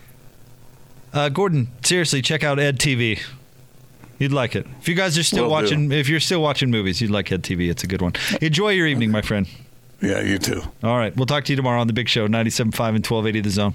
Uh, 1.13 1.29
Gordon, 1.29 1.69
seriously, 1.85 2.23
check 2.23 2.43
out 2.43 2.57
EDtv. 2.59 3.21
You'd 4.19 4.33
like 4.33 4.55
it. 4.57 4.67
If 4.81 4.89
you 4.89 4.95
guys 4.95 5.19
are 5.19 5.23
still 5.23 5.45
Will 5.45 5.49
do. 5.51 5.53
watching, 5.65 5.93
if 5.93 6.09
you're 6.09 6.21
still 6.21 6.41
watching 6.43 6.71
movies, 6.71 7.01
you'd 7.01 7.11
like 7.11 7.27
EDtv. 7.27 7.69
It's 7.71 7.83
a 7.85 7.87
good 7.87 8.01
one. 8.03 8.13
Enjoy 8.41 8.71
your 8.71 8.87
evening, 8.87 9.11
my 9.11 9.23
friend. 9.23 9.47
Yeah, 10.01 10.21
you 10.21 10.39
too. 10.39 10.63
All 10.83 10.97
right, 10.99 11.17
we'll 11.17 11.27
talk 11.27 11.45
to 11.47 11.53
you 11.53 11.57
tomorrow 11.57 11.81
on 11.81 11.87
the 11.87 11.93
Big 11.93 12.09
Show, 12.09 12.29
97.5 12.29 12.61
and 12.69 13.05
1280 13.07 13.41
The 13.41 13.51
Zone. 13.51 13.75